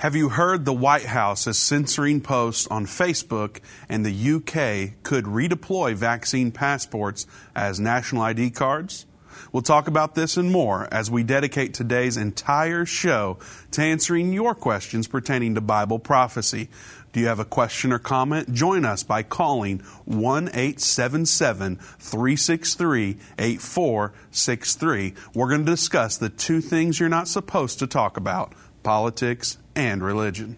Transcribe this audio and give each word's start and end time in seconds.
Have 0.00 0.14
you 0.14 0.28
heard 0.28 0.66
the 0.66 0.74
White 0.74 1.06
House 1.06 1.46
is 1.46 1.58
censoring 1.58 2.20
posts 2.20 2.66
on 2.66 2.84
Facebook 2.84 3.60
and 3.88 4.04
the 4.04 4.12
UK 4.12 5.02
could 5.02 5.24
redeploy 5.24 5.94
vaccine 5.94 6.52
passports 6.52 7.26
as 7.54 7.80
national 7.80 8.20
ID 8.20 8.50
cards? 8.50 9.06
We'll 9.52 9.62
talk 9.62 9.88
about 9.88 10.14
this 10.14 10.36
and 10.36 10.52
more 10.52 10.86
as 10.92 11.10
we 11.10 11.22
dedicate 11.22 11.72
today's 11.72 12.18
entire 12.18 12.84
show 12.84 13.38
to 13.70 13.80
answering 13.80 14.34
your 14.34 14.54
questions 14.54 15.08
pertaining 15.08 15.54
to 15.54 15.62
Bible 15.62 15.98
prophecy. 15.98 16.68
Do 17.14 17.20
you 17.20 17.28
have 17.28 17.40
a 17.40 17.46
question 17.46 17.90
or 17.90 17.98
comment? 17.98 18.52
Join 18.52 18.84
us 18.84 19.02
by 19.02 19.22
calling 19.22 19.78
1 20.04 20.48
877 20.48 21.76
363 21.76 23.16
8463. 23.38 25.14
We're 25.32 25.48
going 25.48 25.64
to 25.64 25.72
discuss 25.72 26.18
the 26.18 26.28
two 26.28 26.60
things 26.60 27.00
you're 27.00 27.08
not 27.08 27.28
supposed 27.28 27.78
to 27.78 27.86
talk 27.86 28.18
about 28.18 28.52
politics 28.82 29.56
and 29.76 30.02
religion. 30.02 30.56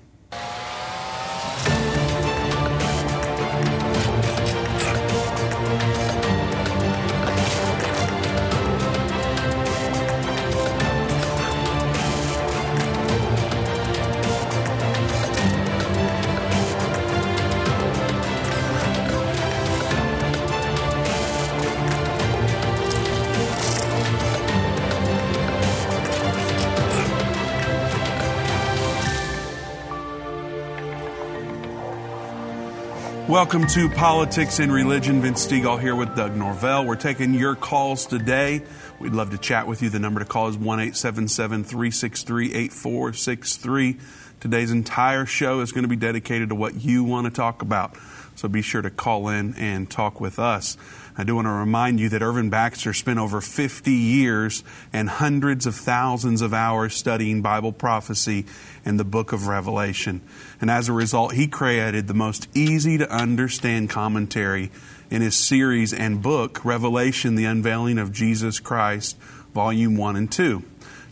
Welcome 33.38 33.68
to 33.68 33.88
Politics 33.88 34.58
and 34.58 34.72
Religion. 34.72 35.22
Vince 35.22 35.46
Stegall 35.46 35.80
here 35.80 35.94
with 35.94 36.16
Doug 36.16 36.34
Norvell. 36.34 36.84
We're 36.84 36.96
taking 36.96 37.34
your 37.34 37.54
calls 37.54 38.04
today. 38.04 38.62
We'd 38.98 39.12
love 39.12 39.30
to 39.30 39.38
chat 39.38 39.68
with 39.68 39.80
you. 39.80 39.90
The 39.90 40.00
number 40.00 40.18
to 40.18 40.26
call 40.26 40.48
is 40.48 40.58
1 40.58 40.80
877 40.80 41.62
363 41.62 42.52
8463. 42.52 43.96
Today's 44.40 44.72
entire 44.72 45.24
show 45.24 45.60
is 45.60 45.70
going 45.70 45.84
to 45.84 45.88
be 45.88 45.94
dedicated 45.94 46.48
to 46.48 46.56
what 46.56 46.82
you 46.82 47.04
want 47.04 47.26
to 47.26 47.30
talk 47.30 47.62
about. 47.62 47.96
So 48.38 48.46
be 48.46 48.62
sure 48.62 48.82
to 48.82 48.90
call 48.90 49.28
in 49.30 49.56
and 49.56 49.90
talk 49.90 50.20
with 50.20 50.38
us. 50.38 50.76
I 51.16 51.24
do 51.24 51.34
want 51.34 51.46
to 51.46 51.50
remind 51.50 51.98
you 51.98 52.08
that 52.10 52.22
Irvin 52.22 52.50
Baxter 52.50 52.92
spent 52.92 53.18
over 53.18 53.40
50 53.40 53.90
years 53.90 54.62
and 54.92 55.08
hundreds 55.08 55.66
of 55.66 55.74
thousands 55.74 56.40
of 56.40 56.54
hours 56.54 56.94
studying 56.94 57.42
Bible 57.42 57.72
prophecy 57.72 58.46
and 58.84 58.96
the 58.96 59.04
book 59.04 59.32
of 59.32 59.48
Revelation. 59.48 60.20
And 60.60 60.70
as 60.70 60.88
a 60.88 60.92
result, 60.92 61.32
he 61.32 61.48
created 61.48 62.06
the 62.06 62.14
most 62.14 62.46
easy 62.54 62.96
to 62.98 63.10
understand 63.10 63.90
commentary 63.90 64.70
in 65.10 65.20
his 65.20 65.34
series 65.34 65.92
and 65.92 66.22
book, 66.22 66.64
Revelation, 66.64 67.34
the 67.34 67.44
Unveiling 67.44 67.98
of 67.98 68.12
Jesus 68.12 68.60
Christ, 68.60 69.18
Volume 69.52 69.96
1 69.96 70.14
and 70.14 70.30
2. 70.30 70.62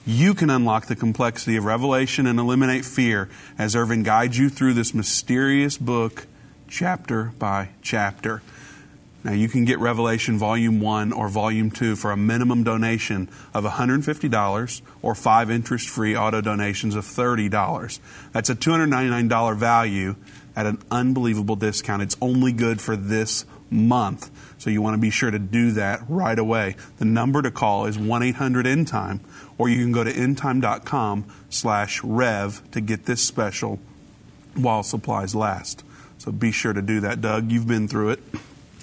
You 0.07 0.33
can 0.33 0.49
unlock 0.49 0.87
the 0.87 0.95
complexity 0.95 1.57
of 1.57 1.65
Revelation 1.65 2.29
and 2.29 2.39
eliminate 2.39 2.85
fear 2.85 3.29
as 3.59 3.75
Irvin 3.75 4.05
guides 4.05 4.39
you 4.39 4.49
through 4.49 4.75
this 4.75 4.95
mysterious 4.95 5.77
book, 5.77 6.29
chapter 6.77 7.33
by 7.39 7.71
chapter. 7.81 8.43
Now, 9.25 9.33
you 9.33 9.49
can 9.49 9.65
get 9.65 9.79
Revelation 9.79 10.37
Volume 10.37 10.79
1 10.79 11.11
or 11.11 11.31
Volume 11.31 11.71
2 11.71 11.97
for 11.97 12.11
a 12.13 12.19
minimum 12.19 12.65
donation 12.65 13.31
of 13.55 13.65
$150 13.65 14.83
or 15.01 15.15
five 15.15 15.51
interest 15.51 15.89
free 15.89 16.15
auto 16.15 16.43
donations 16.43 16.95
of 16.95 17.05
$30. 17.05 17.99
That's 18.33 18.51
a 18.51 18.55
$299 18.55 19.57
value 19.57 20.17
at 20.55 20.67
an 20.67 20.79
unbelievable 20.91 21.57
discount. 21.57 22.03
It's 22.03 22.17
only 22.21 22.53
good 22.53 22.83
for 22.83 22.95
this 22.95 23.47
month. 23.71 24.31
So 24.59 24.69
you 24.69 24.83
want 24.83 24.95
to 24.95 25.01
be 25.01 25.11
sure 25.11 25.31
to 25.31 25.39
do 25.39 25.71
that 25.73 26.01
right 26.11 26.39
away. 26.39 26.77
The 26.99 27.07
number 27.07 27.41
to 27.41 27.51
call 27.51 27.87
is 27.87 27.97
1-800-END-TIME 27.97 29.21
or 29.57 29.71
you 29.71 29.83
can 29.83 29.93
go 29.93 30.05
to 30.05 30.13
endtime.com 30.13 31.25
slash 31.49 32.05
rev 32.05 32.71
to 32.73 32.83
get 32.83 33.07
this 33.07 33.23
special 33.23 33.81
while 34.55 34.83
supplies 34.83 35.35
last. 35.35 35.83
So 36.27 36.33
be 36.33 36.51
sure 36.51 36.73
to 36.73 36.83
do 36.83 37.03
that, 37.03 37.21
Doug. 37.21 37.53
You've 37.53 37.69
been 37.69 37.87
through 37.87 38.11
it. 38.11 38.21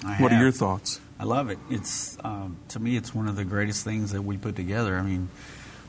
I 0.02 0.14
What 0.14 0.32
are 0.32 0.40
your 0.40 0.50
thoughts? 0.50 0.98
I 1.20 1.24
love 1.24 1.50
it. 1.50 1.58
It's 1.68 2.16
um, 2.24 2.56
to 2.68 2.80
me, 2.80 2.96
it's 2.96 3.14
one 3.14 3.28
of 3.28 3.36
the 3.36 3.44
greatest 3.44 3.84
things 3.84 4.12
that 4.12 4.22
we 4.22 4.38
put 4.38 4.56
together. 4.56 4.96
I 4.96 5.02
mean, 5.02 5.28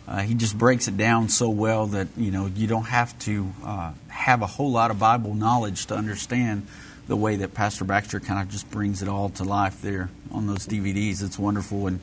uh, 0.06 0.20
he 0.20 0.34
just 0.34 0.58
breaks 0.58 0.90
it 0.90 0.98
down 0.98 1.30
so 1.30 1.50
well 1.50 1.88
that 1.88 2.10
you 2.18 2.32
know 2.32 2.48
you 2.48 2.68
don't 2.68 2.84
have 2.84 3.18
to 3.20 3.54
uh, 3.64 3.94
have 4.10 4.42
a 4.42 4.46
whole 4.46 4.70
lot 4.70 4.92
of 4.92 5.00
Bible 5.00 5.34
knowledge 5.34 5.86
to 5.86 5.96
understand 5.96 6.68
the 7.08 7.16
way 7.16 7.38
that 7.38 7.54
Pastor 7.54 7.86
Baxter 7.86 8.20
kind 8.20 8.42
of 8.42 8.50
just 8.50 8.70
brings 8.70 9.02
it 9.02 9.08
all 9.08 9.30
to 9.30 9.46
life 9.46 9.82
there 9.82 10.10
on 10.32 10.48
those 10.48 10.68
DVDs. 10.68 11.24
It's 11.24 11.40
wonderful, 11.40 11.88
and 11.88 12.02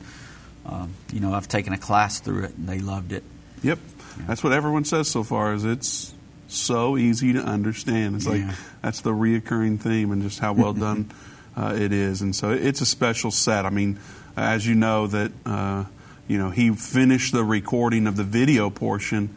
um, 0.65 0.95
you 1.11 1.19
know 1.19 1.31
I've 1.31 1.47
taken 1.47 1.73
a 1.73 1.77
class 1.77 2.19
through 2.19 2.45
it, 2.45 2.55
and 2.55 2.67
they 2.67 2.79
loved 2.79 3.11
it. 3.11 3.23
Yep. 3.61 3.77
That's 4.25 4.43
what 4.43 4.51
everyone 4.51 4.85
says 4.85 5.07
so 5.07 5.21
far 5.21 5.53
is 5.53 5.63
it's 5.63 6.11
so 6.57 6.97
easy 6.97 7.33
to 7.33 7.39
understand. 7.39 8.15
It's 8.15 8.27
like 8.27 8.43
that's 8.81 9.01
the 9.01 9.11
reoccurring 9.11 9.79
theme 9.79 10.11
and 10.11 10.21
just 10.21 10.39
how 10.39 10.53
well 10.53 10.73
done 10.73 11.11
uh, 11.55 11.75
it 11.77 11.91
is. 11.91 12.21
And 12.21 12.35
so 12.35 12.51
it's 12.51 12.81
a 12.81 12.85
special 12.85 13.31
set. 13.31 13.65
I 13.65 13.69
mean, 13.69 13.99
as 14.35 14.65
you 14.65 14.75
know 14.75 15.07
that 15.07 15.31
uh, 15.45 15.85
you 16.27 16.37
know 16.37 16.49
he 16.49 16.71
finished 16.71 17.33
the 17.33 17.43
recording 17.43 18.07
of 18.07 18.15
the 18.15 18.23
video 18.23 18.69
portion 18.69 19.35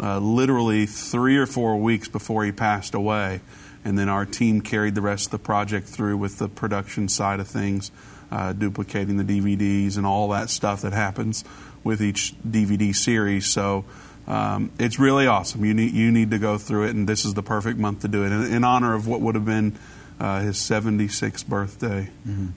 uh, 0.00 0.18
literally 0.18 0.86
three 0.86 1.36
or 1.36 1.46
four 1.46 1.76
weeks 1.76 2.08
before 2.08 2.44
he 2.44 2.52
passed 2.52 2.94
away, 2.94 3.40
and 3.84 3.98
then 3.98 4.08
our 4.08 4.26
team 4.26 4.60
carried 4.60 4.94
the 4.94 5.00
rest 5.00 5.26
of 5.26 5.30
the 5.32 5.38
project 5.38 5.86
through 5.86 6.16
with 6.16 6.38
the 6.38 6.48
production 6.48 7.08
side 7.08 7.38
of 7.38 7.46
things, 7.46 7.92
uh, 8.30 8.52
duplicating 8.52 9.16
the 9.16 9.24
DVDs 9.24 9.96
and 9.96 10.04
all 10.04 10.28
that 10.28 10.50
stuff 10.50 10.82
that 10.82 10.92
happens 10.92 11.44
with 11.82 12.02
each 12.02 12.34
DVD 12.42 12.94
series. 12.94 13.46
So. 13.46 13.84
Um, 14.26 14.70
it's 14.78 14.98
really 14.98 15.26
awesome. 15.26 15.64
You 15.64 15.74
need 15.74 15.92
you 15.92 16.10
need 16.10 16.30
to 16.30 16.38
go 16.38 16.56
through 16.58 16.84
it, 16.84 16.94
and 16.94 17.06
this 17.08 17.24
is 17.24 17.34
the 17.34 17.42
perfect 17.42 17.78
month 17.78 18.00
to 18.02 18.08
do 18.08 18.24
it 18.24 18.32
in, 18.32 18.52
in 18.54 18.64
honor 18.64 18.94
of 18.94 19.06
what 19.06 19.20
would 19.20 19.34
have 19.34 19.44
been 19.44 19.76
uh, 20.18 20.40
his 20.40 20.56
76th 20.56 21.46
birthday. 21.46 22.08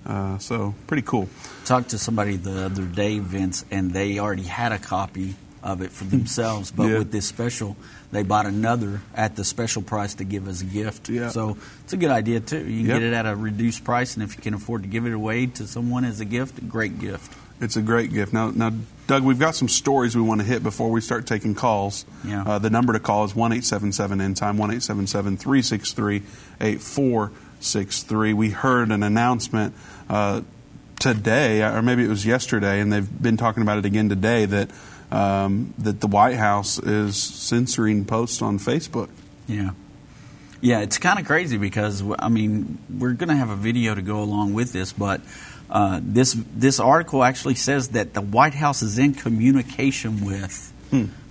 Uh, 0.05 0.37
so 0.37 0.75
pretty 0.87 1.01
cool. 1.03 1.27
Talked 1.65 1.89
to 1.89 1.97
somebody 1.97 2.35
the 2.37 2.65
other 2.65 2.85
day, 2.85 3.19
Vince, 3.19 3.65
and 3.71 3.91
they 3.91 4.19
already 4.19 4.43
had 4.43 4.71
a 4.71 4.77
copy 4.79 5.35
of 5.63 5.81
it 5.81 5.91
for 5.91 6.05
themselves. 6.05 6.71
But 6.71 6.87
Yeah. 6.89 6.99
with 6.99 7.11
this 7.11 7.25
special, 7.25 7.75
they 8.11 8.23
bought 8.23 8.45
another 8.45 9.01
at 9.15 9.35
the 9.35 9.43
special 9.43 9.81
price 9.81 10.13
to 10.15 10.23
give 10.23 10.47
as 10.47 10.61
a 10.61 10.65
gift. 10.65 11.09
Yeah. 11.09 11.29
So 11.29 11.57
it's 11.83 11.91
a 11.93 11.97
good 11.97 12.11
idea 12.11 12.39
too. 12.39 12.59
You 12.59 12.81
can 12.81 12.85
Yep. 12.85 12.99
get 12.99 13.03
it 13.03 13.13
at 13.13 13.25
a 13.25 13.35
reduced 13.35 13.83
price, 13.83 14.13
and 14.13 14.23
if 14.23 14.37
you 14.37 14.41
can 14.41 14.53
afford 14.53 14.83
to 14.83 14.87
give 14.87 15.05
it 15.05 15.11
away 15.13 15.47
to 15.47 15.67
someone 15.67 16.05
as 16.05 16.19
a 16.21 16.25
gift, 16.25 16.59
a 16.59 16.61
great 16.61 16.99
gift. 16.99 17.33
It's 17.59 17.75
a 17.75 17.81
great 17.81 18.13
gift. 18.13 18.31
Now, 18.33 18.51
now, 18.51 18.71
Doug, 19.07 19.23
we've 19.23 19.39
got 19.39 19.55
some 19.55 19.69
stories 19.69 20.15
we 20.15 20.21
want 20.21 20.41
to 20.41 20.47
hit 20.47 20.61
before 20.61 20.91
we 20.91 21.01
start 21.01 21.25
taking 21.25 21.55
calls. 21.55 22.05
Yeah. 22.25 22.43
Uh, 22.43 22.59
the 22.59 22.69
number 22.69 22.93
to 22.93 22.99
call 22.99 23.23
is 23.23 23.35
one 23.35 23.53
eight 23.53 23.63
seven 23.63 23.91
seven 23.91 24.19
end 24.21 24.37
time 24.37 24.57
one 24.57 24.69
eight 24.71 24.83
seven 24.83 25.07
seven 25.07 25.37
three 25.37 25.61
six 25.61 25.93
three 25.93 26.23
eight 26.59 26.81
four 26.81 27.31
six 27.59 28.03
three. 28.03 28.33
We 28.33 28.49
heard 28.49 28.91
an 28.91 29.03
announcement. 29.03 29.73
Uh, 30.09 30.41
today, 30.99 31.63
or 31.63 31.81
maybe 31.81 32.03
it 32.03 32.09
was 32.09 32.25
yesterday, 32.25 32.79
and 32.79 32.91
they've 32.91 33.21
been 33.21 33.37
talking 33.37 33.63
about 33.63 33.77
it 33.77 33.85
again 33.85 34.09
today 34.09 34.45
that 34.45 34.71
um, 35.11 35.73
that 35.77 36.01
the 36.01 36.07
White 36.07 36.35
House 36.35 36.79
is 36.79 37.15
censoring 37.21 38.05
posts 38.05 38.41
on 38.41 38.59
Facebook. 38.59 39.09
Yeah. 39.47 39.71
Yeah, 40.59 40.79
it's 40.79 40.97
kind 40.97 41.19
of 41.19 41.25
crazy 41.25 41.57
because 41.57 42.03
I 42.17 42.29
mean 42.29 42.79
we're 42.89 43.13
going 43.13 43.29
to 43.29 43.35
have 43.35 43.49
a 43.49 43.55
video 43.55 43.93
to 43.93 44.01
go 44.01 44.21
along 44.21 44.53
with 44.53 44.73
this, 44.73 44.91
but 44.91 45.21
uh, 45.69 45.99
this 46.01 46.33
this 46.55 46.79
article 46.79 47.23
actually 47.23 47.55
says 47.55 47.89
that 47.89 48.13
the 48.13 48.21
White 48.21 48.53
House 48.53 48.81
is 48.81 48.97
in 48.97 49.13
communication 49.13 50.25
with 50.25 50.73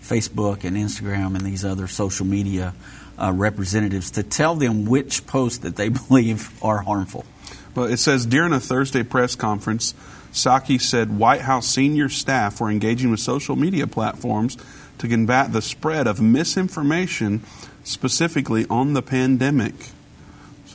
Facebook 0.02 0.64
and 0.64 0.76
Instagram 0.76 1.34
and 1.34 1.40
these 1.40 1.64
other 1.64 1.86
social 1.86 2.26
media 2.26 2.74
uh, 3.18 3.32
representatives 3.32 4.12
to 4.12 4.22
tell 4.22 4.54
them 4.54 4.84
which 4.84 5.26
posts 5.26 5.58
that 5.58 5.76
they 5.76 5.88
believe 6.08 6.62
are 6.62 6.78
harmful. 6.78 7.24
Well, 7.74 7.86
it 7.86 7.98
says 7.98 8.24
during 8.26 8.52
a 8.52 8.60
Thursday 8.60 9.02
press 9.02 9.34
conference, 9.34 9.94
Psaki 10.32 10.80
said 10.80 11.18
White 11.18 11.42
House 11.42 11.66
senior 11.66 12.08
staff 12.08 12.60
were 12.60 12.70
engaging 12.70 13.10
with 13.10 13.20
social 13.20 13.56
media 13.56 13.86
platforms 13.86 14.56
to 14.98 15.08
combat 15.08 15.52
the 15.52 15.62
spread 15.62 16.06
of 16.06 16.20
misinformation, 16.20 17.42
specifically 17.84 18.66
on 18.68 18.94
the 18.94 19.02
pandemic. 19.02 19.74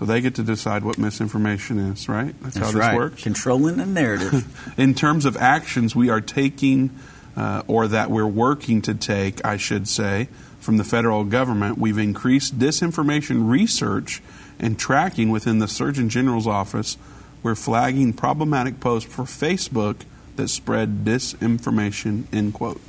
So 0.02 0.06
they 0.06 0.20
get 0.20 0.34
to 0.36 0.44
decide 0.44 0.84
what 0.84 0.98
misinformation 0.98 1.78
is, 1.78 2.10
right? 2.10 2.34
That's, 2.42 2.58
how 2.58 2.66
this 2.66 2.74
right. 2.74 2.98
works. 2.98 3.22
Controlling 3.22 3.78
the 3.78 3.86
narrative. 3.86 4.74
In 4.80 4.96
terms 4.96 5.26
of 5.26 5.38
actions 5.38 5.96
we 5.96 6.10
are 6.10 6.22
taking, 6.22 6.90
uh, 7.38 7.62
or 7.68 7.88
that 7.88 8.10
we're 8.10 8.26
working 8.26 8.82
to 8.82 8.96
take, 8.96 9.46
I 9.46 9.58
should 9.58 9.88
say, 9.88 10.28
from 10.60 10.78
the 10.78 10.84
federal 10.84 11.24
government, 11.24 11.78
we've 11.78 12.00
increased 12.00 12.58
disinformation 12.58 13.48
research 13.48 14.24
and 14.58 14.80
tracking 14.80 15.30
within 15.30 15.60
the 15.60 15.68
Surgeon 15.68 16.10
General's 16.10 16.48
office. 16.48 16.98
We're 17.44 17.54
flagging 17.54 18.12
problematic 18.14 18.80
posts 18.80 19.14
for 19.14 19.26
Facebook 19.26 19.98
that 20.36 20.48
spread 20.48 21.06
disinformation, 21.06 22.24
end 22.34 22.56
quote. 22.56 22.82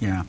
Yeah. 0.00 0.22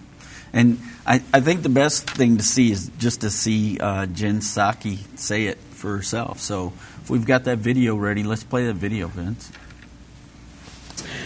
And 0.52 0.80
I, 1.08 1.22
I 1.34 1.40
think 1.40 1.64
the 1.64 1.70
best 1.70 2.10
thing 2.10 2.36
to 2.36 2.44
see 2.44 2.74
is 2.74 2.92
just 2.98 3.22
to 3.22 3.30
see 3.30 3.80
uh, 3.80 4.06
Jen 4.08 4.40
Psaki 4.40 5.00
say 5.18 5.46
it 5.46 5.60
for 5.86 5.96
herself. 5.96 6.40
So 6.40 6.74
if 7.04 7.12
we've 7.12 7.28
got 7.28 7.44
that 7.44 7.60
video 7.60 7.96
ready, 7.96 8.24
let's 8.24 8.44
play 8.44 8.66
that 8.66 8.74
video, 8.74 9.08
Vince. 9.08 9.52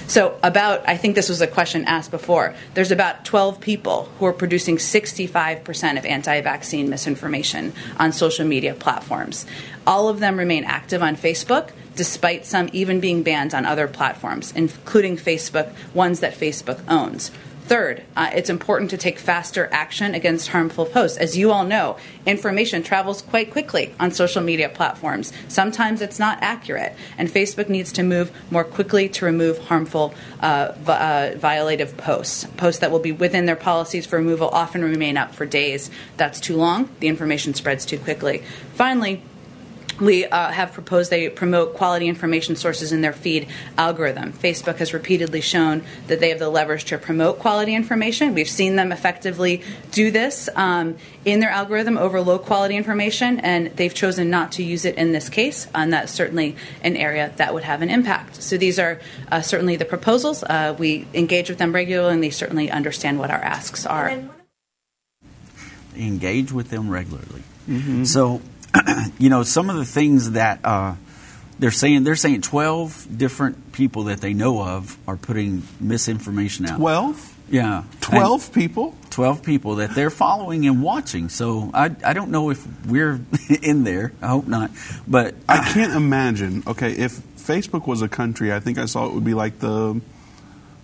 So, 0.08 0.38
about, 0.42 0.90
I 0.90 0.98
think 0.98 1.16
this 1.16 1.30
was 1.30 1.40
a 1.40 1.48
question 1.48 1.86
asked 1.86 2.10
before, 2.10 2.56
there's 2.74 2.92
about 2.92 3.24
12 3.24 3.62
people 3.62 4.10
who 4.18 4.26
are 4.26 4.34
producing 4.34 4.78
65% 4.78 5.98
of 5.98 6.06
anti 6.06 6.42
vaccine 6.42 6.90
misinformation 6.90 7.74
on 7.98 8.12
social 8.12 8.46
media 8.46 8.74
platforms. 8.74 9.46
All 9.86 10.10
of 10.10 10.20
them 10.20 10.38
remain 10.38 10.64
active 10.66 11.04
on 11.04 11.16
Facebook, 11.16 11.70
despite 11.96 12.46
some 12.46 12.70
even 12.74 13.00
being 13.00 13.22
banned 13.24 13.54
on 13.54 13.66
other 13.66 13.88
platforms, 13.88 14.52
including 14.54 15.16
Facebook, 15.16 15.72
ones 15.94 16.20
that 16.22 16.34
Facebook 16.34 16.82
owns. 16.90 17.32
Third, 17.70 18.02
uh, 18.18 18.32
it's 18.34 18.50
important 18.50 18.90
to 18.90 18.98
take 18.98 19.20
faster 19.20 19.70
action 19.72 20.16
against 20.16 20.48
harmful 20.48 20.88
posts. 20.88 21.20
As 21.20 21.38
you 21.38 21.52
all 21.52 21.64
know, 21.64 21.98
information 22.26 22.82
travels 22.82 23.22
quite 23.22 23.52
quickly 23.52 23.94
on 24.00 24.10
social 24.10 24.42
media 24.42 24.70
platforms. 24.70 25.32
Sometimes 25.50 26.02
it's 26.02 26.18
not 26.18 26.40
accurate, 26.42 26.96
and 27.16 27.30
Facebook 27.30 27.70
needs 27.70 27.92
to 27.92 28.02
move 28.02 28.32
more 28.50 28.64
quickly 28.64 29.08
to 29.10 29.26
remove 29.26 29.60
harmful, 29.60 30.16
uh, 30.40 30.74
uh, 30.88 31.34
violative 31.36 31.96
posts. 31.96 32.46
Posts 32.58 32.80
that 32.80 32.90
will 32.90 32.98
be 32.98 33.12
within 33.12 33.46
their 33.46 33.56
policies 33.56 34.08
for 34.08 34.16
removal 34.16 34.48
often 34.48 34.84
remain 34.84 35.16
up 35.16 35.36
for 35.36 35.46
days. 35.46 35.92
That's 36.18 36.40
too 36.40 36.56
long, 36.56 36.90
the 37.02 37.08
information 37.08 37.54
spreads 37.54 37.86
too 37.86 38.00
quickly. 38.00 38.42
Finally, 38.74 39.22
we 40.00 40.26
uh, 40.26 40.52
have 40.52 40.74
proposed 40.74 41.10
they 41.10 41.30
promote 41.30 41.76
quality 41.76 42.08
information 42.08 42.56
sources 42.56 42.92
in 42.92 43.02
their 43.02 43.14
feed 43.14 43.48
algorithm. 43.78 44.34
Facebook 44.34 44.78
has 44.78 44.94
repeatedly 44.94 45.42
shown 45.42 45.84
that 46.08 46.20
they 46.20 46.30
have 46.30 46.40
the 46.40 46.50
leverage 46.50 46.86
to 46.86 46.98
promote 46.98 47.40
quality 47.40 47.76
information. 47.76 48.34
We've 48.34 48.50
seen 48.50 48.76
them 48.76 48.92
effectively 48.92 49.62
do 49.92 50.12
this 50.12 50.50
um, 50.56 50.98
in 51.26 51.40
their 51.40 51.50
algorithm 51.50 51.98
over 51.98 52.22
low 52.22 52.40
quality 52.40 52.76
information, 52.76 53.40
and 53.40 53.68
they've 53.76 53.94
chosen 53.94 54.30
not 54.30 54.54
to 54.54 54.64
use 54.64 54.86
it 54.86 54.96
in 54.96 55.12
this 55.12 55.30
case, 55.30 55.68
and 55.76 55.92
that's 55.94 56.12
certainly 56.12 56.56
an 56.84 56.96
area 56.96 57.34
that 57.38 57.54
would 57.54 57.64
have 57.64 57.82
an 57.82 57.90
impact. 57.90 58.42
So 58.42 58.58
these 58.58 58.80
are 58.80 59.00
uh, 59.32 59.42
certainly 59.42 59.76
the 59.76 59.86
proposals. 59.86 60.44
Uh, 60.44 60.76
we 60.78 61.08
engage 61.14 61.50
with 61.50 61.58
them 61.58 61.74
regularly, 61.74 62.14
and 62.14 62.24
they 62.24 62.30
certainly 62.30 62.72
understand 62.72 63.20
what 63.20 63.32
our 63.32 63.42
asks 63.42 63.86
are. 63.86 64.30
Engage 65.96 66.52
with 66.52 66.70
them 66.70 66.90
regularly. 66.90 67.44
Mm-hmm. 67.68 68.06
So 68.06 68.42
you 69.20 69.30
know, 69.30 69.44
some 69.44 69.70
of 69.70 69.76
the 69.78 69.86
things 69.86 70.32
that 70.32 70.60
uh, 70.64 70.96
they're 71.60 71.72
saying, 71.72 72.04
they're 72.04 72.16
saying 72.16 72.42
12 72.42 73.18
different 73.18 73.74
people 73.74 74.06
that 74.06 74.22
they 74.22 74.34
know 74.34 74.62
of 74.62 74.98
are 75.08 75.18
putting 75.18 75.64
misinformation 75.80 76.66
out. 76.66 76.78
12? 76.78 77.36
Yeah. 77.52 77.84
12 78.02 78.46
and 78.46 78.54
people? 78.54 78.96
12 79.10 79.44
people 79.44 79.76
that 79.76 79.96
they're 79.96 80.10
following 80.10 80.66
and 80.68 80.82
watching. 80.84 81.30
So 81.30 81.72
I, 81.74 81.96
I 82.06 82.14
don't 82.14 82.32
know 82.32 82.52
if 82.52 82.66
we're 82.86 83.20
in 83.62 83.84
there. 83.84 84.14
I 84.22 84.28
hope 84.28 84.48
not. 84.48 84.72
But 85.08 85.36
I 85.48 85.72
can't 85.74 85.94
imagine. 85.94 86.64
Okay, 86.68 86.92
if 86.92 87.14
Facebook 87.38 87.88
was 87.88 88.02
a 88.02 88.08
country, 88.08 88.54
I 88.54 88.60
think 88.60 88.78
I 88.78 88.86
saw 88.86 89.08
it 89.08 89.14
would 89.14 89.26
be 89.26 89.34
like 89.34 89.60
the 89.60 90.00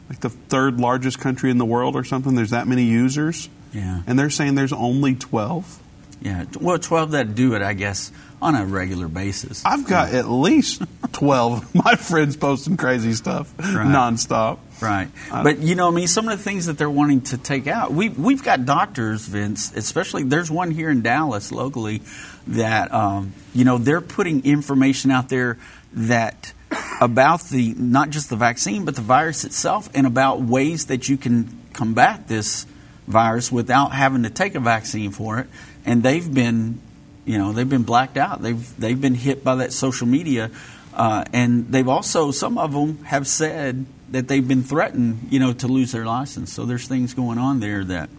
like 0.10 0.20
the 0.20 0.30
third 0.30 0.80
largest 0.80 1.20
country 1.20 1.50
in 1.50 1.58
the 1.58 1.66
world 1.66 1.96
or 1.96 2.04
something. 2.04 2.36
There's 2.36 2.52
that 2.52 2.68
many 2.68 2.84
users. 2.84 3.50
Yeah. 3.74 4.02
And 4.08 4.18
they're 4.18 4.30
saying 4.30 4.56
there's 4.56 4.74
only 4.74 5.16
12. 5.16 5.80
Yeah, 6.25 6.45
well, 6.60 6.80
12 6.80 7.12
that 7.12 7.36
do 7.36 7.54
it, 7.54 7.62
I 7.62 7.74
guess, 7.74 8.12
on 8.42 8.56
a 8.56 8.66
regular 8.66 9.07
basis. 9.07 9.63
I've 9.63 9.88
got 9.88 10.12
yeah. 10.12 10.19
at 10.19 10.27
least 10.27 10.81
12 11.12 11.62
of 11.62 11.75
my 11.75 11.95
friends 12.00 12.36
posting 12.36 12.77
crazy 12.77 13.13
stuff 13.13 13.54
right. 13.60 13.86
nonstop. 13.86 14.57
Right. 14.81 15.07
but, 15.30 15.60
you 15.60 15.75
know, 15.75 15.88
I 15.88 15.92
mean, 15.92 16.07
some 16.07 16.27
of 16.27 16.36
the 16.36 16.44
things 16.44 16.66
that 16.66 16.80
they're 16.80 16.89
wanting 16.89 17.22
to 17.22 17.38
take 17.38 17.68
out, 17.68 17.94
we, 17.94 18.10
we've 18.10 18.44
got 18.44 18.66
doctors, 18.66 19.27
Vince, 19.27 19.72
especially, 19.75 20.24
there's 20.24 20.50
one 20.50 20.72
here 20.72 20.89
in 20.89 21.04
Dallas 21.04 21.51
locally 21.51 22.01
that, 22.48 22.92
um, 22.92 23.33
you 23.54 23.63
know, 23.63 23.77
they're 23.77 24.01
putting 24.01 24.44
information 24.45 25.12
out 25.12 25.30
there 25.30 25.60
that 25.94 26.54
about 27.00 27.44
the, 27.50 27.75
not 27.77 28.10
just 28.10 28.31
the 28.31 28.36
vaccine, 28.36 28.83
but 28.83 28.95
the 28.95 29.01
virus 29.01 29.44
itself 29.44 29.92
and 29.94 30.07
about 30.07 30.42
ways 30.42 30.88
that 30.88 31.07
you 31.07 31.18
can 31.18 31.62
combat 31.74 32.27
this 32.27 32.66
virus 33.06 33.51
without 33.51 33.92
having 33.92 34.24
to 34.24 34.31
take 34.31 34.56
a 34.56 34.60
vaccine 34.60 35.12
for 35.12 35.38
it 35.38 35.48
and 35.86 36.04
they've 36.04 36.34
been, 36.34 36.82
you 37.26 37.38
know, 37.38 37.54
they've 37.54 37.70
been 37.70 37.84
blacked 37.84 38.18
out. 38.18 38.42
They've 38.42 38.80
they've 38.80 39.00
been 39.00 39.16
hit 39.16 39.44
by 39.44 39.56
that 39.56 39.74
social 39.74 40.08
media, 40.08 40.52
uh, 40.94 41.26
and 41.34 41.72
they've 41.72 41.88
also 41.88 42.32
some 42.32 42.58
of 42.58 42.74
them 42.74 43.04
have 43.06 43.28
said 43.28 43.86
that 44.12 44.28
they've 44.28 44.48
been 44.48 44.64
threatened, 44.64 45.28
you 45.32 45.40
know, 45.40 45.54
to 45.54 45.68
lose 45.68 45.92
their 45.92 46.06
license. 46.06 46.54
So 46.54 46.66
there's 46.66 46.88
things 46.88 47.14
going 47.14 47.38
on 47.38 47.60
there 47.60 47.84
that, 47.84 48.10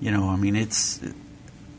you 0.00 0.10
know, 0.10 0.28
I 0.28 0.36
mean, 0.36 0.56
it's 0.56 1.00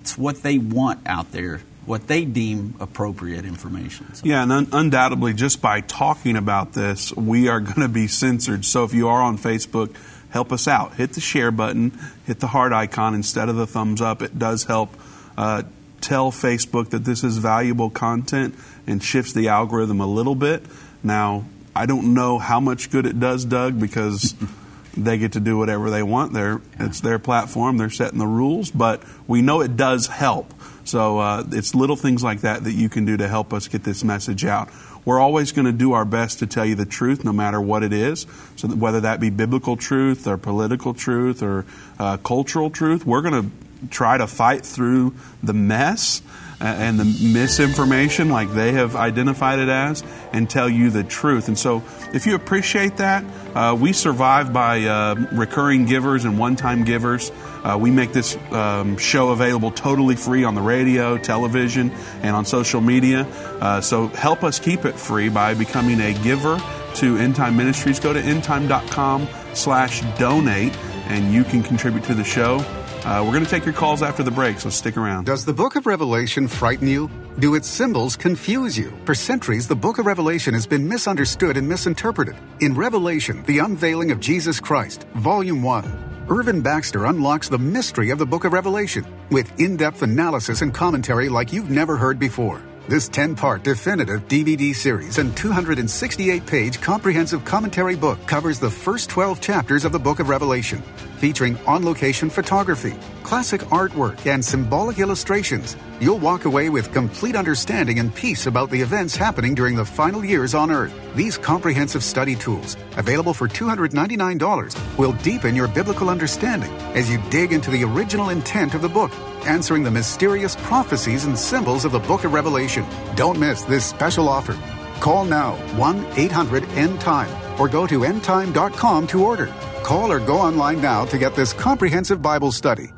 it's 0.01 0.17
what 0.17 0.41
they 0.43 0.57
want 0.57 1.01
out 1.05 1.31
there 1.31 1.61
what 1.89 2.05
they 2.05 2.23
deem 2.23 2.75
appropriate 2.79 3.45
information. 3.45 4.13
So. 4.13 4.21
Yeah, 4.23 4.43
and 4.43 4.51
un- 4.51 4.67
undoubtedly, 4.71 5.33
just 5.33 5.59
by 5.59 5.81
talking 5.81 6.37
about 6.37 6.73
this, 6.73 7.11
we 7.15 7.47
are 7.47 7.59
going 7.59 7.81
to 7.81 7.87
be 7.89 8.07
censored. 8.07 8.63
So 8.63 8.83
if 8.83 8.93
you 8.93 9.07
are 9.07 9.19
on 9.19 9.39
Facebook, 9.39 9.95
help 10.29 10.51
us 10.51 10.67
out. 10.67 10.95
Hit 10.95 11.13
the 11.13 11.21
share 11.21 11.51
button, 11.51 11.97
hit 12.25 12.39
the 12.39 12.47
heart 12.47 12.73
icon 12.73 13.13
instead 13.15 13.49
of 13.49 13.55
the 13.55 13.67
thumbs 13.67 14.01
up. 14.01 14.21
It 14.21 14.37
does 14.37 14.65
help 14.65 14.93
uh, 15.37 15.63
tell 16.01 16.31
Facebook 16.31 16.89
that 16.89 17.05
this 17.05 17.23
is 17.23 17.37
valuable 17.37 17.89
content 17.89 18.55
and 18.87 19.03
shifts 19.03 19.33
the 19.33 19.47
algorithm 19.47 19.99
a 19.99 20.07
little 20.07 20.35
bit. 20.35 20.63
Now, 21.03 21.45
I 21.75 21.85
don't 21.85 22.13
know 22.13 22.39
how 22.39 22.59
much 22.59 22.89
good 22.89 23.05
it 23.05 23.19
does, 23.19 23.45
Doug, 23.45 23.79
because 23.79 24.35
they 24.97 25.17
get 25.17 25.33
to 25.33 25.39
do 25.39 25.57
whatever 25.57 25.89
they 25.89 26.03
want. 26.03 26.33
They're, 26.33 26.61
yeah. 26.79 26.87
It's 26.87 27.01
their 27.01 27.19
platform, 27.19 27.77
they're 27.77 27.89
setting 27.89 28.19
the 28.19 28.27
rules, 28.27 28.71
but 28.71 29.03
we 29.27 29.41
know 29.41 29.61
it 29.61 29.77
does 29.77 30.07
help. 30.07 30.53
So 30.83 31.19
uh, 31.19 31.43
it's 31.51 31.75
little 31.75 31.95
things 31.95 32.23
like 32.23 32.41
that 32.41 32.63
that 32.63 32.73
you 32.73 32.89
can 32.89 33.05
do 33.05 33.17
to 33.17 33.27
help 33.27 33.53
us 33.53 33.67
get 33.67 33.83
this 33.83 34.03
message 34.03 34.43
out. 34.43 34.69
We're 35.05 35.19
always 35.19 35.51
going 35.51 35.65
to 35.65 35.71
do 35.71 35.93
our 35.93 36.05
best 36.05 36.39
to 36.39 36.47
tell 36.47 36.65
you 36.65 36.75
the 36.75 36.85
truth, 36.85 37.23
no 37.23 37.33
matter 37.33 37.59
what 37.59 37.83
it 37.83 37.93
is. 37.93 38.27
So 38.55 38.67
that 38.67 38.77
whether 38.77 39.01
that 39.01 39.19
be 39.19 39.29
biblical 39.29 39.77
truth 39.77 40.27
or 40.27 40.37
political 40.37 40.93
truth 40.93 41.41
or 41.41 41.65
uh, 41.97 42.17
cultural 42.17 42.69
truth, 42.69 43.05
we're 43.05 43.21
going 43.21 43.43
to 43.43 43.87
try 43.89 44.17
to 44.17 44.27
fight 44.27 44.65
through 44.65 45.15
the 45.41 45.53
mess 45.53 46.21
and 46.65 46.99
the 46.99 47.05
misinformation 47.05 48.29
like 48.29 48.51
they 48.51 48.73
have 48.73 48.95
identified 48.95 49.59
it 49.59 49.69
as 49.69 50.03
and 50.33 50.49
tell 50.49 50.69
you 50.69 50.89
the 50.89 51.03
truth. 51.03 51.47
And 51.47 51.57
so, 51.57 51.83
if 52.13 52.25
you 52.25 52.35
appreciate 52.35 52.97
that, 52.97 53.23
uh, 53.55 53.77
we 53.79 53.93
survive 53.93 54.51
by 54.51 54.83
uh, 54.83 55.15
recurring 55.31 55.85
givers 55.85 56.25
and 56.25 56.37
one 56.37 56.55
time 56.55 56.83
givers. 56.83 57.31
Uh, 57.63 57.77
we 57.79 57.91
make 57.91 58.13
this 58.13 58.37
um, 58.51 58.97
show 58.97 59.29
available 59.29 59.71
totally 59.71 60.15
free 60.15 60.43
on 60.43 60.55
the 60.55 60.61
radio, 60.61 61.17
television, 61.17 61.91
and 62.21 62.35
on 62.35 62.45
social 62.45 62.81
media. 62.81 63.25
Uh, 63.61 63.81
so, 63.81 64.07
help 64.07 64.43
us 64.43 64.59
keep 64.59 64.85
it 64.85 64.95
free 64.95 65.29
by 65.29 65.53
becoming 65.53 65.99
a 66.01 66.13
giver 66.23 66.61
to 66.95 67.17
End 67.17 67.35
Time 67.35 67.55
Ministries. 67.55 67.99
Go 67.99 68.13
to 68.13 68.21
endtime.com 68.21 69.27
slash 69.53 70.01
donate 70.17 70.75
and 71.07 71.33
you 71.33 71.43
can 71.43 71.63
contribute 71.63 72.03
to 72.05 72.13
the 72.13 72.23
show. 72.23 72.63
Uh, 73.09 73.23
we're 73.23 73.31
going 73.31 73.43
to 73.43 73.49
take 73.49 73.65
your 73.65 73.73
calls 73.73 74.03
after 74.03 74.21
the 74.21 74.29
break, 74.29 74.59
so 74.59 74.69
stick 74.69 74.95
around. 74.95 75.25
Does 75.25 75.43
the 75.43 75.51
book 75.51 75.75
of 75.75 75.87
Revelation 75.87 76.47
frighten 76.47 76.87
you? 76.87 77.09
Do 77.39 77.55
its 77.55 77.67
symbols 77.67 78.15
confuse 78.15 78.77
you? 78.77 78.95
For 79.05 79.15
centuries, 79.15 79.67
the 79.67 79.75
book 79.75 79.97
of 79.97 80.05
Revelation 80.05 80.53
has 80.53 80.67
been 80.67 80.87
misunderstood 80.87 81.57
and 81.57 81.67
misinterpreted. 81.67 82.35
In 82.59 82.75
Revelation, 82.75 83.41
the 83.45 83.57
unveiling 83.57 84.11
of 84.11 84.19
Jesus 84.19 84.59
Christ, 84.59 85.07
Volume 85.15 85.63
1, 85.63 86.27
Irvin 86.29 86.61
Baxter 86.61 87.07
unlocks 87.07 87.49
the 87.49 87.57
mystery 87.57 88.11
of 88.11 88.19
the 88.19 88.27
book 88.27 88.43
of 88.43 88.53
Revelation 88.53 89.03
with 89.31 89.59
in 89.59 89.75
depth 89.75 90.03
analysis 90.03 90.61
and 90.61 90.71
commentary 90.71 91.29
like 91.29 91.51
you've 91.51 91.71
never 91.71 91.97
heard 91.97 92.19
before. 92.19 92.61
This 92.89 93.07
10 93.07 93.35
part 93.35 93.61
definitive 93.61 94.27
DVD 94.27 94.73
series 94.73 95.19
and 95.19 95.37
268 95.37 96.43
page 96.47 96.81
comprehensive 96.81 97.45
commentary 97.45 97.95
book 97.95 98.17
covers 98.25 98.57
the 98.57 98.71
first 98.71 99.11
12 99.11 99.39
chapters 99.39 99.85
of 99.85 99.91
the 99.91 99.99
book 99.99 100.19
of 100.19 100.27
Revelation, 100.27 100.81
featuring 101.17 101.55
on 101.67 101.85
location 101.85 102.31
photography, 102.31 102.95
classic 103.21 103.61
artwork, 103.69 104.25
and 104.25 104.43
symbolic 104.43 104.97
illustrations. 104.97 105.77
You'll 105.99 106.17
walk 106.17 106.45
away 106.45 106.69
with 106.69 106.91
complete 106.91 107.35
understanding 107.35 107.99
and 107.99 108.11
peace 108.15 108.47
about 108.47 108.71
the 108.71 108.81
events 108.81 109.15
happening 109.15 109.53
during 109.53 109.75
the 109.75 109.85
final 109.85 110.25
years 110.25 110.55
on 110.55 110.71
Earth. 110.71 110.91
These 111.15 111.37
comprehensive 111.37 112.03
study 112.03 112.35
tools, 112.35 112.75
available 112.97 113.35
for 113.35 113.47
$299, 113.47 114.97
will 114.97 115.13
deepen 115.21 115.53
your 115.53 115.67
biblical 115.67 116.09
understanding 116.09 116.71
as 116.95 117.07
you 117.07 117.21
dig 117.29 117.53
into 117.53 117.69
the 117.69 117.83
original 117.83 118.29
intent 118.29 118.73
of 118.73 118.81
the 118.81 118.89
book 118.89 119.11
answering 119.47 119.83
the 119.83 119.91
mysterious 119.91 120.55
prophecies 120.55 121.25
and 121.25 121.37
symbols 121.37 121.85
of 121.85 121.91
the 121.91 121.99
book 121.99 122.23
of 122.23 122.33
Revelation. 122.33 122.85
Don't 123.15 123.39
miss 123.39 123.63
this 123.63 123.85
special 123.85 124.29
offer. 124.29 124.57
Call 124.99 125.25
now 125.25 125.55
1 125.77 126.05
800 126.15 126.63
End 126.69 126.99
Time 127.01 127.29
or 127.59 127.67
go 127.67 127.85
to 127.85 127.99
endtime.com 127.99 129.07
to 129.07 129.23
order. 129.23 129.47
Call 129.83 130.11
or 130.11 130.19
go 130.19 130.39
online 130.39 130.81
now 130.81 131.05
to 131.05 131.17
get 131.17 131.35
this 131.35 131.53
comprehensive 131.53 132.21
Bible 132.21 132.51
study. 132.51 132.93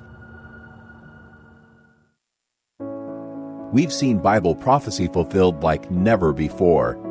We've 3.72 3.94
seen 3.94 4.18
Bible 4.18 4.56
prophecy 4.56 5.08
fulfilled 5.08 5.64
like 5.64 5.90
never 5.90 6.34
before. 6.34 7.11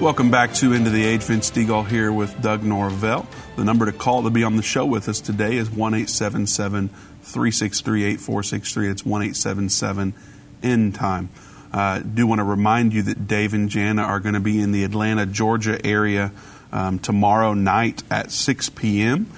Welcome 0.00 0.30
back 0.30 0.52
to 0.54 0.74
End 0.74 0.88
of 0.88 0.92
the 0.92 1.04
Age. 1.04 1.22
Vince 1.22 1.50
Stegall 1.50 1.86
here 1.86 2.12
with 2.12 2.42
Doug 2.42 2.64
Norvell. 2.64 3.26
The 3.56 3.64
number 3.64 3.86
to 3.86 3.92
call 3.92 4.24
to 4.24 4.30
be 4.30 4.42
on 4.42 4.56
the 4.56 4.62
show 4.62 4.84
with 4.84 5.08
us 5.08 5.20
today 5.20 5.56
is 5.56 5.70
1 5.70 5.92
363 6.06 8.04
8463. 8.04 8.88
It's 8.88 9.06
1 9.06 9.22
877 9.22 10.14
End 10.62 10.94
Time. 10.94 11.30
Uh, 11.72 12.00
do 12.00 12.26
want 12.26 12.40
to 12.40 12.44
remind 12.44 12.92
you 12.92 13.02
that 13.02 13.28
Dave 13.28 13.54
and 13.54 13.70
Jana 13.70 14.02
are 14.02 14.20
going 14.20 14.34
to 14.34 14.40
be 14.40 14.60
in 14.60 14.72
the 14.72 14.84
Atlanta, 14.84 15.26
Georgia 15.26 15.78
area 15.86 16.32
um, 16.72 16.98
tomorrow 16.98 17.54
night 17.54 18.02
at 18.10 18.32
6 18.32 18.70
p.m. 18.70 19.30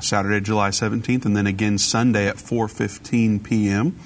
Saturday, 0.00 0.40
July 0.40 0.70
17th, 0.70 1.24
and 1.24 1.36
then 1.36 1.46
again 1.46 1.76
Sunday 1.76 2.28
at 2.28 2.36
4:15 2.36 3.42
p.m. 3.44 3.98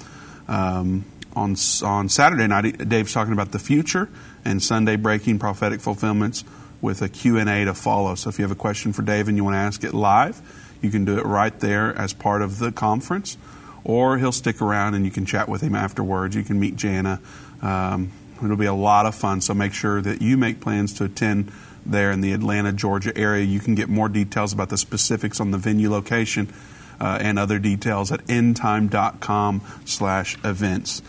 Um, 0.47 1.05
on 1.39 1.55
on 1.83 2.09
Saturday 2.09 2.47
night, 2.47 2.89
Dave's 2.89 3.13
talking 3.13 3.33
about 3.33 3.51
the 3.51 3.59
future, 3.59 4.09
and 4.45 4.61
Sunday 4.61 4.95
breaking 4.95 5.39
prophetic 5.39 5.81
fulfillments 5.81 6.43
with 6.81 7.01
a 7.01 7.09
Q&A 7.09 7.65
to 7.65 7.73
follow. 7.73 8.15
So 8.15 8.29
if 8.29 8.39
you 8.39 8.43
have 8.43 8.51
a 8.51 8.55
question 8.55 8.93
for 8.93 9.01
Dave 9.01 9.27
and 9.27 9.37
you 9.37 9.43
want 9.43 9.55
to 9.55 9.59
ask 9.59 9.83
it 9.83 9.93
live, 9.93 10.41
you 10.81 10.89
can 10.89 11.05
do 11.05 11.17
it 11.17 11.25
right 11.25 11.57
there 11.59 11.93
as 11.97 12.13
part 12.13 12.41
of 12.41 12.59
the 12.59 12.71
conference, 12.71 13.37
or 13.83 14.17
he'll 14.17 14.31
stick 14.31 14.61
around 14.61 14.93
and 14.93 15.03
you 15.03 15.11
can 15.11 15.25
chat 15.25 15.49
with 15.49 15.61
him 15.61 15.75
afterwards. 15.75 16.35
You 16.35 16.43
can 16.43 16.59
meet 16.59 16.75
Jana. 16.75 17.19
Um, 17.61 18.11
it'll 18.43 18.55
be 18.55 18.65
a 18.65 18.73
lot 18.73 19.05
of 19.05 19.15
fun. 19.15 19.41
So 19.41 19.53
make 19.53 19.73
sure 19.73 20.01
that 20.01 20.21
you 20.21 20.37
make 20.37 20.61
plans 20.61 20.93
to 20.95 21.05
attend 21.05 21.51
there 21.85 22.11
in 22.11 22.21
the 22.21 22.33
Atlanta, 22.33 22.71
Georgia 22.71 23.15
area. 23.17 23.43
You 23.43 23.59
can 23.59 23.75
get 23.75 23.89
more 23.89 24.09
details 24.09 24.53
about 24.53 24.69
the 24.69 24.77
specifics 24.77 25.39
on 25.39 25.51
the 25.51 25.57
venue 25.57 25.89
location 25.89 26.53
uh, 26.99 27.17
and 27.21 27.39
other 27.39 27.59
details 27.59 28.11
at 28.11 28.25
endtime.com 28.27 29.61
slash 29.85 30.37
events. 30.43 31.01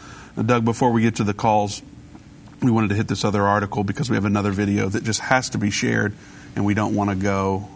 Doug, 0.46 0.64
before 0.64 0.90
we 0.90 1.02
get 1.02 1.16
to 1.16 1.24
the 1.24 1.34
calls, 1.34 1.82
we 2.62 2.70
wanted 2.70 2.88
to 2.88 2.94
hit 2.94 3.08
this 3.08 3.24
other 3.24 3.42
article 3.42 3.84
because 3.84 4.10
we 4.10 4.16
have 4.16 4.24
another 4.24 4.50
video 4.50 4.88
that 4.88 5.04
just 5.04 5.20
has 5.20 5.50
to 5.50 5.58
be 5.58 5.70
shared, 5.70 6.14
and 6.56 6.64
we 6.64 6.74
don't 6.74 6.94
want 6.94 7.10
to 7.10 7.16
go 7.16 7.68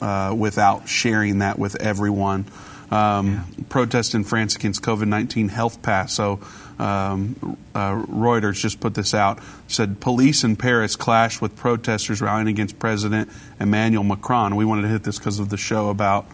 uh, 0.00 0.34
without 0.36 0.88
sharing 0.88 1.38
that 1.38 1.58
with 1.58 1.76
everyone. 1.76 2.46
Um, 2.90 3.26
yeah. 3.28 3.64
Protest 3.68 4.14
in 4.14 4.24
France 4.24 4.56
against 4.56 4.82
COVID 4.82 5.08
19 5.08 5.48
health 5.48 5.82
pass. 5.82 6.14
So 6.14 6.40
um, 6.78 7.58
uh, 7.74 8.02
Reuters 8.06 8.60
just 8.60 8.80
put 8.80 8.94
this 8.94 9.12
out. 9.12 9.40
Said 9.66 10.00
police 10.00 10.44
in 10.44 10.56
Paris 10.56 10.96
clashed 10.96 11.42
with 11.42 11.54
protesters 11.56 12.22
rallying 12.22 12.48
against 12.48 12.78
President 12.78 13.28
Emmanuel 13.60 14.04
Macron. 14.04 14.56
We 14.56 14.64
wanted 14.64 14.82
to 14.82 14.88
hit 14.88 15.02
this 15.02 15.18
because 15.18 15.38
of 15.38 15.50
the 15.50 15.56
show 15.56 15.90
about 15.90 16.26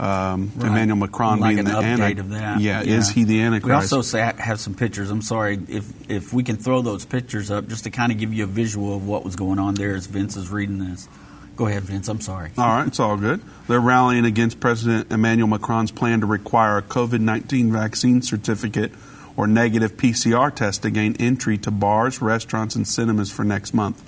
um, 0.00 0.50
right. 0.56 0.68
Emmanuel 0.68 0.96
Macron 0.96 1.40
like 1.40 1.56
being 1.56 1.66
the 1.66 1.72
update 1.72 2.18
of 2.18 2.30
that. 2.30 2.60
Yeah, 2.60 2.82
yeah, 2.82 2.96
is 2.96 3.10
he 3.10 3.24
the 3.24 3.42
Antichrist? 3.42 3.92
We 3.92 3.96
also 3.96 4.18
have 4.18 4.58
some 4.58 4.74
pictures. 4.74 5.10
I'm 5.10 5.20
sorry 5.20 5.60
if 5.68 6.10
if 6.10 6.32
we 6.32 6.42
can 6.42 6.56
throw 6.56 6.80
those 6.80 7.04
pictures 7.04 7.50
up 7.50 7.68
just 7.68 7.84
to 7.84 7.90
kind 7.90 8.10
of 8.10 8.16
give 8.18 8.32
you 8.32 8.44
a 8.44 8.46
visual 8.46 8.96
of 8.96 9.06
what 9.06 9.24
was 9.24 9.36
going 9.36 9.58
on 9.58 9.74
there 9.74 9.94
as 9.94 10.06
Vince 10.06 10.36
is 10.36 10.48
reading 10.48 10.78
this. 10.78 11.06
Go 11.54 11.66
ahead, 11.66 11.82
Vince. 11.82 12.08
I'm 12.08 12.22
sorry. 12.22 12.50
All 12.56 12.66
right, 12.66 12.86
it's 12.86 12.98
all 12.98 13.18
good. 13.18 13.42
They're 13.68 13.78
rallying 13.78 14.24
against 14.24 14.58
President 14.58 15.12
Emmanuel 15.12 15.48
Macron's 15.48 15.90
plan 15.90 16.20
to 16.20 16.26
require 16.26 16.78
a 16.78 16.82
COVID 16.82 17.20
19 17.20 17.70
vaccine 17.70 18.22
certificate 18.22 18.92
or 19.36 19.46
negative 19.46 19.98
PCR 19.98 20.54
test 20.54 20.80
to 20.82 20.90
gain 20.90 21.14
entry 21.20 21.58
to 21.58 21.70
bars, 21.70 22.22
restaurants, 22.22 22.74
and 22.74 22.88
cinemas 22.88 23.30
for 23.30 23.44
next 23.44 23.74
month. 23.74 24.02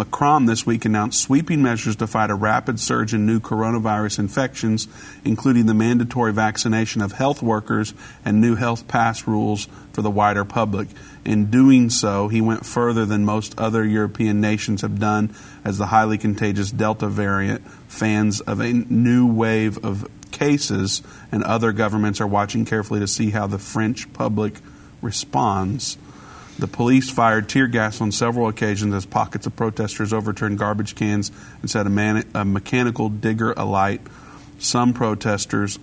Macron 0.00 0.46
this 0.46 0.64
week 0.64 0.86
announced 0.86 1.20
sweeping 1.20 1.62
measures 1.62 1.96
to 1.96 2.06
fight 2.06 2.30
a 2.30 2.34
rapid 2.34 2.80
surge 2.80 3.12
in 3.12 3.26
new 3.26 3.38
coronavirus 3.38 4.20
infections, 4.20 4.88
including 5.26 5.66
the 5.66 5.74
mandatory 5.74 6.32
vaccination 6.32 7.02
of 7.02 7.12
health 7.12 7.42
workers 7.42 7.92
and 8.24 8.40
new 8.40 8.54
health 8.54 8.88
pass 8.88 9.26
rules 9.26 9.68
for 9.92 10.00
the 10.00 10.10
wider 10.10 10.46
public. 10.46 10.88
In 11.26 11.50
doing 11.50 11.90
so, 11.90 12.28
he 12.28 12.40
went 12.40 12.64
further 12.64 13.04
than 13.04 13.26
most 13.26 13.60
other 13.60 13.84
European 13.84 14.40
nations 14.40 14.80
have 14.80 14.98
done, 14.98 15.34
as 15.66 15.76
the 15.76 15.88
highly 15.88 16.16
contagious 16.16 16.70
Delta 16.70 17.06
variant 17.06 17.70
fans 17.86 18.40
of 18.40 18.60
a 18.60 18.72
new 18.72 19.26
wave 19.26 19.84
of 19.84 20.08
cases, 20.30 21.02
and 21.30 21.44
other 21.44 21.72
governments 21.72 22.22
are 22.22 22.26
watching 22.26 22.64
carefully 22.64 23.00
to 23.00 23.06
see 23.06 23.32
how 23.32 23.46
the 23.46 23.58
French 23.58 24.10
public 24.14 24.54
responds. 25.02 25.98
The 26.60 26.68
police 26.68 27.08
fired 27.08 27.48
tear 27.48 27.66
gas 27.66 28.02
on 28.02 28.12
several 28.12 28.46
occasions 28.46 28.92
as 28.94 29.06
pockets 29.06 29.46
of 29.46 29.56
protesters 29.56 30.12
overturned 30.12 30.58
garbage 30.58 30.94
cans 30.94 31.32
and 31.62 31.70
set 31.70 31.86
a, 31.86 31.90
man- 31.90 32.28
a 32.34 32.44
mechanical 32.44 33.08
digger 33.08 33.52
alight. 33.52 34.02
Some 34.58 34.92
protesters, 34.92 35.78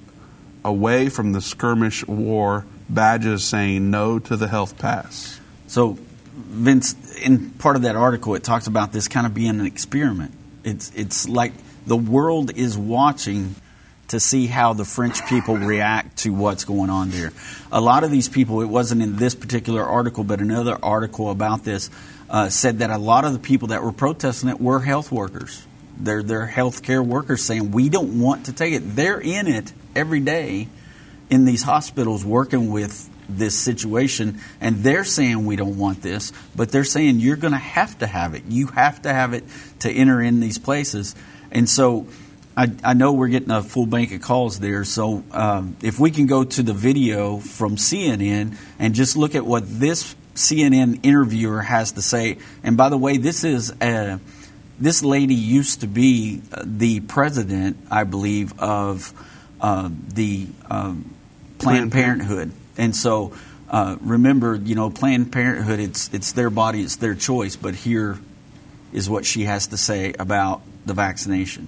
away 0.63 1.09
from 1.09 1.33
the 1.33 1.41
skirmish, 1.41 2.05
wore 2.05 2.63
badges 2.87 3.43
saying 3.43 3.89
no 3.89 4.19
to 4.19 4.37
the 4.37 4.47
health 4.47 4.77
pass. 4.77 5.39
So, 5.65 5.97
Vince, 6.35 6.93
in 7.15 7.49
part 7.51 7.75
of 7.75 7.81
that 7.81 7.95
article, 7.95 8.35
it 8.35 8.43
talks 8.43 8.67
about 8.67 8.91
this 8.93 9.07
kind 9.07 9.25
of 9.25 9.33
being 9.33 9.59
an 9.59 9.65
experiment. 9.65 10.31
It's, 10.63 10.91
it's 10.95 11.27
like 11.27 11.53
the 11.87 11.97
world 11.97 12.55
is 12.55 12.77
watching 12.77 13.55
to 14.09 14.19
see 14.19 14.47
how 14.47 14.73
the 14.73 14.85
French 14.85 15.25
people 15.25 15.57
react 15.57 16.19
to 16.19 16.33
what's 16.33 16.65
going 16.65 16.89
on 16.89 17.09
there. 17.09 17.31
A 17.71 17.81
lot 17.81 18.03
of 18.03 18.11
these 18.11 18.29
people, 18.29 18.61
it 18.61 18.67
wasn't 18.67 19.01
in 19.01 19.17
this 19.17 19.35
particular 19.35 19.83
article, 19.83 20.23
but 20.23 20.39
another 20.39 20.77
article 20.81 21.29
about 21.29 21.63
this 21.63 21.89
uh, 22.29 22.49
said 22.49 22.79
that 22.79 22.89
a 22.89 22.97
lot 22.97 23.25
of 23.25 23.33
the 23.33 23.39
people 23.39 23.69
that 23.69 23.83
were 23.83 23.91
protesting 23.91 24.49
it 24.49 24.61
were 24.61 24.79
health 24.79 25.11
workers. 25.11 25.65
They're, 25.99 26.23
they're 26.23 26.47
healthcare 26.47 27.05
workers 27.05 27.43
saying, 27.43 27.71
we 27.71 27.89
don't 27.89 28.19
want 28.19 28.45
to 28.45 28.53
take 28.53 28.73
it. 28.73 28.95
They're 28.95 29.19
in 29.19 29.47
it 29.47 29.73
every 29.95 30.19
day 30.19 30.67
in 31.29 31.45
these 31.45 31.63
hospitals 31.63 32.23
working 32.23 32.71
with 32.71 33.09
this 33.29 33.57
situation, 33.59 34.39
and 34.61 34.77
they're 34.83 35.03
saying 35.03 35.45
we 35.45 35.57
don't 35.57 35.77
want 35.77 36.01
this, 36.01 36.31
but 36.55 36.71
they're 36.71 36.85
saying 36.85 37.19
you're 37.19 37.35
going 37.35 37.51
to 37.51 37.57
have 37.57 37.97
to 37.99 38.07
have 38.07 38.35
it. 38.35 38.43
You 38.47 38.67
have 38.67 39.01
to 39.01 39.11
have 39.11 39.33
it 39.33 39.43
to 39.79 39.91
enter 39.91 40.21
in 40.21 40.39
these 40.39 40.57
places. 40.57 41.13
And 41.51 41.67
so, 41.67 42.07
I, 42.57 42.71
I, 42.83 42.93
know 42.95 43.13
we're 43.13 43.27
getting 43.27 43.51
a 43.51 43.61
full 43.61 43.85
bank 43.85 44.11
of 44.13 44.21
calls 44.23 44.59
there, 44.59 44.83
so 44.83 45.23
um, 45.31 45.77
if 45.83 45.99
we 45.99 46.09
can 46.09 46.25
go 46.25 46.43
to 46.43 46.63
the 46.63 46.73
video 46.73 47.37
from 47.37 47.75
CNN 47.75 48.57
and 48.79 48.95
just 48.95 49.15
look 49.15 49.35
at 49.35 49.45
what 49.45 49.63
this 49.67 50.15
CNN 50.33 51.01
interviewer 51.03 51.61
has 51.61 51.91
to 51.91 52.01
say. 52.01 52.39
And 52.63 52.75
by 52.75 52.89
the 52.89 52.97
way, 52.97 53.17
this 53.17 53.43
is 53.43 53.71
a, 53.79 54.19
this 54.79 55.03
lady 55.03 55.35
used 55.35 55.81
to 55.81 55.87
be 55.87 56.41
the 56.63 57.01
president, 57.01 57.77
I 57.91 58.05
believe, 58.05 58.59
of 58.59 59.13
uh, 59.61 59.91
the 60.15 60.47
um, 60.67 61.13
Planned 61.59 61.91
Parenthood, 61.91 62.51
and 62.77 62.95
so. 62.95 63.33
Uh, 63.69 63.97
remember, 63.99 64.55
you 64.55 64.75
know, 64.75 64.89
Planned 64.89 65.29
Parenthood, 65.33 65.81
it's, 65.81 66.09
it's 66.13 66.31
their 66.31 66.49
body, 66.49 66.83
it's 66.83 66.95
their 66.95 67.15
choice, 67.15 67.57
but 67.57 67.75
here 67.75 68.17
is 68.93 69.09
what 69.09 69.25
she 69.25 69.43
has 69.43 69.67
to 69.67 69.75
say 69.75 70.13
about 70.17 70.61
the 70.85 70.93
vaccination. 70.93 71.67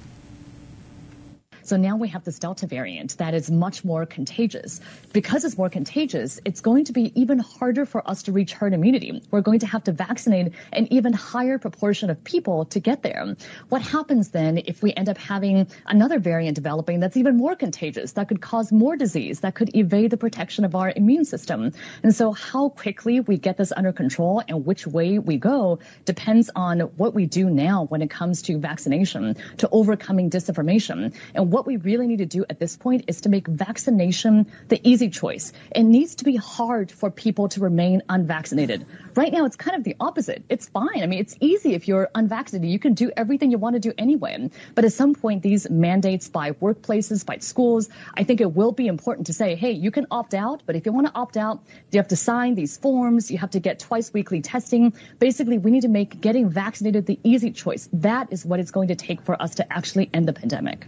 So 1.70 1.78
now 1.78 1.98
we 1.98 2.08
have 2.08 2.24
this 2.24 2.40
Delta 2.40 2.66
variant 2.66 3.16
that 3.20 3.36
is 3.36 3.52
much 3.52 3.86
more 3.86 4.08
contagious. 4.08 4.82
Because 5.14 5.46
it's 5.46 5.56
more 5.56 5.70
contagious, 5.70 6.40
it's 6.44 6.62
going 6.62 6.86
to 6.86 6.94
be 6.94 7.12
even 7.22 7.38
harder 7.38 7.86
for 7.86 8.02
us 8.10 8.24
to 8.24 8.32
reach 8.32 8.54
herd 8.54 8.74
immunity. 8.74 9.22
We're 9.30 9.42
going 9.42 9.60
to 9.60 9.68
have 9.68 9.84
to 9.84 9.92
vaccinate 9.92 10.54
an 10.74 10.92
even 10.92 11.14
higher 11.14 11.60
proportion 11.60 12.10
of 12.10 12.24
people 12.24 12.66
to 12.74 12.80
get 12.80 13.04
there. 13.04 13.36
What 13.68 13.84
happens 13.84 14.30
then 14.30 14.58
if 14.66 14.82
we 14.82 14.96
end 14.96 15.10
up 15.10 15.20
having 15.20 15.68
another 15.86 16.18
variant 16.18 16.56
developing 16.56 17.02
that's 17.02 17.18
even 17.18 17.38
more 17.38 17.56
contagious, 17.56 18.14
that 18.14 18.30
could 18.30 18.42
cause 18.42 18.72
more 18.72 18.98
disease, 18.98 19.42
that 19.42 19.54
could 19.54 19.76
evade 19.76 20.10
the 20.10 20.18
protection 20.18 20.66
of 20.66 20.74
our 20.74 20.92
immune 20.96 21.26
system? 21.26 21.72
And 22.02 22.16
so 22.16 22.32
how 22.32 22.70
quickly 22.70 23.20
we 23.20 23.38
get 23.38 23.58
this 23.58 23.72
under 23.72 23.94
control 23.94 24.42
and 24.48 24.66
which 24.66 24.88
way 24.88 25.20
we 25.20 25.38
go 25.38 25.78
depends 26.06 26.50
on 26.56 26.80
what 26.80 27.14
we 27.14 27.28
do 27.28 27.48
now 27.48 27.84
when 27.84 28.02
it 28.02 28.10
comes 28.10 28.42
to 28.44 28.58
vaccination, 28.58 29.36
to 29.58 29.70
overcoming 29.72 30.32
disinformation. 30.32 31.14
And 31.36 31.52
what 31.52 31.59
we 31.66 31.78
really 31.78 32.08
need 32.08 32.20
to 32.20 32.25
do 32.25 32.46
at 32.50 32.60
this 32.60 32.78
point 32.78 33.06
is 33.08 33.22
to 33.22 33.30
make 33.30 33.48
vaccination 33.48 34.51
the 34.68 34.80
easy 34.88 35.10
choice. 35.10 35.54
It 35.75 35.84
needs 35.84 36.16
to 36.16 36.25
be 36.25 36.36
hard 36.36 36.92
for 36.92 37.12
people 37.12 37.50
to 37.50 37.60
remain 37.60 38.01
unvaccinated. 38.10 38.86
Right 39.16 39.32
now, 39.32 39.46
it's 39.46 39.56
kind 39.56 39.78
of 39.78 39.84
the 39.84 39.96
opposite. 40.00 40.44
It's 40.50 40.68
fine. 40.70 41.04
I 41.04 41.08
mean, 41.08 41.20
it's 41.20 41.36
easy 41.39 41.74
if 41.74 41.88
you're 41.88 42.10
unvaccinated. 42.16 42.70
You 42.70 42.80
can 42.80 42.94
do 42.94 43.12
everything 43.16 43.51
you 43.51 43.58
want 43.58 43.75
to 43.75 43.80
do 43.80 43.94
anyway. 43.98 44.50
But 44.75 44.86
at 44.86 44.94
some 44.94 45.16
point, 45.16 45.44
these 45.44 45.70
mandates 45.70 46.30
by 46.30 46.51
workplaces, 46.51 47.25
by 47.25 47.38
schools, 47.39 47.89
I 48.13 48.24
think 48.24 48.42
it 48.42 48.54
will 48.54 48.72
be 48.72 48.88
important 48.88 49.28
to 49.28 49.34
say, 49.34 49.56
hey, 49.56 49.72
you 49.72 49.92
can 49.92 50.08
opt 50.12 50.34
out, 50.34 50.63
but 50.66 50.75
if 50.75 50.86
you 50.86 50.92
want 50.92 51.08
to 51.08 51.13
opt 51.16 51.38
out, 51.38 51.63
you 51.92 52.00
have 52.00 52.10
to 52.10 52.16
sign 52.16 52.56
these 52.56 52.78
forms. 52.78 53.32
You 53.32 53.38
have 53.39 53.51
to 53.51 53.60
get 53.60 53.80
twice 53.80 54.13
weekly 54.13 54.42
testing. 54.42 54.94
Basically, 55.20 55.58
we 55.58 55.72
need 55.72 55.82
to 55.82 55.88
make 55.88 56.22
getting 56.22 56.50
vaccinated 56.50 57.06
the 57.06 57.20
easy 57.24 57.51
choice. 57.51 57.89
That 57.94 58.32
is 58.32 58.46
what 58.46 58.60
it's 58.60 58.72
going 58.72 58.89
to 58.89 58.96
take 58.96 59.22
for 59.22 59.42
us 59.42 59.56
to 59.56 59.74
actually 59.74 60.10
end 60.13 60.28
the 60.28 60.34
pandemic. 60.34 60.88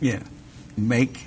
Yeah. 0.00 0.22
Make 0.76 1.26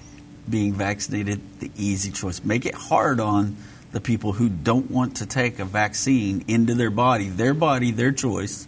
being 0.50 0.74
vaccinated 0.74 1.40
the 1.60 1.72
easy 1.78 2.12
choice. 2.12 2.44
Make 2.44 2.66
it 2.66 2.76
hard 2.76 3.20
on 3.20 3.58
the 3.92 4.02
people 4.02 4.34
who 4.34 4.50
don't 4.50 4.90
want 4.90 5.18
to 5.18 5.26
take 5.26 5.60
a 5.60 5.66
vaccine 5.66 6.44
into 6.48 6.74
their 6.74 6.90
body, 6.90 7.30
their 7.30 7.54
body, 7.54 7.92
their 7.92 8.12
choice, 8.12 8.68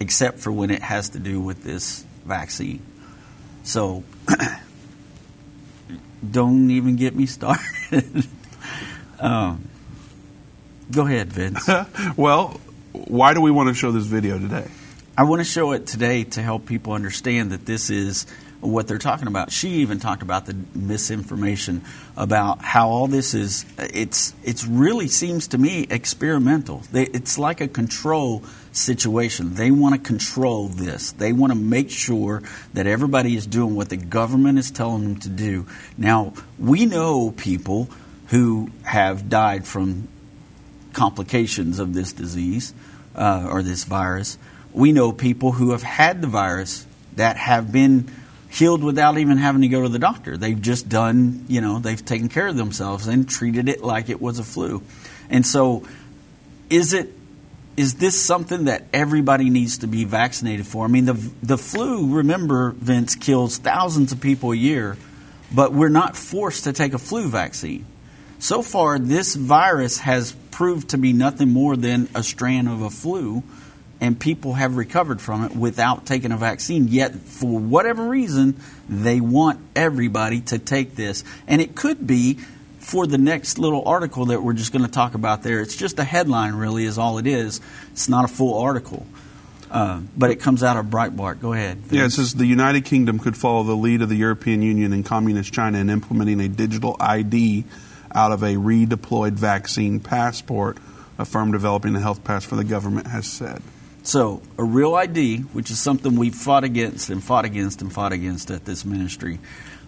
except 0.00 0.38
for 0.38 0.50
when 0.50 0.70
it 0.70 0.82
has 0.82 1.10
to 1.10 1.18
do 1.18 1.40
with 1.40 1.62
this 1.62 2.04
vaccine. 2.24 2.82
So 3.62 4.02
don't 6.30 6.70
even 6.70 6.96
get 6.96 7.14
me 7.14 7.26
started. 7.26 7.62
um, 9.20 9.68
go 10.90 11.06
ahead, 11.06 11.32
Vince. 11.32 11.68
well, 12.16 12.58
why 12.92 13.34
do 13.34 13.42
we 13.42 13.50
want 13.50 13.68
to 13.68 13.74
show 13.74 13.92
this 13.92 14.06
video 14.06 14.38
today? 14.38 14.68
I 15.16 15.24
want 15.24 15.40
to 15.40 15.44
show 15.44 15.72
it 15.72 15.86
today 15.86 16.24
to 16.24 16.42
help 16.42 16.64
people 16.64 16.94
understand 16.94 17.50
that 17.50 17.66
this 17.66 17.90
is 17.90 18.26
what 18.60 18.88
they're 18.88 18.98
talking 18.98 19.28
about. 19.28 19.52
She 19.52 19.68
even 19.68 20.00
talked 20.00 20.22
about 20.22 20.46
the 20.46 20.56
misinformation 20.74 21.82
about 22.16 22.60
how 22.60 22.88
all 22.88 23.06
this 23.06 23.34
is. 23.34 23.64
It's 23.78 24.34
it's 24.42 24.64
really 24.64 25.08
seems 25.08 25.48
to 25.48 25.58
me 25.58 25.86
experimental. 25.90 26.82
They, 26.90 27.04
it's 27.04 27.38
like 27.38 27.60
a 27.60 27.68
control 27.68 28.42
situation. 28.72 29.54
They 29.54 29.70
want 29.70 29.94
to 29.94 30.00
control 30.00 30.68
this. 30.68 31.12
They 31.12 31.32
want 31.32 31.52
to 31.52 31.58
make 31.58 31.90
sure 31.90 32.42
that 32.74 32.86
everybody 32.86 33.36
is 33.36 33.46
doing 33.46 33.76
what 33.76 33.90
the 33.90 33.96
government 33.96 34.58
is 34.58 34.70
telling 34.70 35.04
them 35.04 35.20
to 35.20 35.28
do. 35.28 35.66
Now 35.96 36.34
we 36.58 36.86
know 36.86 37.30
people 37.30 37.88
who 38.28 38.70
have 38.82 39.28
died 39.28 39.66
from 39.66 40.08
complications 40.92 41.78
of 41.78 41.94
this 41.94 42.12
disease 42.12 42.74
uh, 43.14 43.48
or 43.48 43.62
this 43.62 43.84
virus. 43.84 44.36
We 44.72 44.92
know 44.92 45.12
people 45.12 45.52
who 45.52 45.70
have 45.70 45.82
had 45.82 46.20
the 46.20 46.26
virus 46.26 46.86
that 47.16 47.36
have 47.36 47.72
been 47.72 48.10
healed 48.58 48.82
without 48.82 49.18
even 49.18 49.38
having 49.38 49.62
to 49.62 49.68
go 49.68 49.82
to 49.82 49.88
the 49.88 49.98
doctor. 49.98 50.36
They've 50.36 50.60
just 50.60 50.88
done, 50.88 51.44
you 51.48 51.60
know, 51.60 51.78
they've 51.78 52.04
taken 52.04 52.28
care 52.28 52.48
of 52.48 52.56
themselves 52.56 53.06
and 53.06 53.28
treated 53.28 53.68
it 53.68 53.82
like 53.82 54.08
it 54.08 54.20
was 54.20 54.38
a 54.38 54.44
flu. 54.44 54.82
And 55.30 55.46
so, 55.46 55.86
is 56.68 56.92
it 56.92 57.12
is 57.76 57.94
this 57.94 58.20
something 58.20 58.64
that 58.64 58.84
everybody 58.92 59.50
needs 59.50 59.78
to 59.78 59.86
be 59.86 60.04
vaccinated 60.04 60.66
for? 60.66 60.84
I 60.84 60.88
mean, 60.88 61.04
the 61.04 61.30
the 61.42 61.58
flu, 61.58 62.16
remember, 62.16 62.72
Vince 62.72 63.14
kills 63.14 63.58
thousands 63.58 64.12
of 64.12 64.20
people 64.20 64.52
a 64.52 64.56
year, 64.56 64.96
but 65.54 65.72
we're 65.72 65.88
not 65.88 66.16
forced 66.16 66.64
to 66.64 66.72
take 66.72 66.92
a 66.92 66.98
flu 66.98 67.28
vaccine. 67.28 67.86
So 68.40 68.62
far, 68.62 68.98
this 68.98 69.34
virus 69.34 69.98
has 69.98 70.32
proved 70.50 70.90
to 70.90 70.98
be 70.98 71.12
nothing 71.12 71.50
more 71.50 71.76
than 71.76 72.08
a 72.14 72.22
strand 72.22 72.68
of 72.68 72.82
a 72.82 72.90
flu 72.90 73.42
and 74.00 74.18
people 74.18 74.54
have 74.54 74.76
recovered 74.76 75.20
from 75.20 75.44
it 75.44 75.56
without 75.56 76.06
taking 76.06 76.32
a 76.32 76.36
vaccine. 76.36 76.88
Yet, 76.88 77.14
for 77.14 77.58
whatever 77.58 78.08
reason, 78.08 78.60
they 78.88 79.20
want 79.20 79.60
everybody 79.74 80.40
to 80.42 80.58
take 80.58 80.94
this. 80.94 81.24
And 81.46 81.60
it 81.60 81.74
could 81.74 82.06
be 82.06 82.38
for 82.78 83.06
the 83.06 83.18
next 83.18 83.58
little 83.58 83.86
article 83.86 84.26
that 84.26 84.42
we're 84.42 84.52
just 84.52 84.72
going 84.72 84.84
to 84.84 84.90
talk 84.90 85.14
about 85.14 85.42
there. 85.42 85.60
It's 85.60 85.76
just 85.76 85.98
a 85.98 86.04
headline, 86.04 86.54
really, 86.54 86.84
is 86.84 86.96
all 86.96 87.18
it 87.18 87.26
is. 87.26 87.60
It's 87.92 88.08
not 88.08 88.24
a 88.24 88.28
full 88.28 88.58
article. 88.58 89.06
Uh, 89.70 90.00
but 90.16 90.30
it 90.30 90.36
comes 90.36 90.62
out 90.62 90.76
of 90.78 90.86
Breitbart. 90.86 91.40
Go 91.40 91.52
ahead. 91.52 91.78
Vince. 91.78 91.92
Yeah, 91.92 92.06
it 92.06 92.10
says 92.10 92.34
the 92.34 92.46
United 92.46 92.86
Kingdom 92.86 93.18
could 93.18 93.36
follow 93.36 93.64
the 93.64 93.76
lead 93.76 94.00
of 94.00 94.08
the 94.08 94.16
European 94.16 94.62
Union 94.62 94.94
and 94.94 95.04
Communist 95.04 95.52
China 95.52 95.78
in 95.78 95.90
implementing 95.90 96.40
a 96.40 96.48
digital 96.48 96.96
ID 97.00 97.64
out 98.14 98.32
of 98.32 98.42
a 98.42 98.54
redeployed 98.54 99.32
vaccine 99.32 100.00
passport, 100.00 100.78
a 101.18 101.26
firm 101.26 101.52
developing 101.52 101.94
a 101.96 102.00
health 102.00 102.24
pass 102.24 102.44
for 102.44 102.56
the 102.56 102.64
government 102.64 103.08
has 103.08 103.26
said. 103.26 103.60
So, 104.08 104.40
a 104.56 104.64
real 104.64 104.94
ID, 104.94 105.40
which 105.52 105.70
is 105.70 105.78
something 105.78 106.16
we've 106.16 106.34
fought 106.34 106.64
against 106.64 107.10
and 107.10 107.22
fought 107.22 107.44
against 107.44 107.82
and 107.82 107.92
fought 107.92 108.14
against 108.14 108.50
at 108.50 108.64
this 108.64 108.86
ministry. 108.86 109.38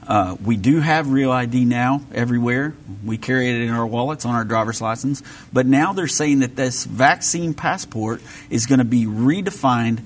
Uh, 0.07 0.37
we 0.45 0.59
do 0.59 0.79
have 0.81 1.11
real 1.11 1.33
ID 1.33 1.65
now 1.65 2.03
everywhere. 2.13 2.75
We 3.03 3.17
carry 3.17 3.49
it 3.49 3.63
in 3.63 3.71
our 3.71 3.87
wallets 3.87 4.27
on 4.27 4.35
our 4.35 4.45
driver's 4.45 4.83
license. 4.83 5.23
But 5.55 5.65
now 5.65 5.95
they're 5.95 6.07
saying 6.07 6.41
that 6.41 6.55
this 6.55 6.85
vaccine 6.85 7.55
passport 7.55 8.21
is 8.51 8.67
going 8.67 8.81
to 8.81 8.85
be 8.85 9.07
redefined, 9.07 10.03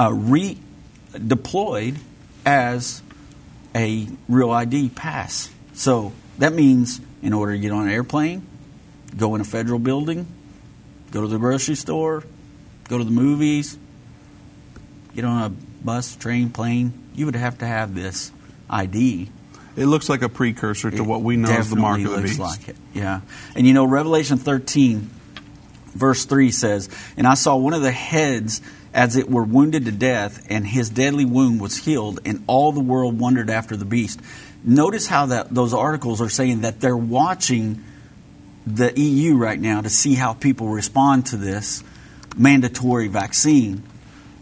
uh, 0.00 0.12
redeployed 0.12 1.98
as 2.46 3.02
a 3.74 4.08
real 4.30 4.50
ID 4.50 4.88
pass. 4.88 5.50
So 5.74 6.14
that 6.38 6.54
means 6.54 7.02
in 7.22 7.34
order 7.34 7.52
to 7.52 7.58
get 7.58 7.72
on 7.72 7.86
an 7.86 7.92
airplane, 7.92 8.46
go 9.14 9.34
in 9.34 9.42
a 9.42 9.44
federal 9.44 9.78
building, 9.78 10.26
go 11.10 11.20
to 11.20 11.26
the 11.26 11.36
grocery 11.36 11.74
store, 11.74 12.24
go 12.88 12.98
to 12.98 13.04
the 13.04 13.10
movies, 13.10 13.78
get 15.14 15.24
on 15.24 15.42
a 15.42 15.84
bus, 15.84 16.16
train, 16.16 16.50
plane, 16.50 16.92
you 17.14 17.26
would 17.26 17.36
have 17.36 17.58
to 17.58 17.66
have 17.66 17.94
this 17.94 18.32
ID. 18.68 19.30
It 19.76 19.86
looks 19.86 20.08
like 20.08 20.22
a 20.22 20.28
precursor 20.28 20.90
to 20.90 20.96
it 20.96 21.06
what 21.06 21.22
we 21.22 21.36
know 21.36 21.50
as 21.50 21.70
the 21.70 21.76
mark 21.76 22.00
of 22.00 22.10
the 22.10 22.22
beast. 22.22 22.38
Like 22.40 22.68
it. 22.68 22.76
Yeah, 22.94 23.20
and 23.54 23.66
you 23.66 23.74
know 23.74 23.84
Revelation 23.84 24.38
13, 24.38 25.08
verse 25.94 26.24
3 26.24 26.50
says, 26.50 26.88
"And 27.16 27.26
I 27.26 27.34
saw 27.34 27.56
one 27.56 27.74
of 27.74 27.82
the 27.82 27.92
heads." 27.92 28.60
As 28.94 29.16
it 29.16 29.30
were 29.30 29.44
wounded 29.44 29.84
to 29.84 29.92
death, 29.92 30.44
and 30.48 30.66
his 30.66 30.88
deadly 30.88 31.26
wound 31.26 31.60
was 31.60 31.76
healed, 31.76 32.20
and 32.24 32.42
all 32.46 32.72
the 32.72 32.80
world 32.80 33.18
wondered 33.18 33.50
after 33.50 33.76
the 33.76 33.84
beast. 33.84 34.18
Notice 34.64 35.06
how 35.06 35.26
that 35.26 35.54
those 35.54 35.74
articles 35.74 36.22
are 36.22 36.30
saying 36.30 36.62
that 36.62 36.80
they're 36.80 36.96
watching 36.96 37.84
the 38.66 38.98
EU 38.98 39.36
right 39.36 39.60
now 39.60 39.82
to 39.82 39.90
see 39.90 40.14
how 40.14 40.32
people 40.32 40.68
respond 40.68 41.26
to 41.26 41.36
this 41.36 41.84
mandatory 42.38 43.08
vaccine, 43.08 43.82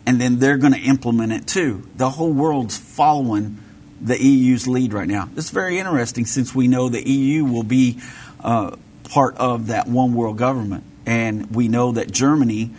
and 0.07 0.21
then 0.21 0.39
they're 0.39 0.59
going 0.59 0.73
to 0.75 0.81
implement 0.81 1.33
it 1.33 1.47
too. 1.47 1.89
The 1.97 2.11
whole 2.11 2.33
world's 2.33 2.77
following 2.77 3.59
the 4.01 4.23
EU's 4.23 4.69
lead 4.69 4.93
right 4.93 5.09
now. 5.09 5.29
It's 5.37 5.51
very 5.51 5.79
interesting 5.79 6.27
since 6.27 6.55
we 6.55 6.69
know 6.69 6.89
the 6.89 7.09
EU 7.09 7.45
will 7.45 7.63
be 7.63 7.99
uh, 8.41 8.77
part 9.05 9.37
of 9.39 9.69
that 9.69 9.89
one 9.89 10.15
world 10.15 10.39
government, 10.39 10.85
and 11.07 11.55
we 11.55 11.69
know 11.69 11.93
that 11.93 12.11
Germany 12.11 12.71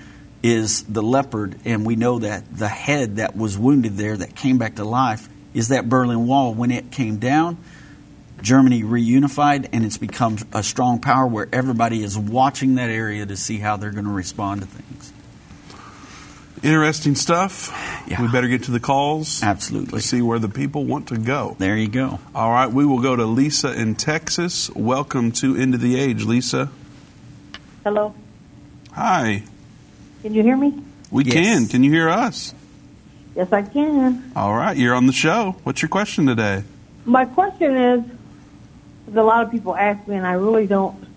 is 0.44 0.84
the 0.84 1.02
leopard, 1.02 1.58
and 1.66 1.86
we 1.86 1.96
know 1.96 2.20
that 2.20 2.44
the 2.56 2.68
head 2.68 3.18
that 3.18 3.36
was 3.36 3.58
wounded 3.58 3.98
there 3.98 4.16
that 4.16 4.36
came 4.36 4.58
back 4.58 4.76
to 4.76 4.86
life 4.86 5.28
is 5.54 5.70
that 5.70 5.90
Berlin 5.90 6.28
Wall. 6.28 6.54
When 6.54 6.72
it 6.72 6.92
came 6.92 7.18
down, 7.18 7.58
Germany 8.42 8.84
reunified, 8.84 9.70
and 9.74 9.84
it's 9.86 9.98
become 9.98 10.38
a 10.54 10.62
strong 10.64 11.00
power 11.00 11.28
where 11.28 11.48
everybody 11.52 12.04
is 12.04 12.18
watching 12.18 12.76
that 12.76 12.90
area 12.90 13.26
to 13.26 13.36
see 13.36 13.58
how 13.58 13.78
they're 13.78 13.92
going 13.92 14.06
to 14.06 14.12
respond 14.12 14.62
to 14.62 14.68
things. 14.68 15.12
Interesting 16.64 17.16
stuff. 17.16 17.70
Yeah. 18.08 18.22
We 18.22 18.28
better 18.32 18.48
get 18.48 18.64
to 18.64 18.72
the 18.72 18.80
calls. 18.80 19.44
Absolutely. 19.44 20.00
To 20.00 20.06
see 20.06 20.22
where 20.22 20.40
the 20.40 20.50
people 20.50 20.86
want 20.86 21.08
to 21.10 21.18
go. 21.18 21.56
There 21.60 21.78
you 21.78 21.88
go. 21.88 22.20
All 22.34 22.52
right, 22.52 22.72
we 22.72 22.84
will 22.86 23.02
go 23.02 23.16
to 23.16 23.26
Lisa 23.26 23.74
in 23.80 23.96
Texas. 23.96 24.70
Welcome 24.72 25.32
to 25.34 25.56
End 25.56 25.76
of 25.76 25.82
the 25.82 26.00
Age, 26.00 26.24
Lisa. 26.24 26.70
Hello. 27.84 28.16
Hi. 28.94 29.44
Can 30.24 30.34
you 30.34 30.42
hear 30.42 30.58
me? 30.58 30.74
We 31.12 31.24
Yes. 31.26 31.34
can. 31.34 31.68
Can 31.68 31.84
you 31.84 31.92
hear 31.92 32.10
us? 32.10 32.54
Yes, 33.36 33.54
I 33.54 33.62
can. 33.62 34.32
All 34.36 34.56
right, 34.56 34.76
you're 34.76 34.96
on 34.96 35.06
the 35.06 35.14
show. 35.14 35.58
What's 35.64 35.82
your 35.84 35.90
question 35.90 36.26
today? 36.26 36.64
My 37.06 37.24
question 37.26 37.76
is, 37.78 38.02
'cause 38.02 38.17
a 39.16 39.24
lot 39.24 39.44
of 39.44 39.52
people 39.52 39.76
ask 39.76 40.08
me, 40.08 40.16
and 40.16 40.26
I 40.26 40.34
really 40.34 40.68
don't 40.68 41.08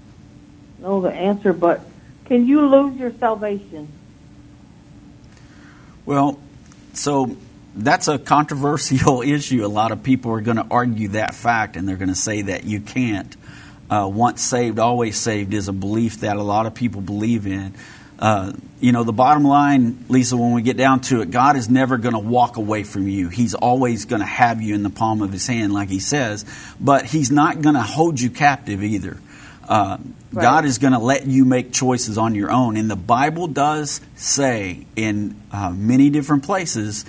know 0.79 1.01
the 1.01 1.13
answer, 1.13 1.53
but 1.53 1.81
can 2.27 2.47
you 2.47 2.67
lose 2.67 2.97
your 2.97 3.13
salvation? 3.15 3.89
Well, 6.07 6.39
so 6.95 7.37
that's 7.75 8.09
a 8.09 8.19
controversial 8.19 9.23
issue. 9.27 9.65
A 9.65 9.69
lot 9.69 9.93
of 9.93 10.03
people 10.03 10.33
are 10.33 10.41
going 10.41 10.57
to 10.57 10.67
argue 10.71 11.09
that 11.09 11.35
fact, 11.35 11.77
and 11.77 11.89
they're 11.89 11.97
going 11.97 12.09
to 12.09 12.15
say 12.15 12.43
that 12.43 12.65
you 12.65 12.81
can't. 12.81 13.37
Uh, 13.91 14.09
once 14.13 14.41
saved, 14.41 14.79
always 14.79 15.17
saved 15.17 15.53
is 15.53 15.67
a 15.67 15.73
belief 15.73 16.21
that 16.21 16.37
a 16.37 16.43
lot 16.43 16.67
of 16.67 16.75
people 16.75 17.01
believe 17.01 17.47
in. 17.47 17.75
Uh, 18.21 18.53
you 18.81 18.93
know, 18.93 19.03
the 19.03 19.13
bottom 19.13 19.45
line, 19.45 20.05
Lisa, 20.09 20.37
when 20.37 20.53
we 20.53 20.63
get 20.63 20.77
down 20.77 21.01
to 21.01 21.23
it, 21.23 21.31
God 21.31 21.57
is 21.57 21.69
never 21.69 21.97
going 21.97 22.15
to 22.15 22.21
walk 22.21 22.59
away 22.59 22.83
from 22.83 23.09
you. 23.09 23.29
He's 23.29 23.55
always 23.55 24.05
going 24.05 24.21
to 24.21 24.27
have 24.27 24.61
you 24.61 24.75
in 24.75 24.83
the 24.83 24.91
palm 24.91 25.23
of 25.23 25.33
His 25.33 25.47
hand, 25.47 25.73
like 25.73 25.89
He 25.89 26.01
says, 26.01 26.45
but 26.79 27.07
He's 27.07 27.31
not 27.31 27.63
going 27.63 27.75
to 27.75 27.83
hold 27.83 28.21
you 28.21 28.31
captive 28.31 28.83
either. 28.83 29.19
Uh, 29.67 29.99
right. 30.33 30.43
God 30.43 30.65
is 30.65 30.79
going 30.79 30.93
to 30.93 30.99
let 30.99 31.27
you 31.27 31.45
make 31.45 31.73
choices 31.73 32.19
on 32.19 32.35
your 32.35 32.51
own. 32.51 32.77
And 32.77 32.91
the 32.91 32.97
Bible 32.97 33.47
does 33.47 34.01
say 34.17 34.87
in 34.97 35.41
uh, 35.53 35.71
many 35.71 36.11
different 36.11 36.45
places 36.45 37.05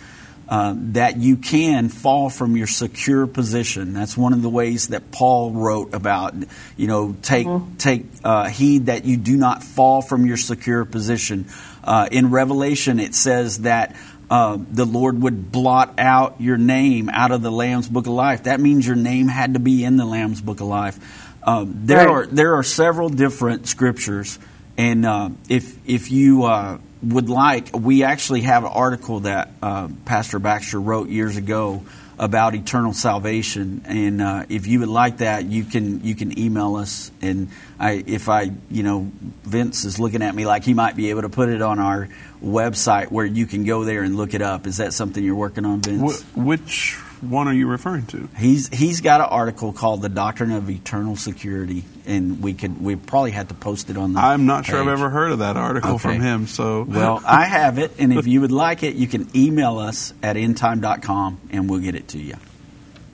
uh, 0.51 0.73
that 0.75 1.15
you 1.15 1.37
can 1.37 1.87
fall 1.87 2.29
from 2.29 2.57
your 2.57 2.67
secure 2.67 3.25
position. 3.25 3.93
That's 3.93 4.17
one 4.17 4.33
of 4.33 4.41
the 4.41 4.49
ways 4.49 4.89
that 4.89 5.09
Paul 5.09 5.51
wrote 5.51 5.93
about. 5.93 6.33
You 6.75 6.87
know, 6.87 7.15
take 7.21 7.47
mm-hmm. 7.47 7.77
take 7.77 8.05
uh, 8.21 8.49
heed 8.49 8.87
that 8.87 9.05
you 9.05 9.15
do 9.15 9.37
not 9.37 9.63
fall 9.63 10.01
from 10.01 10.25
your 10.25 10.35
secure 10.35 10.83
position. 10.83 11.47
Uh, 11.85 12.09
in 12.11 12.29
Revelation, 12.29 12.99
it 12.99 13.15
says 13.15 13.59
that. 13.59 13.95
Uh, 14.29 14.57
the 14.71 14.85
Lord 14.85 15.21
would 15.21 15.51
blot 15.51 15.95
out 15.99 16.39
your 16.39 16.57
name 16.57 17.09
out 17.09 17.31
of 17.31 17.41
the 17.41 17.51
Lamb's 17.51 17.89
Book 17.89 18.07
of 18.07 18.13
Life. 18.13 18.43
That 18.43 18.61
means 18.61 18.87
your 18.87 18.95
name 18.95 19.27
had 19.27 19.55
to 19.55 19.59
be 19.59 19.83
in 19.83 19.97
the 19.97 20.05
Lamb's 20.05 20.39
Book 20.39 20.61
of 20.61 20.67
Life. 20.67 20.97
Um, 21.43 21.81
there 21.83 21.97
right. 21.97 22.07
are 22.07 22.25
there 22.27 22.55
are 22.55 22.63
several 22.63 23.09
different 23.09 23.67
scriptures, 23.67 24.39
and 24.77 25.05
uh, 25.05 25.31
if 25.49 25.77
if 25.85 26.11
you 26.11 26.45
uh, 26.45 26.77
would 27.03 27.29
like, 27.29 27.75
we 27.75 28.03
actually 28.03 28.41
have 28.41 28.63
an 28.63 28.71
article 28.71 29.21
that 29.21 29.51
uh, 29.61 29.89
Pastor 30.05 30.39
Baxter 30.39 30.79
wrote 30.79 31.09
years 31.09 31.37
ago 31.37 31.83
about 32.19 32.53
eternal 32.53 32.93
salvation. 32.93 33.81
And 33.85 34.21
uh, 34.21 34.45
if 34.47 34.67
you 34.67 34.81
would 34.81 34.89
like 34.89 35.17
that, 35.17 35.45
you 35.45 35.63
can 35.63 36.03
you 36.03 36.13
can 36.13 36.37
email 36.37 36.75
us. 36.75 37.11
And 37.21 37.49
I, 37.79 38.03
if 38.05 38.29
I, 38.29 38.51
you 38.69 38.83
know, 38.83 39.11
Vince 39.43 39.85
is 39.85 39.99
looking 39.99 40.21
at 40.21 40.35
me 40.35 40.45
like 40.45 40.63
he 40.63 40.75
might 40.75 40.95
be 40.95 41.09
able 41.09 41.23
to 41.23 41.29
put 41.29 41.49
it 41.49 41.63
on 41.63 41.79
our 41.79 42.09
website 42.43 43.09
where 43.09 43.25
you 43.25 43.47
can 43.47 43.63
go 43.63 43.83
there 43.85 44.03
and 44.03 44.15
look 44.15 44.35
it 44.35 44.41
up. 44.43 44.67
Is 44.67 44.77
that 44.77 44.93
something 44.93 45.23
you're 45.23 45.33
working 45.33 45.65
on, 45.65 45.81
Vince? 45.81 46.21
Wh- 46.21 46.37
which 46.37 46.99
one 47.21 47.47
are 47.47 47.53
you 47.53 47.67
referring 47.67 48.07
to? 48.07 48.27
He's 48.37 48.67
he's 48.67 49.01
got 49.01 49.21
an 49.21 49.27
article 49.27 49.73
called 49.73 50.01
"The 50.01 50.09
Doctrine 50.09 50.51
of 50.51 50.69
Eternal 50.69 51.15
Security," 51.15 51.83
and 52.05 52.41
we 52.41 52.53
could 52.53 52.81
we 52.81 52.95
probably 52.95 53.31
had 53.31 53.49
to 53.49 53.55
post 53.55 53.89
it 53.89 53.97
on 53.97 54.13
the. 54.13 54.19
I'm 54.19 54.45
not 54.45 54.63
page. 54.63 54.71
sure 54.71 54.81
I've 54.81 54.87
ever 54.87 55.09
heard 55.09 55.31
of 55.31 55.39
that 55.39 55.55
article 55.55 55.91
okay. 55.91 55.99
from 55.99 56.21
him. 56.21 56.47
So 56.47 56.83
well, 56.83 57.21
I 57.27 57.45
have 57.45 57.77
it, 57.77 57.91
and 57.99 58.11
if 58.13 58.27
you 58.27 58.41
would 58.41 58.51
like 58.51 58.83
it, 58.83 58.95
you 58.95 59.07
can 59.07 59.27
email 59.35 59.77
us 59.77 60.13
at 60.23 60.35
endtime.com, 60.35 61.39
and 61.51 61.69
we'll 61.69 61.79
get 61.79 61.95
it 61.95 62.07
to 62.09 62.19
you. 62.19 62.35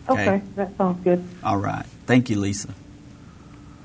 Okay, 0.10 0.30
okay 0.30 0.42
that 0.56 0.78
sounds 0.78 1.04
good. 1.04 1.24
All 1.44 1.58
right, 1.58 1.86
thank 2.06 2.30
you, 2.30 2.40
Lisa. 2.40 2.70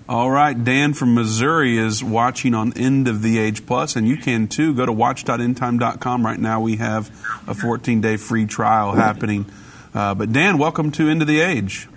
All 0.09 0.31
right, 0.31 0.63
Dan 0.63 0.95
from 0.95 1.15
Missouri 1.15 1.79
is 1.79 2.05
watching 2.05 2.55
on 2.55 2.73
End 2.77 3.09
of 3.09 3.23
the 3.23 3.39
Age 3.39 3.67
Plus, 3.67 3.97
and 3.97 4.07
you 4.07 4.17
can 4.17 4.47
too. 4.47 4.75
Go 4.75 4.87
to 4.87 4.93
watch.endtime.com. 4.93 6.25
Right 6.25 6.39
now, 6.39 6.61
we 6.61 6.77
have 6.77 7.09
a 7.49 7.55
14 7.55 8.01
day 8.01 8.17
free 8.19 8.47
trial 8.47 8.93
happening 8.93 9.47
uh, 9.95 10.15
but 10.15 10.33
Dan, 10.33 10.59
welcome 10.59 10.91
to 10.93 11.09
End 11.09 11.21
of 11.23 11.29
the 11.29 11.41
Age. 11.41 11.89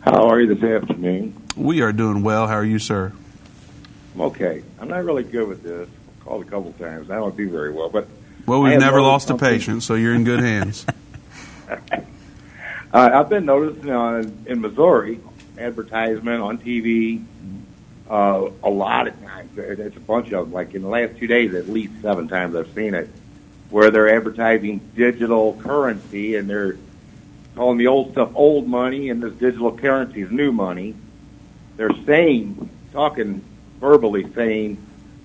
How 0.00 0.28
are 0.28 0.40
you 0.40 0.54
this 0.54 0.62
afternoon? 0.62 1.34
We 1.56 1.80
are 1.82 1.92
doing 1.92 2.22
well. 2.22 2.46
How 2.46 2.54
are 2.54 2.64
you, 2.64 2.78
sir? 2.78 3.12
I'm 4.14 4.20
okay. 4.22 4.62
I'm 4.80 4.88
not 4.88 5.04
really 5.04 5.24
good 5.24 5.48
with 5.48 5.62
this. 5.62 5.88
I've 5.88 6.24
called 6.24 6.42
a 6.42 6.48
couple 6.48 6.72
times. 6.74 7.10
I 7.10 7.16
don't 7.16 7.36
do 7.36 7.48
very 7.50 7.72
well, 7.72 7.88
but 7.88 8.08
well, 8.46 8.62
we've 8.62 8.78
never 8.78 9.00
lost 9.00 9.30
a 9.30 9.36
patient, 9.36 9.82
so 9.82 9.94
you're 9.94 10.14
in 10.14 10.24
good 10.24 10.40
hands. 10.40 10.86
uh, 11.68 12.02
I've 12.92 13.28
been 13.28 13.44
noticing 13.44 13.90
on 13.90 14.44
in 14.46 14.60
Missouri 14.60 15.20
advertisement 15.58 16.42
on 16.42 16.58
TV 16.58 17.24
uh, 18.08 18.50
a 18.62 18.70
lot 18.70 19.08
of 19.08 19.20
times. 19.22 19.50
It's 19.56 19.96
a 19.96 20.00
bunch 20.00 20.26
of 20.32 20.46
them. 20.46 20.52
Like 20.52 20.74
in 20.74 20.82
the 20.82 20.88
last 20.88 21.16
two 21.18 21.26
days, 21.26 21.54
at 21.54 21.68
least 21.68 21.92
seven 22.02 22.28
times 22.28 22.54
I've 22.54 22.72
seen 22.72 22.94
it, 22.94 23.10
where 23.70 23.90
they're 23.90 24.14
advertising 24.14 24.80
digital 24.94 25.54
currency 25.54 26.36
and 26.36 26.48
they're 26.48 26.76
calling 27.56 27.78
the 27.78 27.86
old 27.88 28.12
stuff 28.12 28.30
old 28.34 28.68
money 28.68 29.08
and 29.10 29.22
this 29.22 29.32
digital 29.34 29.76
currency 29.76 30.20
is 30.20 30.30
new 30.30 30.52
money. 30.52 30.94
They're 31.76 31.90
saying, 32.04 32.70
talking 32.92 33.42
verbally 33.80 34.32
saying 34.34 34.78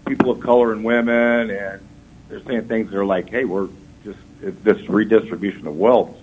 people 0.07 0.31
of 0.31 0.39
color 0.39 0.71
and 0.71 0.83
women, 0.83 1.51
and 1.51 1.81
they're 2.29 2.43
saying 2.45 2.67
things 2.67 2.89
that 2.89 2.97
are 2.97 3.05
like, 3.05 3.29
hey, 3.29 3.45
we're 3.45 3.69
just 4.03 4.19
this 4.41 4.89
redistribution 4.89 5.67
of 5.67 5.77
wealth. 5.77 6.17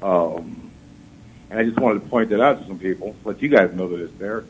Um, 0.00 0.70
and 1.50 1.58
I 1.58 1.64
just 1.64 1.78
wanted 1.78 2.02
to 2.04 2.08
point 2.08 2.30
that 2.30 2.40
out 2.40 2.60
to 2.62 2.66
some 2.66 2.78
people, 2.78 3.14
let 3.24 3.42
you 3.42 3.48
guys 3.48 3.74
know 3.74 3.88
that 3.88 4.00
it's 4.00 4.18
there. 4.18 4.44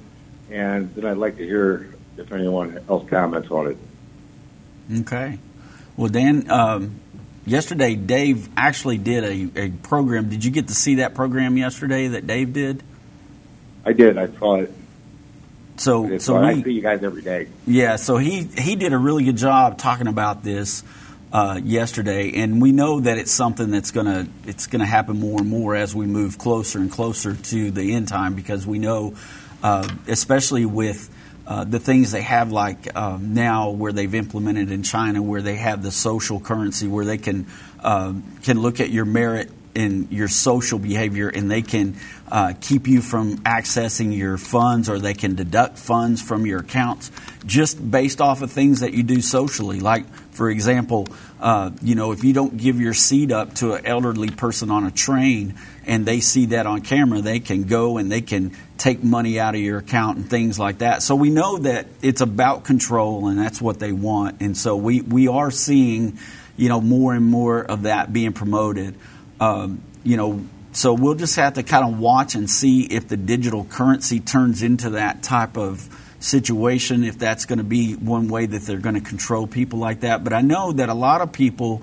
And 0.50 0.94
then 0.94 1.06
I'd 1.06 1.16
like 1.16 1.36
to 1.38 1.44
hear 1.44 1.94
if 2.16 2.30
anyone 2.32 2.84
else 2.88 3.08
comments 3.08 3.50
on 3.50 3.68
it. 3.68 3.76
Okay. 5.00 5.38
Well, 5.96 6.10
Dan, 6.10 6.50
um, 6.50 7.00
yesterday 7.50 7.96
Dave 7.96 8.48
actually 8.56 8.98
did 8.98 9.24
a, 9.24 9.60
a 9.64 9.70
program. 9.70 10.28
Did 10.28 10.44
you 10.44 10.50
get 10.50 10.68
to 10.68 10.74
see 10.74 10.96
that 10.96 11.14
program 11.14 11.56
yesterday 11.56 12.08
that 12.08 12.26
Dave 12.26 12.52
did? 12.52 12.82
I 13.84 13.92
did. 13.92 14.16
I 14.16 14.28
saw 14.28 14.56
it. 14.56 14.72
So, 15.76 16.18
so 16.18 16.40
we, 16.40 16.46
I 16.46 16.62
see 16.62 16.72
you 16.72 16.82
guys 16.82 17.02
every 17.02 17.22
day. 17.22 17.48
Yeah. 17.66 17.96
So 17.96 18.18
he 18.18 18.44
he 18.44 18.76
did 18.76 18.92
a 18.92 18.98
really 18.98 19.24
good 19.24 19.38
job 19.38 19.78
talking 19.78 20.06
about 20.06 20.44
this 20.44 20.84
uh, 21.32 21.58
yesterday, 21.62 22.32
and 22.34 22.60
we 22.60 22.72
know 22.72 23.00
that 23.00 23.16
it's 23.16 23.32
something 23.32 23.70
that's 23.70 23.90
gonna 23.90 24.28
it's 24.46 24.66
gonna 24.66 24.86
happen 24.86 25.18
more 25.18 25.40
and 25.40 25.48
more 25.48 25.74
as 25.74 25.94
we 25.94 26.06
move 26.06 26.36
closer 26.36 26.78
and 26.78 26.90
closer 26.90 27.34
to 27.34 27.70
the 27.70 27.94
end 27.94 28.08
time 28.08 28.34
because 28.34 28.66
we 28.66 28.78
know, 28.78 29.14
uh, 29.62 29.88
especially 30.06 30.66
with 30.66 31.08
uh, 31.50 31.64
the 31.64 31.80
things 31.80 32.12
they 32.12 32.22
have 32.22 32.52
like 32.52 32.96
um, 32.96 33.34
now 33.34 33.70
where 33.70 33.90
they've 33.90 34.14
implemented 34.14 34.70
in 34.70 34.84
China 34.84 35.20
where 35.20 35.42
they 35.42 35.56
have 35.56 35.82
the 35.82 35.90
social 35.90 36.38
currency 36.38 36.86
where 36.86 37.04
they 37.04 37.18
can 37.18 37.44
um, 37.80 38.22
can 38.44 38.60
look 38.60 38.78
at 38.78 38.90
your 38.90 39.04
merit 39.04 39.50
in 39.74 40.06
your 40.12 40.28
social 40.28 40.78
behavior 40.78 41.28
and 41.28 41.50
they 41.50 41.62
can 41.62 41.96
uh, 42.30 42.52
keep 42.60 42.86
you 42.86 43.02
from 43.02 43.38
accessing 43.38 44.16
your 44.16 44.38
funds 44.38 44.88
or 44.88 45.00
they 45.00 45.12
can 45.12 45.34
deduct 45.34 45.76
funds 45.76 46.22
from 46.22 46.46
your 46.46 46.60
accounts 46.60 47.10
just 47.44 47.90
based 47.90 48.20
off 48.20 48.42
of 48.42 48.52
things 48.52 48.80
that 48.80 48.94
you 48.94 49.02
do 49.02 49.20
socially. 49.20 49.80
Like 49.80 50.06
for 50.30 50.50
example 50.50 51.08
uh, 51.40 51.72
you 51.82 51.96
know 51.96 52.12
if 52.12 52.22
you 52.22 52.32
don't 52.32 52.56
give 52.56 52.80
your 52.80 52.94
seat 52.94 53.32
up 53.32 53.56
to 53.56 53.72
an 53.72 53.86
elderly 53.86 54.30
person 54.30 54.70
on 54.70 54.86
a 54.86 54.90
train 54.92 55.56
and 55.84 56.06
they 56.06 56.20
see 56.20 56.46
that 56.46 56.66
on 56.68 56.80
camera 56.82 57.20
they 57.20 57.40
can 57.40 57.64
go 57.64 57.98
and 57.98 58.12
they 58.12 58.20
can 58.20 58.56
take 58.80 59.04
money 59.04 59.38
out 59.38 59.54
of 59.54 59.60
your 59.60 59.78
account 59.78 60.16
and 60.16 60.28
things 60.28 60.58
like 60.58 60.78
that. 60.78 61.02
So 61.02 61.14
we 61.14 61.30
know 61.30 61.58
that 61.58 61.86
it's 62.02 62.22
about 62.22 62.64
control 62.64 63.28
and 63.28 63.38
that's 63.38 63.60
what 63.60 63.78
they 63.78 63.92
want. 63.92 64.40
And 64.40 64.56
so 64.56 64.74
we, 64.74 65.02
we 65.02 65.28
are 65.28 65.50
seeing 65.50 66.18
you 66.56 66.68
know 66.68 66.80
more 66.80 67.14
and 67.14 67.24
more 67.24 67.62
of 67.62 67.82
that 67.82 68.12
being 68.12 68.32
promoted. 68.32 68.94
Um, 69.40 69.80
you 70.04 70.16
know, 70.16 70.44
so 70.72 70.92
we'll 70.92 71.14
just 71.14 71.36
have 71.36 71.54
to 71.54 71.62
kind 71.62 71.84
of 71.84 71.98
watch 71.98 72.34
and 72.34 72.48
see 72.48 72.82
if 72.82 73.08
the 73.08 73.16
digital 73.16 73.64
currency 73.64 74.20
turns 74.20 74.62
into 74.62 74.90
that 74.90 75.22
type 75.22 75.56
of 75.56 75.88
situation, 76.20 77.02
if 77.02 77.18
that's 77.18 77.46
going 77.46 77.58
to 77.58 77.64
be 77.64 77.94
one 77.94 78.28
way 78.28 78.44
that 78.44 78.62
they're 78.62 78.78
going 78.78 78.94
to 78.94 79.00
control 79.00 79.46
people 79.46 79.78
like 79.78 80.00
that. 80.00 80.22
But 80.22 80.34
I 80.34 80.42
know 80.42 80.72
that 80.72 80.90
a 80.90 80.94
lot 80.94 81.22
of 81.22 81.32
people 81.32 81.82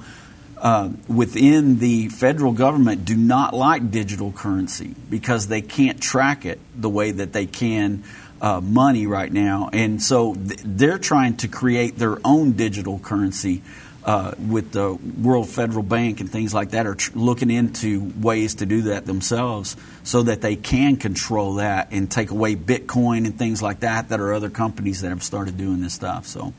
uh, 0.59 0.89
within 1.07 1.79
the 1.79 2.09
federal 2.09 2.51
government 2.51 3.05
do 3.05 3.15
not 3.15 3.53
like 3.53 3.91
digital 3.91 4.31
currency 4.31 4.95
because 5.09 5.47
they 5.47 5.61
can't 5.61 6.01
track 6.01 6.45
it 6.45 6.59
the 6.75 6.89
way 6.89 7.11
that 7.11 7.33
they 7.33 7.45
can. 7.45 8.03
Uh, 8.39 8.61
money 8.61 9.07
right 9.07 9.33
now, 9.33 9.67
and 9.73 9.99
so 9.99 10.35
th- 10.35 10.59
they're 10.63 10.99
trying 10.99 11.35
to 11.35 11.47
create 11.47 11.97
their 11.97 12.19
own 12.23 12.51
digital 12.51 12.99
currency 12.99 13.63
uh, 14.07 14.31
with 14.39 14.71
the 14.71 14.93
World 15.21 15.49
Federal 15.49 15.83
Bank 15.83 16.21
and 16.21 16.31
things 16.31 16.53
like 16.53 16.69
that 16.71 16.87
are 16.87 16.95
tr- 16.95 17.11
looking 17.15 17.51
into 17.51 18.13
ways 18.17 18.55
to 18.55 18.65
do 18.65 18.83
that 18.83 19.05
themselves 19.05 19.75
so 20.03 20.23
that 20.23 20.39
they 20.39 20.55
can 20.55 20.95
control 20.95 21.55
that 21.55 21.89
and 21.91 22.09
take 22.09 22.31
away 22.31 22.55
Bitcoin 22.55 23.25
and 23.25 23.37
things 23.37 23.61
like 23.61 23.81
that 23.81 24.07
that 24.07 24.21
are 24.21 24.33
other 24.33 24.49
companies 24.49 25.01
that 25.01 25.09
have 25.09 25.21
started 25.21 25.57
doing 25.57 25.81
this 25.81 25.93
stuff. 25.93 26.25
So 26.25 26.53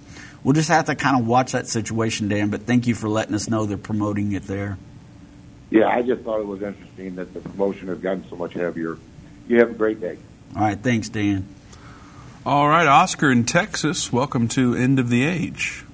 we'll 0.45 0.53
just 0.53 0.69
have 0.69 0.85
to 0.87 0.95
kind 0.95 1.19
of 1.19 1.27
watch 1.27 1.53
that 1.53 1.67
situation, 1.67 2.29
Dan. 2.29 2.51
But 2.51 2.63
thank 2.63 2.87
you 2.87 2.95
for 2.95 3.09
letting 3.09 3.35
us 3.35 3.49
know 3.49 3.65
they're 3.65 3.79
promoting 3.79 4.33
it 4.33 4.43
there. 4.43 4.77
Yeah, 5.71 5.89
I 5.89 6.03
just 6.03 6.23
thought 6.25 6.41
it 6.41 6.47
was 6.47 6.61
interesting 6.61 7.17
that 7.17 7.33
the 7.33 7.41
promotion 7.41 7.89
has 7.89 7.99
gotten 7.99 8.29
so 8.29 8.37
much 8.37 8.53
heavier. 8.53 8.99
You 9.49 9.61
have 9.61 9.71
a 9.71 9.75
great 9.75 10.03
day. 10.03 10.19
All 10.55 10.63
right, 10.63 10.79
thanks, 10.79 11.09
Dan. 11.09 11.47
All 12.45 12.69
right, 12.69 12.87
Oscar 12.87 13.31
in 13.31 13.45
Texas, 13.45 14.13
welcome 14.13 14.49
to 14.49 14.75
End 14.75 14.99
of 14.99 15.09
the 15.09 15.25
Age. 15.25 15.85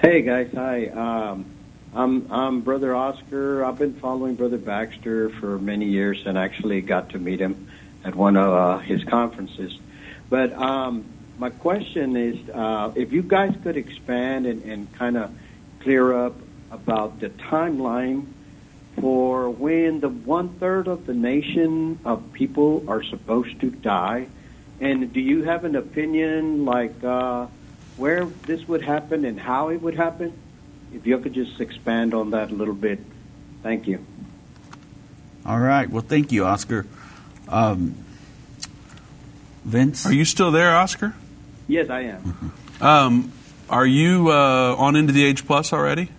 Hey 0.00 0.22
guys, 0.22 0.48
hi. 0.54 0.86
Um, 0.86 1.44
I'm 1.92 2.30
I'm 2.30 2.60
Brother 2.60 2.94
Oscar. 2.94 3.64
I've 3.64 3.80
been 3.80 3.94
following 3.94 4.36
Brother 4.36 4.56
Baxter 4.56 5.28
for 5.28 5.58
many 5.58 5.86
years, 5.86 6.22
and 6.24 6.38
actually 6.38 6.82
got 6.82 7.10
to 7.10 7.18
meet 7.18 7.40
him 7.40 7.66
at 8.04 8.14
one 8.14 8.36
of 8.36 8.52
uh, 8.52 8.78
his 8.78 9.02
conferences. 9.02 9.76
But 10.30 10.52
um, 10.52 11.04
my 11.36 11.50
question 11.50 12.16
is, 12.16 12.48
uh, 12.50 12.92
if 12.94 13.12
you 13.12 13.22
guys 13.22 13.52
could 13.64 13.76
expand 13.76 14.46
and, 14.46 14.62
and 14.62 14.92
kind 14.94 15.16
of 15.16 15.36
clear 15.80 16.12
up 16.26 16.36
about 16.70 17.18
the 17.18 17.30
timeline 17.30 18.26
for 19.00 19.50
when 19.50 19.98
the 19.98 20.10
one 20.10 20.50
third 20.60 20.86
of 20.86 21.06
the 21.06 21.14
nation 21.14 21.98
of 22.04 22.32
people 22.32 22.84
are 22.86 23.02
supposed 23.02 23.60
to 23.62 23.70
die. 23.70 24.28
And 24.80 25.12
do 25.12 25.18
you 25.18 25.42
have 25.42 25.64
an 25.64 25.74
opinion 25.74 26.64
like 26.66 27.02
uh, 27.02 27.48
where 27.98 28.24
this 28.24 28.66
would 28.68 28.82
happen 28.82 29.24
and 29.24 29.38
how 29.38 29.68
it 29.68 29.82
would 29.82 29.94
happen? 29.94 30.32
If 30.92 31.06
you 31.06 31.18
could 31.18 31.34
just 31.34 31.60
expand 31.60 32.14
on 32.14 32.30
that 32.30 32.50
a 32.50 32.54
little 32.54 32.74
bit. 32.74 33.00
Thank 33.62 33.86
you. 33.86 34.04
All 35.44 35.58
right. 35.58 35.88
Well, 35.90 36.02
thank 36.02 36.32
you, 36.32 36.46
Oscar. 36.46 36.86
Um, 37.48 37.94
Vince? 39.64 40.06
Are 40.06 40.12
you 40.12 40.24
still 40.24 40.50
there, 40.50 40.74
Oscar? 40.74 41.14
Yes, 41.66 41.90
I 41.90 42.00
am. 42.02 42.52
Um, 42.80 43.32
are 43.68 43.86
you 43.86 44.30
uh, 44.30 44.76
on 44.78 44.96
End 44.96 45.08
of 45.08 45.14
the 45.14 45.24
Age 45.24 45.46
Plus 45.46 45.72
already? 45.72 46.10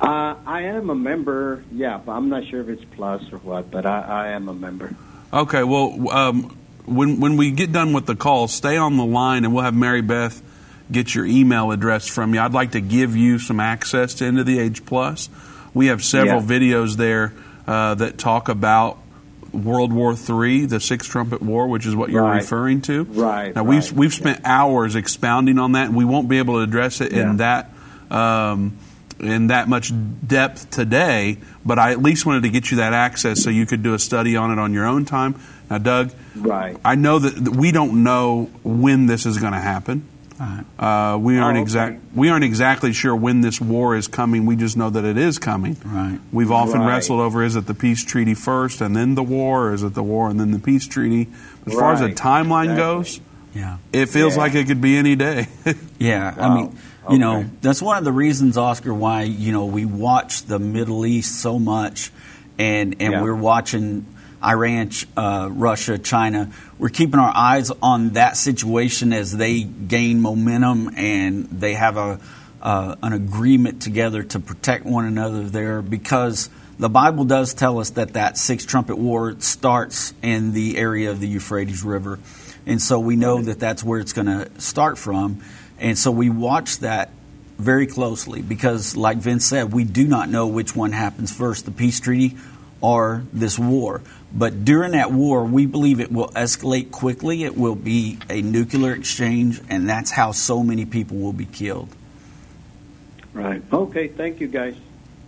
Uh, 0.00 0.34
I 0.46 0.62
am 0.62 0.90
a 0.90 0.94
member, 0.94 1.62
yeah, 1.70 1.98
but 1.98 2.12
I'm 2.12 2.28
not 2.28 2.46
sure 2.46 2.60
if 2.60 2.68
it's 2.68 2.84
plus 2.96 3.22
or 3.30 3.38
what, 3.38 3.70
but 3.70 3.84
I, 3.84 4.00
I 4.00 4.28
am 4.28 4.48
a 4.48 4.54
member. 4.54 4.94
Okay, 5.32 5.62
well, 5.62 6.10
um, 6.10 6.56
when 6.86 7.20
when 7.20 7.36
we 7.36 7.50
get 7.50 7.72
done 7.72 7.92
with 7.92 8.06
the 8.06 8.16
call, 8.16 8.48
stay 8.48 8.76
on 8.76 8.96
the 8.96 9.04
line, 9.04 9.44
and 9.44 9.54
we'll 9.54 9.64
have 9.64 9.74
Mary 9.74 10.00
Beth 10.00 10.42
get 10.92 11.14
your 11.14 11.24
email 11.24 11.72
address 11.72 12.06
from 12.06 12.34
you. 12.34 12.40
I'd 12.40 12.52
like 12.52 12.72
to 12.72 12.80
give 12.80 13.16
you 13.16 13.38
some 13.38 13.58
access 13.60 14.14
to 14.14 14.26
End 14.26 14.38
of 14.38 14.46
the 14.46 14.58
Age 14.58 14.84
Plus. 14.84 15.28
We 15.74 15.86
have 15.86 16.04
several 16.04 16.40
Yeah. 16.42 16.46
videos 16.46 16.96
there 16.96 17.32
uh, 17.66 17.94
that 17.94 18.18
talk 18.18 18.48
about 18.48 18.98
World 19.52 19.92
War 19.92 20.14
III, 20.14 20.66
the 20.66 20.80
Six 20.80 21.06
Trumpet 21.06 21.42
War, 21.42 21.68
which 21.68 21.86
is 21.86 21.94
what 21.94 22.10
you're 22.10 22.22
Right. 22.22 22.36
referring 22.36 22.80
to. 22.82 23.04
Right, 23.04 23.54
Now 23.54 23.62
we've 23.64 23.82
right, 23.84 23.92
we've 23.92 24.14
spent 24.14 24.40
hours 24.44 24.96
expounding 24.96 25.58
on 25.58 25.72
that, 25.72 25.86
and 25.88 25.94
we 25.94 26.04
won't 26.04 26.28
be 26.28 26.38
able 26.38 26.54
to 26.54 26.60
address 26.60 27.00
it 27.00 27.12
Yeah. 27.12 27.30
in 27.30 27.36
that. 27.38 27.70
Um, 28.10 28.72
in 29.20 29.46
that 29.48 29.68
much 29.68 29.92
depth 30.26 30.68
today, 30.70 31.36
but 31.64 31.78
I 31.78 31.92
at 31.92 32.02
least 32.02 32.26
wanted 32.26 32.42
to 32.42 32.48
get 32.48 32.72
you 32.72 32.78
that 32.78 32.92
access 32.92 33.40
so 33.40 33.50
you 33.50 33.66
could 33.66 33.82
do 33.84 33.94
a 33.94 33.98
study 33.98 34.36
on 34.36 34.50
it 34.50 34.58
on 34.58 34.72
your 34.72 34.84
own 34.84 35.04
time. 35.04 35.36
Now, 35.70 35.78
Doug, 35.78 36.10
Right. 36.34 36.76
I 36.84 36.96
know 36.96 37.20
that 37.20 37.54
we 37.54 37.70
don't 37.70 38.02
know 38.02 38.50
when 38.64 39.06
this 39.06 39.24
is 39.24 39.38
going 39.38 39.52
to 39.52 39.60
happen. 39.60 40.02
Uh, 40.78 41.18
we 41.20 41.38
aren't 41.38 41.56
Oh, 41.56 41.60
okay. 41.60 41.62
exact. 41.62 42.00
We 42.14 42.28
aren't 42.28 42.44
exactly 42.44 42.92
sure 42.92 43.14
when 43.14 43.42
this 43.42 43.60
war 43.60 43.94
is 43.94 44.08
coming. 44.08 44.44
We 44.44 44.56
just 44.56 44.76
know 44.76 44.90
that 44.90 45.04
it 45.04 45.16
is 45.16 45.38
coming. 45.38 45.76
Right. 45.84 46.18
We've 46.32 46.50
often 46.50 46.80
Right. 46.80 46.88
wrestled 46.88 47.20
over: 47.20 47.44
is 47.44 47.54
it 47.54 47.66
the 47.66 47.74
peace 47.74 48.02
treaty 48.04 48.34
first 48.34 48.80
and 48.80 48.96
then 48.96 49.14
the 49.14 49.22
war, 49.22 49.68
or 49.68 49.74
is 49.74 49.82
it 49.84 49.94
the 49.94 50.02
war 50.02 50.28
and 50.28 50.40
then 50.40 50.50
the 50.50 50.58
peace 50.58 50.86
treaty? 50.86 51.28
As 51.66 51.74
far 51.74 51.92
as 51.92 52.00
the 52.00 52.08
timeline 52.08 52.72
Exactly. 52.72 52.76
goes, 52.76 53.20
Yeah. 53.54 53.76
it 53.92 54.08
feels 54.08 54.34
Yeah. 54.34 54.40
like 54.42 54.54
it 54.56 54.66
could 54.66 54.80
be 54.80 54.96
any 54.96 55.14
day. 55.14 55.46
Yeah, 55.98 56.34
I 56.36 56.52
mean, 56.52 56.72
you 57.08 57.18
know, 57.20 57.44
that's 57.60 57.80
one 57.80 57.96
of 57.98 58.02
the 58.04 58.10
reasons, 58.12 58.56
Oscar, 58.58 58.92
why 58.92 59.22
you 59.22 59.52
know 59.52 59.66
we 59.66 59.84
watch 59.84 60.46
the 60.46 60.58
Middle 60.58 61.06
East 61.06 61.36
so 61.40 61.60
much, 61.60 62.10
and 62.58 62.96
and 62.98 63.12
Yeah. 63.12 63.22
we're 63.22 63.36
watching 63.36 64.06
Iran, 64.44 64.90
uh, 65.16 65.48
Russia, 65.50 65.98
China. 65.98 66.50
We're 66.78 66.88
keeping 66.88 67.20
our 67.20 67.32
eyes 67.34 67.70
on 67.82 68.10
that 68.10 68.36
situation 68.36 69.12
as 69.12 69.36
they 69.36 69.62
gain 69.62 70.20
momentum 70.20 70.92
and 70.96 71.46
they 71.46 71.74
have 71.74 71.96
a 71.96 72.20
uh, 72.60 72.94
an 73.02 73.12
agreement 73.12 73.82
together 73.82 74.22
to 74.22 74.38
protect 74.38 74.84
one 74.84 75.04
another 75.04 75.44
there 75.44 75.82
because. 75.82 76.50
The 76.78 76.88
Bible 76.88 77.24
does 77.24 77.54
tell 77.54 77.78
us 77.78 77.90
that 77.90 78.14
that 78.14 78.36
six 78.36 78.64
trumpet 78.64 78.98
war 78.98 79.36
starts 79.38 80.14
in 80.20 80.52
the 80.52 80.78
area 80.78 81.12
of 81.12 81.20
the 81.20 81.28
Euphrates 81.28 81.84
River. 81.84 82.18
And 82.66 82.80
so 82.82 82.98
we 82.98 83.14
know 83.14 83.40
that 83.40 83.60
that's 83.60 83.84
where 83.84 84.00
it's 84.00 84.12
going 84.12 84.26
to 84.26 84.48
start 84.60 84.98
from. 84.98 85.44
And 85.78 85.96
so 85.96 86.10
we 86.10 86.28
watch 86.30 86.78
that 86.78 87.10
very 87.58 87.86
closely 87.86 88.42
because, 88.42 88.96
like 88.96 89.18
Vince 89.18 89.46
said, 89.46 89.72
we 89.72 89.84
do 89.84 90.08
not 90.08 90.28
know 90.28 90.46
which 90.48 90.74
one 90.74 90.92
happens 90.92 91.32
first 91.32 91.64
the 91.64 91.70
peace 91.70 92.00
treaty 92.00 92.36
or 92.82 93.24
this 93.32 93.58
war. 93.58 94.02
But 94.34 94.64
during 94.64 94.92
that 94.92 95.12
war, 95.12 95.44
we 95.44 95.66
believe 95.66 96.00
it 96.00 96.12
will 96.12 96.28
escalate 96.28 96.90
quickly. 96.90 97.44
It 97.44 97.56
will 97.56 97.74
be 97.74 98.18
a 98.28 98.42
nuclear 98.42 98.92
exchange, 98.92 99.60
and 99.70 99.88
that's 99.88 100.10
how 100.10 100.32
so 100.32 100.62
many 100.62 100.84
people 100.84 101.16
will 101.18 101.32
be 101.32 101.46
killed. 101.46 101.88
Right. 103.32 103.62
Okay, 103.72 104.08
thank 104.08 104.40
you, 104.40 104.48
guys. 104.48 104.74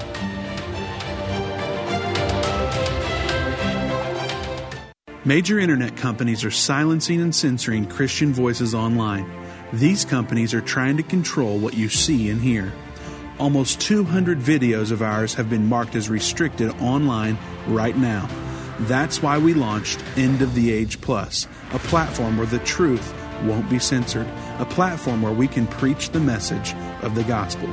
Major 5.26 5.60
internet 5.60 5.98
companies 5.98 6.46
are 6.46 6.52
silencing 6.52 7.20
and 7.20 7.36
censoring 7.36 7.86
Christian 7.86 8.32
voices 8.32 8.74
online. 8.74 9.30
These 9.74 10.06
companies 10.06 10.54
are 10.54 10.62
trying 10.62 10.96
to 10.96 11.04
control 11.04 11.60
what 11.60 11.74
you 11.74 11.90
see 11.90 12.30
and 12.30 12.40
hear. 12.40 12.72
Almost 13.38 13.82
200 13.82 14.40
videos 14.40 14.92
of 14.92 15.02
ours 15.02 15.34
have 15.34 15.50
been 15.50 15.68
marked 15.68 15.96
as 15.96 16.10
restricted 16.10 16.72
online 16.80 17.38
right 17.68 17.98
now. 17.98 18.30
That's 18.82 19.22
why 19.22 19.38
we 19.38 19.54
launched 19.54 20.02
End 20.16 20.42
of 20.42 20.56
the 20.56 20.72
Age 20.72 21.02
Plus, 21.02 21.50
a 21.74 21.80
platform 21.80 22.38
where 22.38 22.48
the 22.48 22.60
truth 22.60 23.14
won't 23.44 23.70
be 23.70 23.80
censored, 23.80 24.28
a 24.58 24.66
platform 24.66 25.22
where 25.22 25.34
we 25.34 25.50
can 25.50 25.68
preach 25.68 26.12
the 26.12 26.20
message 26.22 26.74
of 27.02 27.16
the 27.16 27.26
gospel. 27.26 27.68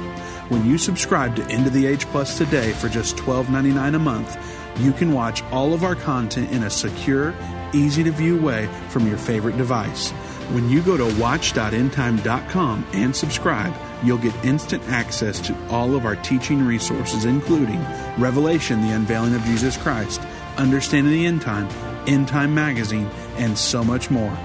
When 0.48 0.68
you 0.68 0.78
subscribe 0.78 1.36
to 1.36 1.46
End 1.46 1.68
of 1.68 1.72
the 1.72 1.86
Age 1.86 2.06
Plus 2.06 2.36
today 2.38 2.72
for 2.72 2.88
just 2.88 3.16
$12.99 3.16 3.94
a 3.94 3.98
month, 4.00 4.36
you 4.78 4.92
can 4.92 5.12
watch 5.12 5.42
all 5.44 5.72
of 5.72 5.84
our 5.84 5.94
content 5.94 6.50
in 6.52 6.62
a 6.62 6.70
secure, 6.70 7.34
easy 7.72 8.04
to 8.04 8.10
view 8.10 8.40
way 8.40 8.68
from 8.90 9.06
your 9.06 9.18
favorite 9.18 9.56
device. 9.56 10.10
When 10.52 10.68
you 10.70 10.80
go 10.82 10.96
to 10.96 11.20
watch.endtime.com 11.20 12.86
and 12.92 13.16
subscribe, 13.16 13.74
you'll 14.04 14.18
get 14.18 14.34
instant 14.44 14.82
access 14.88 15.40
to 15.40 15.68
all 15.68 15.96
of 15.96 16.04
our 16.04 16.16
teaching 16.16 16.64
resources, 16.64 17.24
including 17.24 17.82
Revelation, 18.16 18.80
the 18.82 18.94
unveiling 18.94 19.34
of 19.34 19.42
Jesus 19.42 19.76
Christ, 19.76 20.20
Understanding 20.56 21.12
the 21.12 21.26
End 21.26 21.42
Time, 21.42 21.68
End 22.06 22.28
Time 22.28 22.54
Magazine, 22.54 23.08
and 23.36 23.58
so 23.58 23.82
much 23.82 24.10
more. 24.10 24.36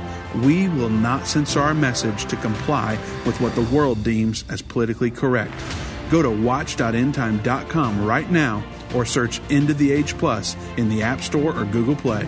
We 0.43 0.69
will 0.69 0.89
not 0.89 1.27
censor 1.27 1.59
our 1.59 1.73
message 1.73 2.25
to 2.25 2.35
comply 2.37 2.97
with 3.25 3.39
what 3.41 3.53
the 3.53 3.61
world 3.63 4.03
deems 4.03 4.43
as 4.49 4.61
politically 4.61 5.11
correct. 5.11 5.53
Go 6.09 6.21
to 6.21 6.29
watch.endtime.com 6.29 8.05
right 8.05 8.29
now 8.31 8.63
or 8.93 9.05
search 9.05 9.41
End 9.49 9.69
of 9.69 9.77
the 9.77 9.91
Age 9.91 10.17
Plus 10.17 10.55
in 10.77 10.89
the 10.89 11.01
App 11.03 11.21
Store 11.21 11.57
or 11.57 11.65
Google 11.65 11.95
Play. 11.95 12.27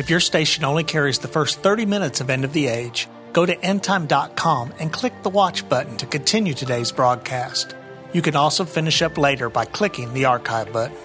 If 0.00 0.08
your 0.08 0.20
station 0.20 0.64
only 0.64 0.82
carries 0.82 1.18
the 1.18 1.28
first 1.28 1.60
30 1.60 1.84
minutes 1.84 2.22
of 2.22 2.30
End 2.30 2.46
of 2.46 2.54
the 2.54 2.68
Age, 2.68 3.06
go 3.34 3.44
to 3.44 3.54
endtime.com 3.54 4.72
and 4.78 4.90
click 4.90 5.12
the 5.22 5.28
watch 5.28 5.68
button 5.68 5.98
to 5.98 6.06
continue 6.06 6.54
today's 6.54 6.90
broadcast. 6.90 7.74
You 8.14 8.22
can 8.22 8.34
also 8.34 8.64
finish 8.64 9.02
up 9.02 9.18
later 9.18 9.50
by 9.50 9.66
clicking 9.66 10.14
the 10.14 10.24
archive 10.24 10.72
button. 10.72 10.96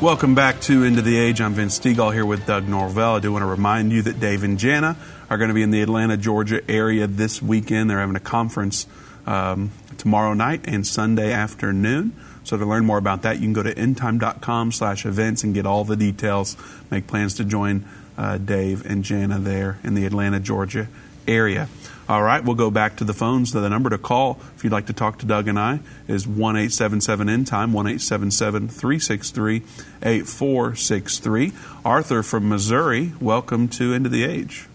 Welcome 0.00 0.34
back 0.34 0.62
to 0.62 0.84
End 0.84 0.98
of 0.98 1.04
the 1.04 1.18
Age. 1.18 1.42
I'm 1.42 1.52
Vince 1.52 1.78
Stegall 1.78 2.14
here 2.14 2.24
with 2.24 2.46
Doug 2.46 2.66
Norvell. 2.66 3.16
I 3.16 3.18
do 3.18 3.32
want 3.32 3.42
to 3.42 3.46
remind 3.46 3.92
you 3.92 4.00
that 4.00 4.18
Dave 4.18 4.44
and 4.44 4.58
Jana 4.58 4.96
are 5.28 5.38
going 5.38 5.48
to 5.48 5.54
be 5.54 5.62
in 5.62 5.70
the 5.70 5.82
Atlanta, 5.82 6.16
Georgia 6.16 6.68
area 6.70 7.06
this 7.06 7.42
weekend. 7.42 7.90
They're 7.90 8.00
having 8.00 8.16
a 8.16 8.20
conference 8.20 8.86
um, 9.26 9.72
tomorrow 9.98 10.34
night 10.34 10.62
and 10.64 10.86
Sunday 10.86 11.32
afternoon. 11.32 12.12
So 12.44 12.56
to 12.56 12.64
learn 12.64 12.84
more 12.84 12.98
about 12.98 13.22
that, 13.22 13.36
you 13.36 13.42
can 13.42 13.52
go 13.52 13.62
to 13.62 13.74
endtime.com 13.74 14.72
slash 14.72 15.04
events 15.04 15.42
and 15.42 15.52
get 15.52 15.66
all 15.66 15.84
the 15.84 15.96
details. 15.96 16.56
Make 16.90 17.08
plans 17.08 17.34
to 17.34 17.44
join 17.44 17.84
uh, 18.16 18.38
Dave 18.38 18.86
and 18.86 19.02
Jana 19.02 19.38
there 19.38 19.78
in 19.82 19.94
the 19.94 20.06
Atlanta, 20.06 20.38
Georgia 20.38 20.88
area. 21.26 21.68
All 22.08 22.22
right, 22.22 22.44
we'll 22.44 22.54
go 22.54 22.70
back 22.70 22.96
to 22.96 23.04
the 23.04 23.12
phones. 23.12 23.52
The 23.52 23.68
number 23.68 23.90
to 23.90 23.98
call 23.98 24.38
if 24.54 24.62
you'd 24.62 24.72
like 24.72 24.86
to 24.86 24.92
talk 24.92 25.18
to 25.18 25.26
Doug 25.26 25.48
and 25.48 25.58
I 25.58 25.80
is 26.06 26.24
1 26.24 26.38
877 26.54 27.28
End 27.28 27.48
Time, 27.48 27.72
1 27.72 27.86
877 27.86 28.68
363 28.68 29.62
8463. 30.04 31.52
Arthur 31.84 32.22
from 32.22 32.48
Missouri, 32.48 33.12
welcome 33.20 33.66
to 33.70 33.92
End 33.92 34.06
of 34.06 34.12
the 34.12 34.22
Age. 34.22 34.68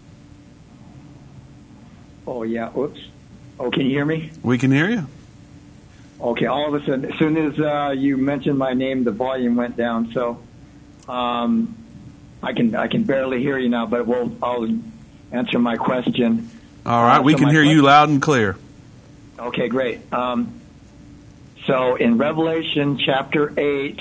Oh, 2.26 2.42
yeah. 2.42 2.76
Oops. 2.76 3.00
Oh, 3.58 3.70
can 3.70 3.82
you 3.82 3.90
hear 3.90 4.04
me? 4.04 4.30
We 4.42 4.58
can 4.58 4.70
hear 4.70 4.88
you. 4.90 5.06
Okay, 6.20 6.46
all 6.46 6.72
of 6.72 6.80
a 6.80 6.84
sudden, 6.86 7.04
as 7.12 7.18
soon 7.18 7.36
as 7.36 7.58
uh, 7.58 7.94
you 7.96 8.16
mentioned 8.16 8.56
my 8.56 8.74
name, 8.74 9.02
the 9.04 9.10
volume 9.10 9.56
went 9.56 9.76
down. 9.76 10.12
So 10.12 10.40
um, 11.08 11.76
I 12.42 12.52
can 12.52 12.74
I 12.76 12.86
can 12.86 13.02
barely 13.02 13.42
hear 13.42 13.58
you 13.58 13.68
now, 13.68 13.86
but 13.86 14.06
we'll 14.06 14.32
I'll 14.40 14.68
answer 15.32 15.58
my 15.58 15.76
question. 15.76 16.48
All 16.86 17.02
right, 17.02 17.18
Uh, 17.18 17.22
we 17.22 17.34
can 17.34 17.48
hear 17.48 17.62
you 17.64 17.82
loud 17.82 18.08
and 18.08 18.22
clear. 18.22 18.56
Okay, 19.38 19.68
great. 19.68 20.12
Um, 20.12 20.60
so 21.66 21.96
in 21.96 22.18
Revelation 22.18 22.98
chapter 22.98 23.52
8, 23.58 24.00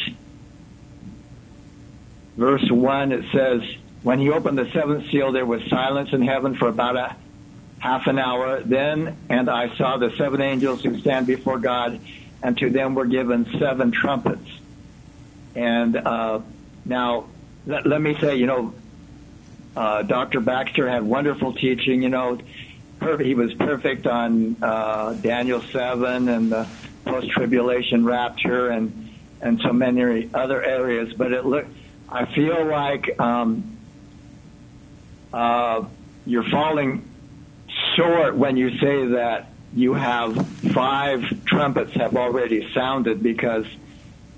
verse 2.37 2.69
1, 2.69 3.11
it 3.11 3.25
says, 3.31 3.61
When 4.03 4.19
he 4.19 4.29
opened 4.29 4.57
the 4.57 4.69
seventh 4.71 5.09
seal, 5.11 5.31
there 5.31 5.45
was 5.45 5.61
silence 5.69 6.11
in 6.11 6.21
heaven 6.21 6.55
for 6.55 6.67
about 6.67 6.95
a 6.97 7.15
half 7.81 8.07
an 8.07 8.19
hour. 8.19 8.61
Then, 8.61 9.17
and 9.27 9.49
I 9.49 9.75
saw 9.75 9.97
the 9.97 10.15
seven 10.15 10.39
angels 10.39 10.83
who 10.83 10.97
stand 10.99 11.27
before 11.27 11.57
God, 11.59 11.99
and 12.41 12.57
to 12.59 12.69
them 12.69 12.95
were 12.95 13.07
given 13.07 13.45
seven 13.59 13.91
trumpets. 13.91 14.47
And 15.55 15.97
uh, 15.97 16.39
now, 16.85 17.25
let, 17.65 17.85
let 17.85 17.99
me 17.99 18.17
say, 18.19 18.37
you 18.37 18.45
know, 18.45 18.73
uh, 19.75 20.03
Dr. 20.03 20.39
Baxter 20.39 20.87
had 20.87 21.03
wonderful 21.03 21.53
teaching. 21.53 22.03
You 22.03 22.09
know, 22.09 22.39
perfect, 22.99 23.27
he 23.27 23.33
was 23.33 23.53
perfect 23.55 24.05
on 24.07 24.55
uh, 24.61 25.13
Daniel 25.13 25.61
seven 25.61 26.29
and 26.29 26.51
the 26.51 26.67
post-tribulation 27.05 28.05
rapture 28.05 28.69
and 28.69 29.09
and 29.41 29.59
so 29.61 29.73
many 29.73 30.29
other 30.33 30.63
areas. 30.63 31.13
But 31.13 31.31
it 31.31 31.45
look, 31.45 31.65
I 32.07 32.25
feel 32.25 32.63
like 32.65 33.19
um, 33.19 33.75
uh, 35.33 35.85
you're 36.27 36.43
falling 36.43 37.10
short 37.95 38.35
when 38.35 38.57
you 38.57 38.77
say 38.79 39.07
that 39.07 39.49
you 39.73 39.93
have 39.93 40.35
five 40.73 41.45
trumpets 41.45 41.93
have 41.93 42.15
already 42.15 42.71
sounded 42.73 43.23
because 43.23 43.65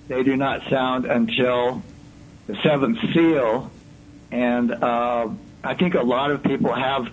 they 0.08 0.24
do 0.24 0.36
not 0.36 0.62
sound 0.70 1.06
until 1.06 1.82
the 2.48 2.56
seventh 2.62 3.00
seal 3.14 3.72
and 4.32 4.72
uh, 4.72 5.30
I 5.64 5.76
think 5.76 5.94
a 5.94 6.02
lot 6.02 6.32
of 6.32 6.44
people 6.44 6.74
have. 6.74 7.08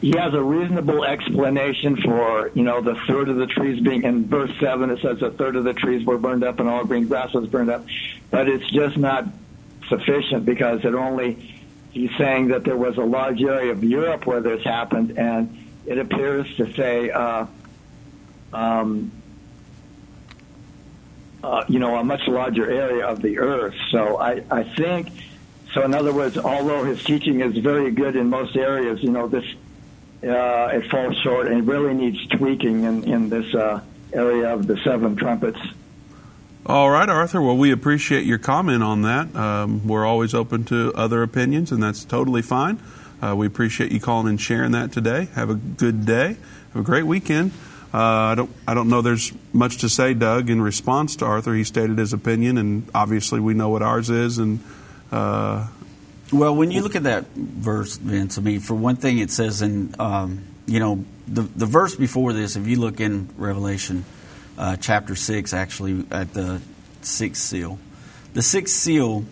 He 0.00 0.10
has 0.18 0.34
a 0.34 0.42
reasonable 0.42 1.02
explanation 1.02 1.96
for, 1.96 2.50
you 2.54 2.62
know, 2.62 2.82
the 2.82 2.94
third 3.06 3.30
of 3.30 3.36
the 3.36 3.46
trees 3.46 3.82
being 3.82 4.02
in 4.02 4.26
verse 4.26 4.50
seven. 4.60 4.90
It 4.90 5.00
says 5.00 5.22
a 5.22 5.30
third 5.30 5.56
of 5.56 5.64
the 5.64 5.72
trees 5.72 6.04
were 6.04 6.18
burned 6.18 6.44
up 6.44 6.60
and 6.60 6.68
all 6.68 6.84
green 6.84 7.08
grass 7.08 7.32
was 7.32 7.48
burned 7.48 7.70
up, 7.70 7.86
but 8.30 8.48
it's 8.48 8.70
just 8.70 8.96
not 8.96 9.26
sufficient 9.88 10.44
because 10.44 10.84
it 10.84 10.94
only. 10.94 11.54
He's 11.90 12.10
saying 12.18 12.48
that 12.48 12.64
there 12.64 12.76
was 12.76 12.96
a 12.98 13.04
large 13.04 13.42
area 13.42 13.72
of 13.72 13.82
Europe 13.82 14.26
where 14.26 14.40
this 14.40 14.62
happened, 14.62 15.18
and 15.18 15.56
it 15.86 15.98
appears 15.98 16.46
to 16.56 16.72
say, 16.74 17.10
uh, 17.10 17.46
um, 18.52 19.10
uh, 21.42 21.64
you 21.68 21.78
know, 21.78 21.96
a 21.96 22.04
much 22.04 22.26
larger 22.26 22.70
area 22.70 23.06
of 23.06 23.22
the 23.22 23.38
earth. 23.38 23.74
So 23.90 24.18
I, 24.18 24.42
I 24.50 24.64
think 24.64 25.08
so. 25.72 25.82
In 25.82 25.94
other 25.94 26.12
words, 26.12 26.36
although 26.36 26.84
his 26.84 27.02
teaching 27.02 27.40
is 27.40 27.56
very 27.58 27.90
good 27.90 28.16
in 28.16 28.28
most 28.28 28.56
areas, 28.56 29.02
you 29.02 29.10
know, 29.10 29.28
this 29.28 29.44
uh, 30.22 30.70
it 30.72 30.90
falls 30.90 31.16
short 31.18 31.46
and 31.46 31.66
really 31.66 31.94
needs 31.94 32.26
tweaking 32.26 32.84
in, 32.84 33.04
in 33.04 33.28
this 33.28 33.54
uh, 33.54 33.80
area 34.12 34.52
of 34.52 34.66
the 34.66 34.76
seven 34.82 35.14
trumpets. 35.14 35.60
All 36.68 36.90
right, 36.90 37.08
Arthur. 37.08 37.40
Well, 37.40 37.56
we 37.56 37.72
appreciate 37.72 38.26
your 38.26 38.36
comment 38.36 38.82
on 38.82 39.00
that. 39.00 39.34
Um, 39.34 39.88
we're 39.88 40.04
always 40.04 40.34
open 40.34 40.64
to 40.64 40.92
other 40.94 41.22
opinions, 41.22 41.72
and 41.72 41.82
that's 41.82 42.04
totally 42.04 42.42
fine. 42.42 42.78
Uh, 43.22 43.34
we 43.34 43.46
appreciate 43.46 43.90
you 43.90 44.00
calling 44.00 44.28
and 44.28 44.38
sharing 44.38 44.72
that 44.72 44.92
today. 44.92 45.28
Have 45.34 45.48
a 45.48 45.54
good 45.54 46.04
day. 46.04 46.36
Have 46.74 46.76
a 46.76 46.82
great 46.82 47.04
weekend. 47.04 47.52
Uh, 47.94 47.96
I 47.96 48.34
don't. 48.34 48.50
I 48.66 48.74
don't 48.74 48.90
know. 48.90 49.00
There's 49.00 49.32
much 49.54 49.78
to 49.78 49.88
say, 49.88 50.12
Doug, 50.12 50.50
in 50.50 50.60
response 50.60 51.16
to 51.16 51.24
Arthur. 51.24 51.54
He 51.54 51.64
stated 51.64 51.96
his 51.96 52.12
opinion, 52.12 52.58
and 52.58 52.86
obviously 52.94 53.40
we 53.40 53.54
know 53.54 53.70
what 53.70 53.80
ours 53.80 54.10
is. 54.10 54.36
And 54.36 54.60
uh, 55.10 55.68
Well, 56.34 56.54
when 56.54 56.70
you 56.70 56.82
look 56.82 56.96
at 56.96 57.04
that 57.04 57.28
verse, 57.34 57.96
Vince, 57.96 58.36
I 58.36 58.42
mean, 58.42 58.60
for 58.60 58.74
one 58.74 58.96
thing, 58.96 59.20
it 59.20 59.30
says 59.30 59.62
in, 59.62 59.94
um, 59.98 60.44
you 60.66 60.80
know, 60.80 61.02
the, 61.26 61.40
the 61.40 61.64
verse 61.64 61.96
before 61.96 62.34
this, 62.34 62.56
if 62.56 62.66
you 62.66 62.78
look 62.78 63.00
in 63.00 63.30
Revelation 63.38 64.04
uh, 64.58 64.76
chapter 64.76 65.14
6, 65.14 65.54
actually, 65.54 66.04
at 66.10 66.34
the 66.34 66.60
sixth 67.00 67.42
seal, 67.42 67.78
the 68.34 68.42
sixth 68.42 68.74
seal 68.74 69.24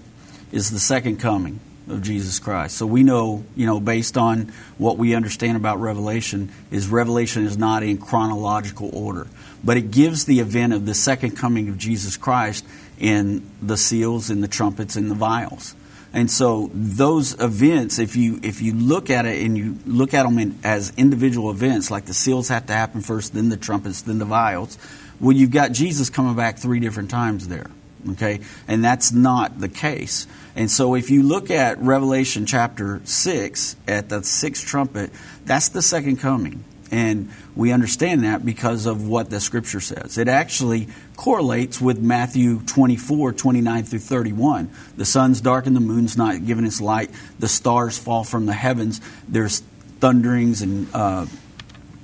is 0.53 0.71
the 0.71 0.79
second 0.79 1.19
coming 1.19 1.61
of 1.89 2.03
Jesus 2.03 2.39
Christ. 2.39 2.77
So 2.77 2.87
we 2.87 3.03
know, 3.03 3.45
you 3.55 3.67
know, 3.67 3.79
based 3.81 4.17
on 4.17 4.53
what 4.79 4.99
we 4.99 5.15
understand 5.15 5.57
about 5.57 5.81
Revelation, 5.81 6.51
is 6.71 6.89
Revelation 6.89 7.45
is 7.45 7.59
not 7.59 7.83
in 7.83 7.99
chronological 7.99 8.91
order, 8.93 9.27
but 9.63 9.77
it 9.77 9.91
gives 9.91 10.25
the 10.25 10.41
event 10.41 10.73
of 10.73 10.87
the 10.87 10.95
second 10.95 11.33
coming 11.33 11.69
of 11.69 11.79
Jesus 11.79 12.17
Christ 12.17 12.65
in 12.99 13.49
the 13.61 13.77
seals 13.77 14.31
in 14.31 14.41
the 14.41 14.49
trumpets 14.49 14.97
in 14.97 15.09
the 15.09 15.15
vials. 15.15 15.75
And 16.13 16.31
so 16.31 16.71
those 16.73 17.39
events, 17.39 17.99
if 17.99 18.17
you 18.17 18.41
if 18.43 18.63
you 18.63 18.73
look 18.73 19.11
at 19.11 19.27
it 19.27 19.45
and 19.45 19.57
you 19.59 19.77
look 19.85 20.15
at 20.15 20.23
them 20.23 20.39
in, 20.39 20.59
as 20.65 20.93
individual 20.97 21.51
events, 21.51 21.91
like 21.91 22.07
the 22.07 22.15
seals 22.15 22.49
have 22.49 22.67
to 22.69 22.73
happen 22.73 23.03
first, 23.03 23.35
then 23.35 23.51
the 23.51 23.57
trumpets, 23.57 24.03
then 24.03 24.19
the 24.19 24.25
vials. 24.25 24.79
Well, 25.21 25.37
you've 25.37 25.51
got 25.51 25.73
Jesus 25.73 26.11
coming 26.11 26.35
back 26.35 26.59
three 26.59 26.81
different 26.81 27.11
times 27.11 27.49
there. 27.49 27.71
Okay, 28.13 28.41
and 28.69 28.85
that's 28.85 29.11
not 29.11 29.59
the 29.59 29.69
case. 29.69 30.29
And 30.55 30.71
so 30.71 30.95
if 30.95 31.11
you 31.11 31.23
look 31.25 31.51
at 31.51 31.79
Revelation 31.79 32.47
chapter 32.47 33.01
six 33.05 33.75
at 33.89 34.09
the 34.09 34.23
sixth 34.23 34.65
trumpet, 34.67 35.11
that's 35.45 35.71
the 35.71 35.83
second 35.83 36.19
coming. 36.19 36.65
And 36.93 37.31
we 37.57 37.73
understand 37.73 38.23
that 38.23 38.45
because 38.45 38.87
of 38.87 39.09
what 39.09 39.29
the 39.29 39.41
scripture 39.41 39.81
says. 39.81 40.19
It 40.19 40.29
actually 40.29 40.89
correlates 41.17 41.81
with 41.81 41.99
Matthew 41.99 42.61
24, 42.61 43.33
29 43.33 43.85
through 43.85 43.99
31. 43.99 44.71
The 44.97 45.05
sun's 45.05 45.41
dark 45.41 45.67
and 45.67 45.75
the 45.75 45.81
moon's 45.81 46.17
not 46.17 46.47
giving 46.47 46.65
its 46.65 46.81
light. 46.81 47.11
The 47.41 47.49
stars 47.49 47.99
fall 47.99 48.23
from 48.23 48.47
the 48.47 48.53
heavens. 48.53 49.01
There's 49.27 49.61
thunderings 49.99 50.63
and 50.63 50.87
uh, 50.95 51.27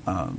uh, 0.07 0.31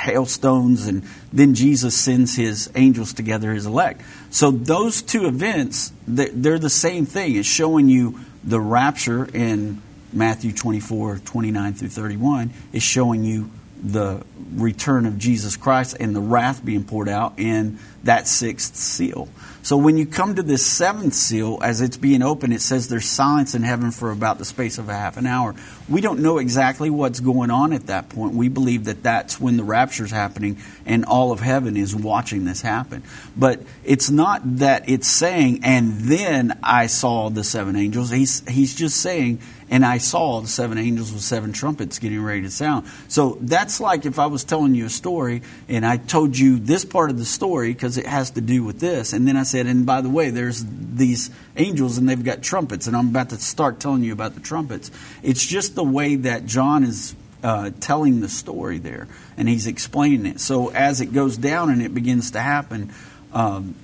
hailstones, 0.00 0.86
and 0.86 1.02
then 1.32 1.54
Jesus 1.54 1.94
sends 1.94 2.36
his 2.36 2.70
angels 2.74 3.12
together, 3.12 3.52
his 3.52 3.66
elect. 3.66 4.02
So 4.30 4.50
those 4.50 5.02
two 5.02 5.26
events, 5.26 5.92
they- 6.06 6.30
they're 6.32 6.58
the 6.58 6.70
same 6.70 7.06
thing. 7.06 7.36
It's 7.36 7.48
showing 7.48 7.88
you 7.88 8.20
the 8.42 8.60
rapture 8.60 9.24
in 9.32 9.80
Matthew 10.12 10.52
24, 10.52 11.18
29 11.24 11.74
through 11.74 11.88
31 11.88 12.50
is 12.72 12.82
showing 12.82 13.24
you 13.24 13.50
the 13.82 14.22
return 14.56 15.06
of 15.06 15.18
Jesus 15.18 15.56
Christ 15.56 15.96
and 16.00 16.14
the 16.14 16.20
wrath 16.20 16.64
being 16.64 16.84
poured 16.84 17.08
out 17.08 17.34
in 17.38 17.78
that 18.04 18.28
sixth 18.28 18.76
seal. 18.76 19.28
So 19.62 19.76
when 19.76 19.98
you 19.98 20.06
come 20.06 20.36
to 20.36 20.42
this 20.42 20.64
seventh 20.64 21.12
seal, 21.12 21.58
as 21.62 21.82
it's 21.82 21.98
being 21.98 22.22
opened, 22.22 22.54
it 22.54 22.62
says 22.62 22.88
there's 22.88 23.04
silence 23.04 23.54
in 23.54 23.62
heaven 23.62 23.90
for 23.90 24.10
about 24.10 24.38
the 24.38 24.46
space 24.46 24.78
of 24.78 24.88
a 24.88 24.94
half 24.94 25.18
an 25.18 25.26
hour. 25.26 25.54
We 25.88 26.00
don't 26.00 26.20
know 26.20 26.38
exactly 26.38 26.88
what's 26.88 27.20
going 27.20 27.50
on 27.50 27.74
at 27.74 27.88
that 27.88 28.08
point. 28.08 28.34
We 28.34 28.48
believe 28.48 28.86
that 28.86 29.02
that's 29.02 29.38
when 29.38 29.58
the 29.58 29.64
rapture 29.64 30.04
is 30.04 30.10
happening 30.10 30.56
and 30.86 31.04
all 31.04 31.30
of 31.30 31.40
heaven 31.40 31.76
is 31.76 31.94
watching 31.94 32.46
this 32.46 32.62
happen. 32.62 33.02
But 33.36 33.60
it's 33.84 34.08
not 34.08 34.40
that 34.58 34.88
it's 34.88 35.08
saying, 35.08 35.60
and 35.62 36.00
then 36.00 36.58
I 36.62 36.86
saw 36.86 37.28
the 37.28 37.44
seven 37.44 37.76
angels. 37.76 38.10
He's, 38.10 38.48
he's 38.48 38.74
just 38.74 38.96
saying, 38.96 39.40
and 39.70 39.86
I 39.86 39.98
saw 39.98 40.40
the 40.40 40.48
seven 40.48 40.78
angels 40.78 41.12
with 41.12 41.22
seven 41.22 41.52
trumpets 41.52 42.00
getting 42.00 42.22
ready 42.22 42.42
to 42.42 42.50
sound. 42.50 42.86
So 43.08 43.38
that's 43.40 43.80
like 43.80 44.04
if 44.04 44.18
I 44.18 44.26
was 44.26 44.42
telling 44.42 44.74
you 44.74 44.86
a 44.86 44.90
story 44.90 45.42
and 45.68 45.86
I 45.86 45.96
told 45.96 46.36
you 46.36 46.58
this 46.58 46.84
part 46.84 47.10
of 47.10 47.18
the 47.18 47.24
story 47.24 47.72
because 47.72 47.89
it 47.96 48.06
has 48.06 48.30
to 48.32 48.40
do 48.40 48.64
with 48.64 48.80
this, 48.80 49.12
and 49.12 49.26
then 49.26 49.36
I 49.36 49.44
said, 49.44 49.66
and 49.66 49.86
by 49.86 50.00
the 50.00 50.10
way, 50.10 50.30
there's 50.30 50.64
these 50.66 51.30
angels 51.56 51.98
and 51.98 52.08
they've 52.08 52.22
got 52.22 52.42
trumpets, 52.42 52.86
and 52.86 52.96
I'm 52.96 53.08
about 53.08 53.30
to 53.30 53.36
start 53.36 53.80
telling 53.80 54.02
you 54.02 54.12
about 54.12 54.34
the 54.34 54.40
trumpets. 54.40 54.90
It's 55.22 55.44
just 55.44 55.74
the 55.74 55.84
way 55.84 56.16
that 56.16 56.46
John 56.46 56.84
is 56.84 57.14
uh, 57.42 57.70
telling 57.80 58.20
the 58.20 58.28
story 58.28 58.78
there, 58.78 59.08
and 59.36 59.48
he's 59.48 59.66
explaining 59.66 60.26
it. 60.26 60.40
So 60.40 60.70
as 60.70 61.00
it 61.00 61.12
goes 61.12 61.36
down 61.36 61.70
and 61.70 61.82
it 61.82 61.94
begins 61.94 62.32
to 62.32 62.40
happen, 62.40 62.92
um, 63.32 63.74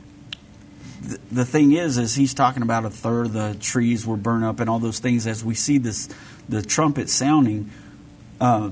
the, 1.00 1.18
the 1.30 1.44
thing 1.44 1.72
is, 1.72 1.98
is 1.98 2.14
he's 2.14 2.34
talking 2.34 2.62
about 2.62 2.84
a 2.84 2.90
third 2.90 3.26
of 3.26 3.32
the 3.32 3.56
trees 3.60 4.06
were 4.06 4.16
burned 4.16 4.44
up 4.44 4.60
and 4.60 4.68
all 4.68 4.78
those 4.78 4.98
things. 4.98 5.26
As 5.26 5.44
we 5.44 5.54
see 5.54 5.78
this, 5.78 6.08
the 6.48 6.62
trumpet 6.62 7.08
sounding, 7.08 7.70
uh, 8.40 8.70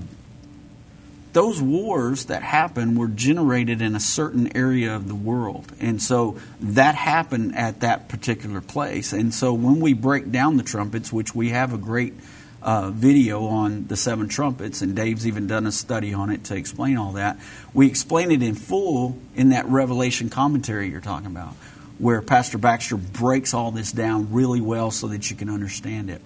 those 1.34 1.60
wars 1.60 2.26
that 2.26 2.42
happened 2.42 2.96
were 2.96 3.08
generated 3.08 3.82
in 3.82 3.96
a 3.96 4.00
certain 4.00 4.56
area 4.56 4.94
of 4.94 5.08
the 5.08 5.14
world. 5.16 5.70
And 5.80 6.00
so 6.00 6.38
that 6.60 6.94
happened 6.94 7.56
at 7.56 7.80
that 7.80 8.08
particular 8.08 8.60
place. 8.60 9.12
And 9.12 9.34
so 9.34 9.52
when 9.52 9.80
we 9.80 9.94
break 9.94 10.30
down 10.30 10.56
the 10.56 10.62
trumpets, 10.62 11.12
which 11.12 11.34
we 11.34 11.50
have 11.50 11.74
a 11.74 11.76
great 11.76 12.14
uh, 12.62 12.90
video 12.90 13.46
on 13.46 13.88
the 13.88 13.96
seven 13.96 14.28
trumpets, 14.28 14.80
and 14.80 14.94
Dave's 14.94 15.26
even 15.26 15.48
done 15.48 15.66
a 15.66 15.72
study 15.72 16.14
on 16.14 16.30
it 16.30 16.44
to 16.44 16.56
explain 16.56 16.96
all 16.96 17.12
that, 17.12 17.38
we 17.74 17.88
explain 17.88 18.30
it 18.30 18.42
in 18.42 18.54
full 18.54 19.18
in 19.34 19.48
that 19.48 19.66
Revelation 19.66 20.30
commentary 20.30 20.88
you're 20.88 21.00
talking 21.00 21.26
about, 21.26 21.54
where 21.98 22.22
Pastor 22.22 22.58
Baxter 22.58 22.96
breaks 22.96 23.52
all 23.54 23.72
this 23.72 23.90
down 23.90 24.32
really 24.32 24.60
well 24.60 24.92
so 24.92 25.08
that 25.08 25.30
you 25.30 25.36
can 25.36 25.50
understand 25.50 26.10
it. 26.10 26.22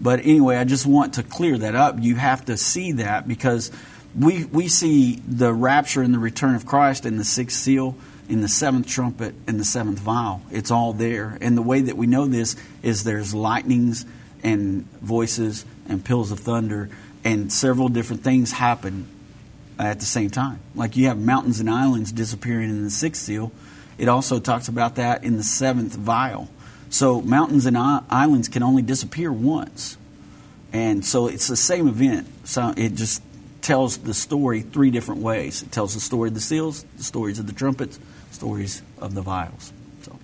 But 0.00 0.20
anyway, 0.20 0.56
I 0.56 0.64
just 0.64 0.86
want 0.86 1.14
to 1.14 1.22
clear 1.22 1.58
that 1.58 1.74
up. 1.74 1.96
You 2.00 2.14
have 2.14 2.44
to 2.44 2.56
see 2.56 2.92
that 2.92 3.26
because 3.26 3.70
we, 4.18 4.44
we 4.44 4.68
see 4.68 5.16
the 5.26 5.52
rapture 5.52 6.02
and 6.02 6.12
the 6.12 6.18
return 6.18 6.54
of 6.54 6.66
Christ 6.66 7.06
in 7.06 7.16
the 7.16 7.24
sixth 7.24 7.58
seal, 7.58 7.96
in 8.28 8.40
the 8.40 8.48
seventh 8.48 8.86
trumpet, 8.86 9.34
and 9.46 9.58
the 9.58 9.64
seventh 9.64 9.98
vial. 9.98 10.42
It's 10.50 10.70
all 10.70 10.92
there. 10.92 11.38
And 11.40 11.56
the 11.56 11.62
way 11.62 11.80
that 11.80 11.96
we 11.96 12.06
know 12.06 12.26
this 12.26 12.56
is 12.82 13.04
there's 13.04 13.34
lightnings 13.34 14.04
and 14.42 14.84
voices 15.00 15.64
and 15.88 16.04
peals 16.04 16.30
of 16.30 16.40
thunder, 16.40 16.90
and 17.24 17.52
several 17.52 17.88
different 17.88 18.22
things 18.22 18.52
happen 18.52 19.06
at 19.78 20.00
the 20.00 20.06
same 20.06 20.30
time. 20.30 20.60
Like 20.74 20.96
you 20.96 21.08
have 21.08 21.18
mountains 21.18 21.60
and 21.60 21.70
islands 21.70 22.12
disappearing 22.12 22.70
in 22.70 22.84
the 22.84 22.90
sixth 22.90 23.22
seal. 23.22 23.52
It 23.98 24.08
also 24.08 24.40
talks 24.40 24.68
about 24.68 24.96
that 24.96 25.24
in 25.24 25.36
the 25.36 25.42
seventh 25.42 25.94
vial. 25.94 26.48
So 26.90 27.20
mountains 27.22 27.66
and 27.66 27.76
islands 27.76 28.48
can 28.48 28.62
only 28.62 28.82
disappear 28.82 29.32
once. 29.32 29.96
And 30.72 31.04
so 31.04 31.26
it's 31.26 31.48
the 31.48 31.56
same 31.56 31.88
event. 31.88 32.28
So 32.44 32.74
it 32.76 32.94
just 32.94 33.22
tells 33.62 33.98
the 33.98 34.14
story 34.14 34.60
three 34.60 34.90
different 34.90 35.22
ways. 35.22 35.62
It 35.62 35.72
tells 35.72 35.94
the 35.94 36.00
story 36.00 36.28
of 36.28 36.34
the 36.34 36.40
seals, 36.40 36.84
the 36.96 37.04
stories 37.04 37.38
of 37.38 37.46
the 37.46 37.52
trumpets, 37.52 37.98
stories 38.30 38.82
of 38.98 39.14
the 39.14 39.22
vials. 39.22 39.72
So 40.02 40.18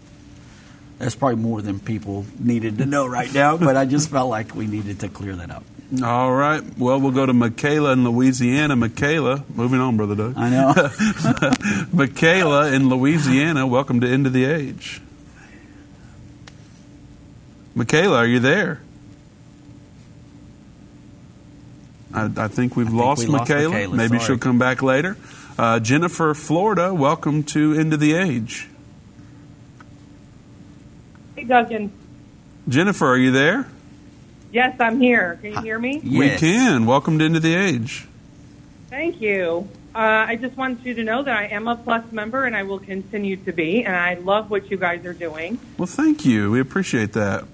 that's 0.98 1.14
probably 1.14 1.36
more 1.36 1.62
than 1.62 1.78
people 1.80 2.26
needed 2.38 2.78
to 2.78 2.86
know 2.86 3.06
right 3.06 3.32
now, 3.32 3.56
but 3.56 3.76
I 3.76 3.84
just 3.86 4.10
felt 4.10 4.28
like 4.28 4.54
we 4.54 4.66
needed 4.66 5.00
to 5.00 5.08
clear 5.08 5.36
that 5.36 5.50
up. 5.50 5.64
All 6.02 6.32
right. 6.34 6.62
Well, 6.76 7.00
we'll 7.00 7.12
go 7.12 7.24
to 7.24 7.32
Michaela 7.32 7.92
in 7.92 8.04
Louisiana. 8.04 8.76
Michaela, 8.76 9.42
moving 9.54 9.80
on, 9.80 9.96
Brother 9.96 10.14
Doug. 10.14 10.34
I 10.36 10.50
know. 10.50 10.74
Michaela 11.92 12.70
in 12.72 12.90
Louisiana, 12.90 13.66
welcome 13.66 14.00
to 14.02 14.06
End 14.06 14.26
of 14.26 14.34
the 14.34 14.44
Age. 14.44 15.00
Michaela, 17.74 18.18
are 18.18 18.26
you 18.26 18.38
there? 18.38 18.82
I, 22.14 22.30
I 22.36 22.48
think 22.48 22.76
we've 22.76 22.88
I 22.88 22.90
lost, 22.96 23.20
think 23.22 23.32
we 23.32 23.38
Michaela. 23.38 23.62
lost, 23.64 23.72
Michaela. 23.74 23.96
Maybe 23.96 24.18
Sorry. 24.18 24.26
she'll 24.26 24.38
come 24.38 24.58
back 24.58 24.82
later. 24.82 25.16
Uh, 25.58 25.80
Jennifer, 25.80 26.34
Florida, 26.34 26.94
welcome 26.94 27.42
to 27.44 27.74
End 27.74 27.92
of 27.92 28.00
the 28.00 28.14
Age. 28.14 28.68
Hey, 31.36 31.44
Duncan. 31.44 31.92
Jennifer, 32.68 33.06
are 33.06 33.16
you 33.16 33.30
there? 33.30 33.66
Yes, 34.52 34.76
I'm 34.80 35.00
here. 35.00 35.38
Can 35.42 35.52
you 35.52 35.60
hear 35.62 35.78
me? 35.78 36.00
Yes. 36.02 36.40
We 36.40 36.48
can. 36.48 36.86
Welcome 36.86 37.18
to 37.18 37.24
End 37.24 37.36
of 37.36 37.42
the 37.42 37.54
Age. 37.54 38.06
Thank 38.88 39.20
you. 39.20 39.68
Uh, 39.94 39.98
I 40.28 40.36
just 40.36 40.56
wanted 40.56 40.84
you 40.84 40.94
to 40.94 41.04
know 41.04 41.22
that 41.22 41.36
I 41.36 41.46
am 41.46 41.66
a 41.68 41.76
Plus 41.76 42.10
member 42.12 42.44
and 42.44 42.54
I 42.56 42.62
will 42.62 42.78
continue 42.78 43.36
to 43.36 43.52
be, 43.52 43.84
and 43.84 43.94
I 43.94 44.14
love 44.14 44.50
what 44.50 44.70
you 44.70 44.76
guys 44.76 45.04
are 45.04 45.12
doing. 45.12 45.58
Well, 45.76 45.86
thank 45.86 46.24
you. 46.24 46.50
We 46.50 46.60
appreciate 46.60 47.12
that. 47.14 47.44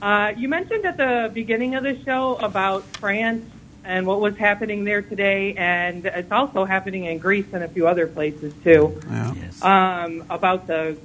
Uh, 0.00 0.32
you 0.36 0.48
mentioned 0.48 0.86
at 0.86 0.96
the 0.96 1.30
beginning 1.32 1.74
of 1.74 1.82
the 1.84 2.02
show 2.04 2.36
about 2.36 2.84
France 2.96 3.44
and 3.84 4.06
what 4.06 4.20
was 4.20 4.36
happening 4.36 4.84
there 4.84 5.02
today, 5.02 5.54
and 5.54 6.06
it's 6.06 6.32
also 6.32 6.64
happening 6.64 7.04
in 7.06 7.18
Greece 7.18 7.46
and 7.52 7.64
a 7.64 7.68
few 7.68 7.86
other 7.86 8.06
places 8.06 8.52
too. 8.62 9.00
Yeah. 9.08 9.34
Yes. 9.34 9.62
Um, 9.62 10.24
about 10.28 10.66
the 10.66 10.98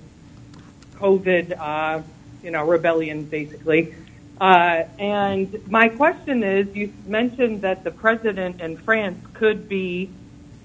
COVID, 0.95 1.57
uh, 1.59 2.01
you 2.43 2.51
know, 2.51 2.65
rebellion, 2.65 3.25
basically. 3.25 3.95
Uh, 4.39 4.83
and 4.99 5.61
my 5.69 5.87
question 5.87 6.43
is, 6.43 6.75
you 6.75 6.93
mentioned 7.05 7.61
that 7.61 7.83
the 7.83 7.91
president 7.91 8.59
in 8.59 8.75
France 8.77 9.25
could 9.33 9.69
be 9.69 10.09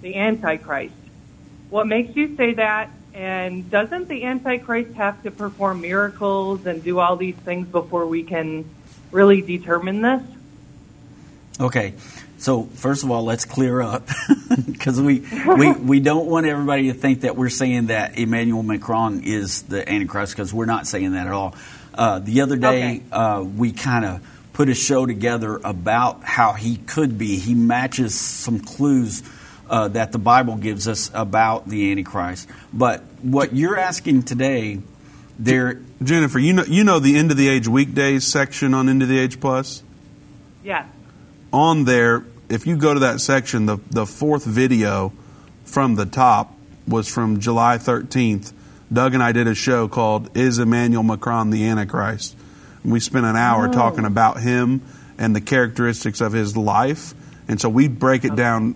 the 0.02 0.16
Antichrist. 0.16 0.94
What 1.68 1.86
makes 1.86 2.16
you 2.16 2.36
say 2.36 2.54
that? 2.54 2.90
And 3.14 3.70
doesn't 3.70 4.08
the 4.08 4.24
Antichrist 4.24 4.94
have 4.94 5.22
to 5.22 5.30
perform 5.30 5.80
miracles 5.80 6.66
and 6.66 6.82
do 6.82 6.98
all 6.98 7.16
these 7.16 7.36
things 7.36 7.68
before 7.68 8.06
we 8.06 8.22
can 8.22 8.64
really 9.12 9.40
determine 9.40 10.02
this? 10.02 10.22
Okay, 11.61 11.92
so 12.38 12.62
first 12.64 13.04
of 13.04 13.11
all, 13.11 13.22
let's 13.24 13.44
clear 13.44 13.82
up 13.82 14.08
because 14.66 14.98
we, 15.00 15.20
we 15.58 15.72
we 15.72 16.00
don't 16.00 16.26
want 16.26 16.46
everybody 16.46 16.88
to 16.90 16.94
think 16.94 17.20
that 17.22 17.36
we're 17.36 17.50
saying 17.50 17.88
that 17.88 18.18
Emmanuel 18.18 18.62
Macron 18.62 19.22
is 19.24 19.62
the 19.62 19.86
Antichrist 19.86 20.34
because 20.34 20.54
we're 20.54 20.64
not 20.64 20.86
saying 20.86 21.12
that 21.12 21.26
at 21.26 21.32
all. 21.34 21.54
Uh, 21.92 22.18
the 22.20 22.40
other 22.40 22.56
day, 22.56 23.02
Okay. 23.02 23.02
uh, 23.12 23.42
we 23.42 23.72
kind 23.72 24.06
of 24.06 24.26
put 24.54 24.70
a 24.70 24.74
show 24.74 25.04
together 25.04 25.61
about 25.62 26.24
how 26.24 26.52
he 26.54 26.76
could 26.78 27.18
be. 27.18 27.36
He 27.38 27.54
matches 27.54 28.18
some 28.18 28.61
clues 28.61 29.22
uh, 29.68 29.88
that 29.88 30.12
the 30.12 30.18
Bible 30.18 30.56
gives 30.56 30.88
us 30.88 31.11
about 31.12 31.68
the 31.68 31.90
Antichrist. 31.90 32.48
But 32.72 33.02
what 33.20 33.54
you're 33.54 33.78
asking 33.78 34.22
today, 34.22 34.80
there, 35.38 35.82
Jennifer, 36.02 36.38
you 36.38 36.54
know 36.54 36.64
you 36.64 36.84
know 36.84 37.00
the 37.00 37.16
End 37.18 37.30
of 37.30 37.36
the 37.36 37.48
Age 37.50 37.68
weekdays 37.68 38.26
section 38.26 38.72
on 38.72 38.88
End 38.88 39.02
of 39.02 39.08
the 39.08 39.18
Age 39.18 39.40
Plus. 39.40 39.82
Yes. 40.64 40.86
On 41.53 41.84
there, 41.84 42.24
if 42.48 42.66
you 42.66 42.76
go 42.76 42.94
to 42.94 43.01
that 43.01 43.20
section, 43.20 43.66
the 43.66 43.78
the 43.90 44.07
fourth 44.07 44.44
video 44.44 45.12
from 45.64 45.96
the 45.96 46.07
top 46.07 46.55
was 46.86 47.09
from 47.09 47.40
July 47.40 47.78
13th. 47.78 48.53
Doug 48.92 49.14
and 49.14 49.22
I 49.22 49.32
did 49.32 49.46
a 49.48 49.55
show 49.55 49.88
called 49.88 50.36
"Is 50.36 50.59
Emmanuel 50.59 51.03
Macron 51.03 51.51
the 51.51 51.66
Antichrist?" 51.66 52.36
And 52.82 52.92
we 52.92 53.01
spent 53.01 53.26
an 53.26 53.36
hour 53.36 53.68
Oh. 53.68 53.72
talking 53.72 54.05
about 54.05 54.40
him 54.40 54.82
and 55.18 55.34
the 55.34 55.40
characteristics 55.40 56.20
of 56.20 56.32
his 56.32 56.57
life, 56.57 57.14
and 57.48 57.61
so 57.61 57.68
we 57.68 57.88
break 57.88 58.24
it 58.24 58.36
down 58.36 58.74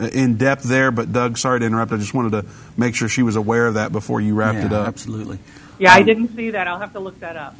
uh, 0.00 0.06
in 0.06 0.36
depth 0.36 0.62
there. 0.64 0.90
But 0.90 1.12
Doug, 1.12 1.38
sorry 1.38 1.60
to 1.60 1.66
interrupt. 1.66 1.92
I 1.92 1.96
just 1.96 2.14
wanted 2.14 2.32
to 2.42 2.44
make 2.76 2.94
sure 2.94 3.08
she 3.08 3.22
was 3.22 3.36
aware 3.36 3.66
of 3.66 3.74
that 3.74 3.90
before 3.92 4.20
you 4.20 4.34
wrapped 4.34 4.58
yeah, 4.58 4.66
it 4.66 4.72
up. 4.72 4.86
absolutely. 4.88 5.38
Yeah, 5.78 5.92
I 5.92 6.00
Um, 6.00 6.06
didn't 6.06 6.36
see 6.36 6.50
that. 6.50 6.68
I'll 6.68 6.78
have 6.78 6.92
to 6.92 7.00
look 7.00 7.18
that 7.20 7.36
up. 7.36 7.56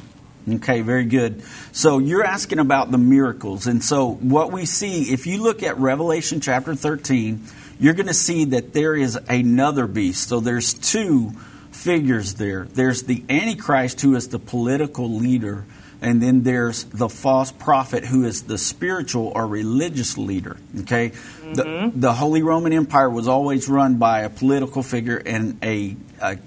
Okay, 0.49 0.81
very 0.81 1.05
good. 1.05 1.41
So 1.71 1.99
you're 1.99 2.23
asking 2.23 2.59
about 2.59 2.91
the 2.91 2.97
miracles. 2.97 3.67
And 3.67 3.83
so 3.83 4.11
what 4.11 4.51
we 4.51 4.65
see, 4.65 5.13
if 5.13 5.25
you 5.25 5.41
look 5.41 5.63
at 5.63 5.77
Revelation 5.77 6.41
chapter 6.41 6.75
13, 6.75 7.45
you're 7.79 7.93
going 7.93 8.07
to 8.07 8.13
see 8.13 8.45
that 8.45 8.73
there 8.73 8.95
is 8.95 9.15
another 9.29 9.87
beast. 9.87 10.27
So 10.27 10.39
there's 10.39 10.73
two 10.73 11.31
figures 11.71 12.35
there. 12.35 12.65
There's 12.65 13.03
the 13.03 13.23
Antichrist, 13.29 14.01
who 14.01 14.15
is 14.15 14.27
the 14.27 14.39
political 14.39 15.09
leader, 15.09 15.65
and 16.01 16.21
then 16.21 16.43
there's 16.43 16.83
the 16.83 17.07
false 17.07 17.51
prophet, 17.51 18.03
who 18.03 18.25
is 18.25 18.43
the 18.43 18.57
spiritual 18.57 19.31
or 19.33 19.47
religious 19.47 20.17
leader. 20.17 20.57
Okay? 20.81 21.09
The, 21.53 21.63
mm-hmm. 21.63 21.99
the 21.99 22.13
Holy 22.13 22.43
Roman 22.43 22.73
Empire 22.73 23.09
was 23.09 23.27
always 23.27 23.69
run 23.69 23.97
by 23.97 24.21
a 24.21 24.29
political 24.29 24.83
figure 24.83 25.21
and 25.25 25.57
a, 25.63 25.95
a 26.21 26.37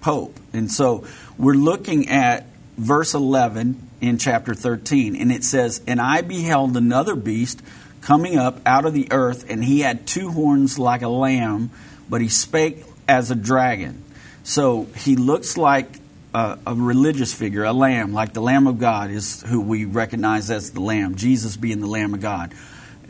pope. 0.00 0.36
And 0.52 0.70
so 0.70 1.06
we're 1.38 1.54
looking 1.54 2.08
at 2.08 2.47
verse 2.78 3.14
11 3.14 3.88
in 4.00 4.18
chapter 4.18 4.54
13, 4.54 5.16
and 5.16 5.30
it 5.30 5.44
says, 5.44 5.82
And 5.86 6.00
I 6.00 6.22
beheld 6.22 6.76
another 6.76 7.14
beast 7.14 7.60
coming 8.00 8.38
up 8.38 8.60
out 8.64 8.86
of 8.86 8.94
the 8.94 9.08
earth, 9.10 9.50
and 9.50 9.62
he 9.62 9.80
had 9.80 10.06
two 10.06 10.30
horns 10.30 10.78
like 10.78 11.02
a 11.02 11.08
lamb, 11.08 11.70
but 12.08 12.20
he 12.20 12.28
spake 12.28 12.84
as 13.06 13.30
a 13.30 13.34
dragon. 13.34 14.02
So 14.44 14.86
he 14.96 15.16
looks 15.16 15.58
like 15.58 15.88
a, 16.32 16.58
a 16.66 16.74
religious 16.74 17.34
figure, 17.34 17.64
a 17.64 17.72
lamb, 17.72 18.12
like 18.12 18.32
the 18.32 18.40
Lamb 18.40 18.66
of 18.66 18.78
God 18.78 19.10
is 19.10 19.42
who 19.42 19.60
we 19.60 19.84
recognize 19.84 20.50
as 20.50 20.70
the 20.70 20.80
Lamb, 20.80 21.16
Jesus 21.16 21.56
being 21.56 21.80
the 21.80 21.86
Lamb 21.86 22.14
of 22.14 22.20
God 22.20 22.54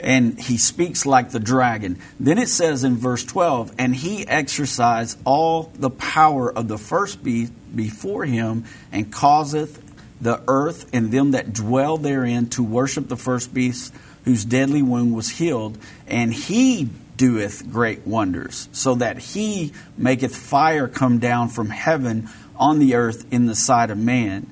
and 0.01 0.39
he 0.39 0.59
speaks 0.59 1.07
like 1.07 1.31
the 1.31 1.41
dragon. 1.41 1.99
Then 2.21 2.39
it 2.39 2.49
says 2.49 2.85
in 2.85 2.97
verse 2.97 3.25
12, 3.25 3.75
and 3.79 3.95
he 3.95 4.27
exercised 4.27 5.19
all 5.25 5.73
the 5.75 5.91
power 5.91 6.53
of 6.53 6.69
the 6.69 6.79
first 6.79 7.23
beast 7.23 7.53
before 7.75 8.25
him, 8.25 8.65
and 8.93 9.13
causeth 9.13 9.83
the 10.21 10.43
earth 10.49 10.89
and 10.93 11.11
them 11.11 11.33
that 11.33 11.53
dwell 11.53 11.97
therein 11.97 12.49
to 12.51 12.63
worship 12.63 13.09
the 13.09 13.17
first 13.17 13.55
beast, 13.55 13.95
whose 14.25 14.45
deadly 14.45 14.83
wound 14.83 15.15
was 15.15 15.31
healed, 15.31 15.79
and 16.07 16.33
he 16.33 16.91
doeth 17.17 17.71
great 17.71 18.07
wonders, 18.07 18.69
so 18.73 18.95
that 18.97 19.19
he 19.19 19.73
maketh 19.97 20.35
fire 20.35 20.89
come 20.89 21.19
down 21.19 21.49
from 21.49 21.69
heaven 21.69 22.29
on 22.57 22.79
the 22.79 22.95
earth 22.95 23.27
in 23.33 23.47
the 23.47 23.55
sight 23.55 23.91
of 23.91 23.99
man. 23.99 24.47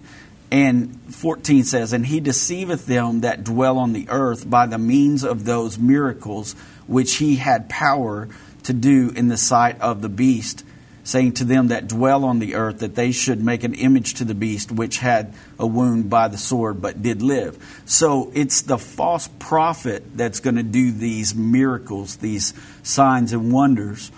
And 0.50 1.00
14 1.14 1.64
says, 1.64 1.92
And 1.92 2.06
he 2.06 2.20
deceiveth 2.20 2.86
them 2.86 3.20
that 3.20 3.44
dwell 3.44 3.78
on 3.78 3.92
the 3.92 4.08
earth 4.08 4.48
by 4.48 4.66
the 4.66 4.78
means 4.78 5.24
of 5.24 5.44
those 5.44 5.78
miracles 5.78 6.54
which 6.86 7.16
he 7.16 7.36
had 7.36 7.68
power 7.68 8.28
to 8.64 8.72
do 8.72 9.12
in 9.14 9.28
the 9.28 9.36
sight 9.36 9.80
of 9.80 10.02
the 10.02 10.08
beast, 10.08 10.64
saying 11.06 11.30
to 11.30 11.44
them 11.44 11.68
that 11.68 11.86
dwell 11.86 12.24
on 12.24 12.40
the 12.40 12.56
earth 12.56 12.80
that 12.80 12.96
they 12.96 13.12
should 13.12 13.40
make 13.40 13.62
an 13.62 13.74
image 13.74 14.14
to 14.14 14.24
the 14.24 14.34
beast 14.34 14.72
which 14.72 14.98
had 14.98 15.32
a 15.56 15.66
wound 15.66 16.10
by 16.10 16.26
the 16.26 16.36
sword 16.36 16.82
but 16.82 17.00
did 17.00 17.22
live. 17.22 17.56
So 17.86 18.32
it's 18.34 18.62
the 18.62 18.76
false 18.76 19.28
prophet 19.38 20.02
that's 20.16 20.40
going 20.40 20.56
to 20.56 20.64
do 20.64 20.90
these 20.90 21.32
miracles, 21.32 22.16
these 22.16 22.52
signs 22.82 23.32
and 23.32 23.52
wonders, 23.52 24.10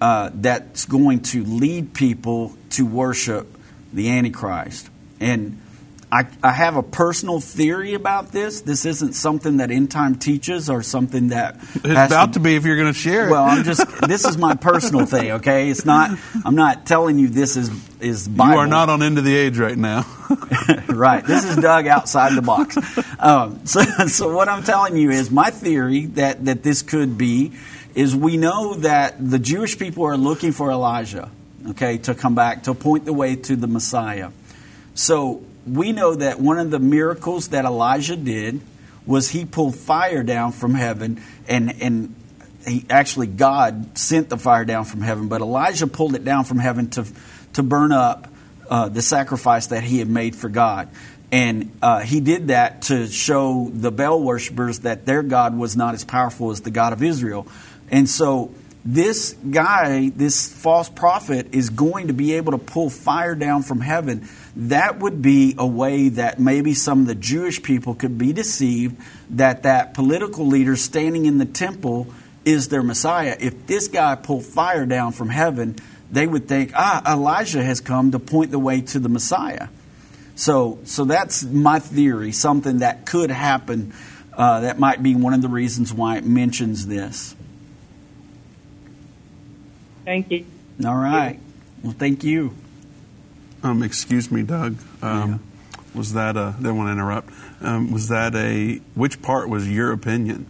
uh, 0.00 0.30
that's 0.34 0.84
going 0.84 1.20
to 1.20 1.42
lead 1.42 1.94
people 1.94 2.56
to 2.70 2.86
worship 2.86 3.48
the 3.92 4.10
Antichrist. 4.10 4.88
And 5.18 5.60
I, 6.16 6.26
I, 6.42 6.52
have 6.52 6.76
a 6.76 6.82
personal 6.82 7.40
theory 7.40 7.92
about 7.92 8.32
this. 8.32 8.62
This 8.62 8.86
isn't 8.86 9.12
something 9.12 9.58
that 9.58 9.70
End 9.70 9.90
Time 9.90 10.14
teaches 10.14 10.70
or 10.70 10.82
something 10.82 11.28
that 11.28 11.56
it's 11.74 11.84
about 11.84 12.28
to, 12.28 12.32
to, 12.34 12.40
be 12.40 12.54
if 12.54 12.64
you're 12.64 12.76
going 12.76 12.92
to 12.92 12.98
share 12.98 13.28
it. 13.28 13.30
Well, 13.30 13.44
I'm 13.44 13.64
just 13.64 13.86
this 14.00 14.24
is 14.24 14.38
my 14.38 14.54
personal 14.54 15.04
thing. 15.04 15.32
Okay, 15.32 15.68
it's 15.68 15.84
not. 15.84 16.18
I'm 16.42 16.54
not 16.54 16.86
telling 16.86 17.18
you 17.18 17.28
this 17.28 17.58
is 17.58 17.70
is 18.00 18.28
Bible. 18.28 18.54
You 18.54 18.58
are 18.60 18.66
not 18.66 18.88
on 18.88 19.02
end 19.02 19.18
of 19.18 19.24
the 19.24 19.36
age 19.36 19.58
right 19.58 19.76
now. 19.76 20.06
right. 20.88 21.22
This 21.22 21.44
is 21.44 21.56
Doug 21.56 21.86
outside 21.86 22.34
the 22.34 22.42
box. 22.42 22.78
Um, 23.18 23.66
so, 23.66 23.82
so 24.06 24.34
what 24.34 24.48
I'm 24.48 24.62
telling 24.62 24.96
you 24.96 25.10
is 25.10 25.30
my 25.30 25.50
theory 25.50 26.06
that 26.06 26.46
that 26.46 26.62
this 26.62 26.80
could 26.80 27.18
be 27.18 27.52
is 27.94 28.16
we 28.16 28.38
know 28.38 28.74
that 28.74 29.16
the 29.18 29.38
Jewish 29.38 29.78
people 29.78 30.04
are 30.04 30.16
looking 30.16 30.52
for 30.52 30.70
Elijah. 30.70 31.30
Okay, 31.70 31.98
to 31.98 32.14
come 32.14 32.34
back 32.34 32.62
to 32.62 32.74
point 32.74 33.04
the 33.04 33.12
way 33.12 33.36
to 33.36 33.56
the 33.56 33.66
Messiah. 33.66 34.30
So 34.94 35.42
we 35.66 35.92
know 35.92 36.14
that 36.14 36.40
one 36.40 36.58
of 36.58 36.70
the 36.70 36.78
miracles 36.78 37.48
that 37.48 37.64
Elijah 37.64 38.16
did 38.16 38.60
was 39.04 39.30
he 39.30 39.44
pulled 39.44 39.76
fire 39.76 40.22
down 40.22 40.52
from 40.52 40.74
heaven 40.74 41.22
and 41.48 41.80
and 41.80 42.14
he 42.66 42.84
actually 42.90 43.28
God 43.28 43.96
sent 43.96 44.28
the 44.28 44.36
fire 44.36 44.64
down 44.64 44.84
from 44.84 45.00
heaven, 45.00 45.28
but 45.28 45.40
Elijah 45.40 45.86
pulled 45.86 46.14
it 46.14 46.24
down 46.24 46.44
from 46.44 46.58
heaven 46.58 46.90
to 46.90 47.06
to 47.54 47.62
burn 47.62 47.92
up 47.92 48.28
uh, 48.68 48.88
the 48.88 49.02
sacrifice 49.02 49.68
that 49.68 49.84
he 49.84 49.98
had 49.98 50.08
made 50.08 50.34
for 50.34 50.48
God. 50.48 50.88
And 51.32 51.76
uh, 51.82 52.00
he 52.00 52.20
did 52.20 52.48
that 52.48 52.82
to 52.82 53.08
show 53.08 53.70
the 53.72 53.90
Baal 53.90 54.22
worshippers 54.22 54.80
that 54.80 55.06
their 55.06 55.22
God 55.22 55.56
was 55.56 55.76
not 55.76 55.94
as 55.94 56.04
powerful 56.04 56.50
as 56.50 56.60
the 56.60 56.70
God 56.70 56.92
of 56.92 57.02
Israel. 57.02 57.46
And 57.90 58.08
so 58.08 58.54
this 58.86 59.32
guy, 59.50 60.10
this 60.10 60.52
false 60.52 60.88
prophet, 60.88 61.48
is 61.52 61.70
going 61.70 62.06
to 62.06 62.12
be 62.12 62.34
able 62.34 62.52
to 62.52 62.58
pull 62.58 62.88
fire 62.88 63.34
down 63.34 63.64
from 63.64 63.80
heaven. 63.80 64.28
That 64.54 65.00
would 65.00 65.20
be 65.20 65.56
a 65.58 65.66
way 65.66 66.08
that 66.10 66.38
maybe 66.38 66.72
some 66.72 67.00
of 67.00 67.06
the 67.08 67.16
Jewish 67.16 67.62
people 67.64 67.96
could 67.96 68.16
be 68.16 68.32
deceived 68.32 68.96
that 69.30 69.64
that 69.64 69.94
political 69.94 70.46
leader 70.46 70.76
standing 70.76 71.26
in 71.26 71.38
the 71.38 71.44
temple 71.44 72.06
is 72.44 72.68
their 72.68 72.82
Messiah. 72.84 73.36
If 73.40 73.66
this 73.66 73.88
guy 73.88 74.14
pulled 74.14 74.44
fire 74.44 74.86
down 74.86 75.10
from 75.10 75.30
heaven, 75.30 75.74
they 76.12 76.28
would 76.28 76.46
think, 76.46 76.70
ah, 76.76 77.12
Elijah 77.12 77.64
has 77.64 77.80
come 77.80 78.12
to 78.12 78.20
point 78.20 78.52
the 78.52 78.58
way 78.60 78.82
to 78.82 79.00
the 79.00 79.08
Messiah. 79.08 79.66
So, 80.36 80.78
so 80.84 81.04
that's 81.04 81.42
my 81.42 81.80
theory, 81.80 82.30
something 82.30 82.78
that 82.78 83.04
could 83.04 83.32
happen. 83.32 83.92
Uh, 84.32 84.60
that 84.60 84.78
might 84.78 85.02
be 85.02 85.14
one 85.14 85.32
of 85.32 85.40
the 85.40 85.48
reasons 85.48 85.92
why 85.92 86.18
it 86.18 86.24
mentions 86.24 86.86
this. 86.86 87.34
Thank 90.06 90.30
you. 90.30 90.46
All 90.86 90.96
right. 90.96 91.38
Well, 91.82 91.92
thank 91.92 92.24
you. 92.24 92.54
Um, 93.62 93.82
excuse 93.82 94.30
me, 94.30 94.42
Doug. 94.42 94.76
Um, 95.02 95.30
yeah. 95.30 95.78
Was 95.94 96.12
that 96.14 96.36
a? 96.36 96.54
Didn't 96.56 96.76
want 96.76 96.88
to 96.88 96.92
interrupt. 96.92 97.30
Um, 97.60 97.90
was 97.90 98.08
that 98.08 98.34
a? 98.34 98.76
Which 98.94 99.20
part 99.20 99.48
was 99.48 99.68
your 99.70 99.92
opinion? 99.92 100.46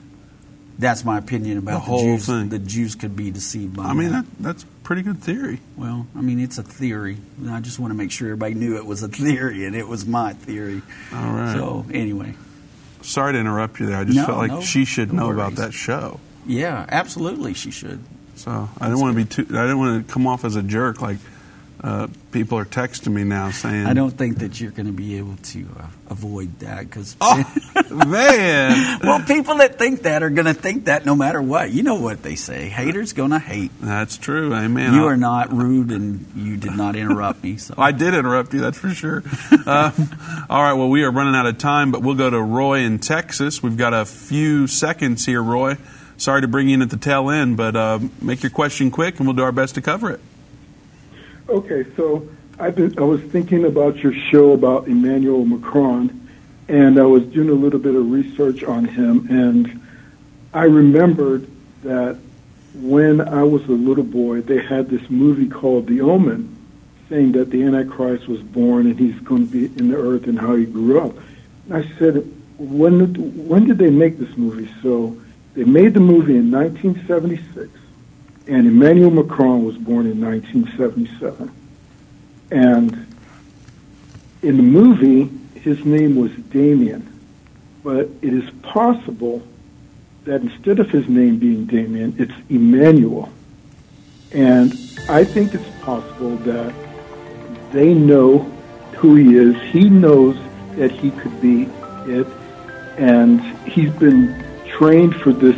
That's 0.79 1.05
my 1.05 1.17
opinion 1.17 1.57
about 1.57 1.71
the, 1.71 1.79
the 1.79 1.85
whole 1.85 2.17
Jews. 2.17 2.27
thing. 2.27 2.49
The 2.51 2.59
Jews 2.59 2.95
could 2.95 3.17
be 3.17 3.31
deceived 3.31 3.77
by. 3.77 3.85
I 3.85 3.95
mean, 3.95 4.13
that. 4.13 4.27
that, 4.27 4.43
that's 4.43 4.67
pretty 4.83 5.01
good 5.03 5.23
theory. 5.23 5.61
Well, 5.77 6.07
I 6.15 6.21
mean, 6.21 6.39
it's 6.39 6.59
a 6.59 6.63
theory. 6.63 7.17
I 7.49 7.61
just 7.61 7.79
want 7.79 7.93
to 7.93 7.97
make 7.97 8.11
sure 8.11 8.29
everybody 8.29 8.55
knew 8.55 8.77
it 8.77 8.85
was 8.85 9.03
a 9.03 9.09
theory, 9.09 9.65
and 9.65 9.75
it 9.75 9.89
was 9.89 10.05
my 10.05 10.35
theory. 10.35 10.83
All 11.15 11.33
right. 11.33 11.55
So 11.55 11.87
anyway, 11.91 12.35
sorry 13.01 13.33
to 13.33 13.39
interrupt 13.39 13.81
you 13.81 13.87
there. 13.87 13.97
I 13.97 14.05
just 14.05 14.17
no, 14.19 14.27
felt 14.27 14.39
like 14.39 14.51
no, 14.51 14.61
she 14.61 14.85
should 14.85 15.13
no 15.13 15.21
know 15.21 15.27
worries. 15.29 15.39
about 15.39 15.53
that 15.55 15.73
show. 15.73 16.21
Yeah, 16.47 16.85
absolutely, 16.89 17.55
she 17.55 17.71
should. 17.71 18.05
So 18.37 18.69
I 18.79 18.85
didn't 18.87 19.01
want 19.01 19.17
to 19.17 19.25
be 19.25 19.29
too. 19.29 19.47
I 19.57 19.63
didn't 19.63 19.79
want 19.79 20.07
to 20.07 20.13
come 20.13 20.27
off 20.27 20.45
as 20.45 20.57
a 20.57 20.63
jerk. 20.63 21.01
Like 21.01 21.19
uh, 21.83 22.09
people 22.33 22.59
are 22.59 22.65
texting 22.65 23.13
me 23.13 23.23
now 23.23 23.51
saying, 23.51 23.87
I 23.87 23.93
don't 23.93 24.11
think 24.11 24.39
that 24.39 24.61
you're 24.61 24.71
going 24.71 24.87
to 24.87 24.93
be 24.93 25.19
able 25.19 25.37
to 25.37 25.67
uh, 25.79 25.87
avoid 26.09 26.59
that 26.61 26.81
because, 26.81 27.17
oh, 27.21 27.45
man. 27.91 29.01
well, 29.03 29.23
people 29.23 29.57
that 29.57 29.79
think 29.79 30.03
that 30.03 30.23
are 30.23 30.31
going 30.31 30.47
to 30.47 30.55
think 30.55 30.87
that 30.87 31.05
no 31.05 31.15
matter 31.15 31.41
what. 31.41 31.71
You 31.71 31.83
know 31.83 31.97
what 31.97 32.23
they 32.23 32.35
say: 32.35 32.69
haters 32.69 33.13
going 33.13 33.31
to 33.31 33.39
hate. 33.39 33.71
That's 33.81 34.17
true. 34.17 34.55
Amen. 34.55 34.95
You 34.95 35.03
I'll, 35.03 35.09
are 35.09 35.17
not 35.17 35.53
rude, 35.53 35.93
and 35.93 36.27
you 36.35 36.57
did 36.57 36.75
not 36.75 36.97
interrupt 36.97 37.43
me. 37.43 37.57
So 37.59 37.75
I 37.79 37.93
did 37.93 38.15
interrupt 38.15 38.55
you. 38.55 38.61
That's 38.61 38.79
for 38.79 38.91
sure. 38.91 39.23
Uh, 39.67 39.93
all 40.51 40.63
right. 40.63 40.75
Well, 40.75 40.89
we 40.89 41.05
are 41.05 41.11
running 41.11 41.35
out 41.35 41.47
of 41.47 41.59
time, 41.59 41.93
but 41.93 42.03
we'll 42.03 42.15
go 42.15 42.31
to 42.31 42.41
Roy 42.41 42.81
in 42.81 42.99
Texas. 42.99 43.63
We've 43.63 43.77
got 43.77 43.95
a 43.95 44.05
few 44.07 44.67
seconds 44.67 45.27
here, 45.27 45.43
Roy. 45.43 45.77
Sorry 46.19 46.41
to 46.41 46.49
bring 46.49 46.69
you 46.69 46.75
in 46.75 46.83
at 46.83 46.91
the 46.91 46.97
tail 46.97 47.31
end, 47.31 47.57
but 47.57 47.77
uh, 47.77 47.99
make 48.23 48.43
your 48.43 48.51
question 48.51 48.91
quick, 48.91 49.19
and 49.19 49.27
we'll 49.27 49.37
do 49.37 49.43
our 49.43 49.53
best 49.53 49.75
to 49.75 49.83
cover 49.83 50.11
it. 50.11 50.21
Okay, 51.49 51.87
so 51.97 52.29
I've 52.59 52.75
been, 52.75 52.99
I 52.99 53.03
was 53.03 53.21
thinking 53.21 53.65
about 53.65 53.97
your 53.99 54.15
show 54.31 54.53
about 54.53 54.89
Emmanuel 54.89 55.45
Macron, 55.45 56.29
and 56.69 56.99
I 56.99 57.05
was 57.05 57.25
doing 57.27 57.51
a 57.51 57.55
little 57.55 57.79
bit 57.79 57.95
of 57.95 58.11
research 58.11 58.65
on 58.65 58.87
him, 58.87 59.29
and 59.31 59.87
I 60.53 60.65
remembered 60.65 61.47
that 61.83 62.19
when 62.75 63.21
I 63.21 63.43
was 63.43 63.65
a 63.67 63.73
little 63.73 64.05
boy, 64.05 64.41
they 64.41 64.63
had 64.63 64.89
this 64.89 65.09
movie 65.09 65.49
called 65.49 65.87
The 65.87 66.01
Omen, 66.01 66.57
saying 67.09 67.33
that 67.33 67.51
the 67.51 67.63
Antichrist 67.63 68.27
was 68.27 68.41
born 68.41 68.87
and 68.87 68.99
he's 68.99 69.19
going 69.21 69.47
to 69.47 69.53
be 69.53 69.79
in 69.79 69.89
the 69.89 69.97
earth 69.97 70.27
and 70.27 70.39
how 70.39 70.57
he 70.57 70.67
grew 70.67 71.01
up. 71.01 71.15
And 71.67 71.77
I 71.77 71.99
said, 71.99 72.17
when 72.59 73.15
when 73.49 73.67
did 73.67 73.79
they 73.79 73.91
make 73.91 74.19
this 74.19 74.35
movie? 74.37 74.71
So 74.83 75.17
they 75.57 75.65
made 75.65 75.95
the 75.95 76.01
movie 76.01 76.37
in 76.37 76.51
1976, 76.51 77.71
and 78.47 78.67
Emmanuel 78.67 79.11
Macron 79.11 79.65
was 79.65 79.79
born 79.79 80.07
in 80.07 80.21
1977. 80.21 81.51
And 82.51 83.17
in 84.43 84.59
the 84.59 84.63
movie, 84.63 85.31
his 85.59 85.83
name 85.87 86.15
was 86.17 86.31
Damien, 86.51 87.11
but 87.83 88.11
it 88.21 88.35
is 88.35 88.49
possible 88.63 89.43
that 90.25 90.43
instead 90.43 90.79
of 90.79 90.91
his 90.91 91.09
name 91.09 91.39
being 91.39 91.65
Damien, 91.65 92.15
it's 92.19 92.35
Emmanuel. 92.51 93.33
And 94.33 94.73
I 95.09 95.25
think 95.25 95.55
it's 95.55 95.69
possible 95.81 96.37
that 96.39 96.75
they 97.73 97.95
know 97.95 98.41
who 98.97 99.15
he 99.15 99.37
is. 99.37 99.57
He 99.73 99.89
knows 99.89 100.37
that 100.77 100.91
he 100.91 101.13
could 101.13 101.41
be 101.41 101.63
it, 102.13 102.27
and 102.99 103.41
he's 103.67 103.91
been 103.95 104.46
trained 104.77 105.15
for 105.17 105.33
this 105.33 105.57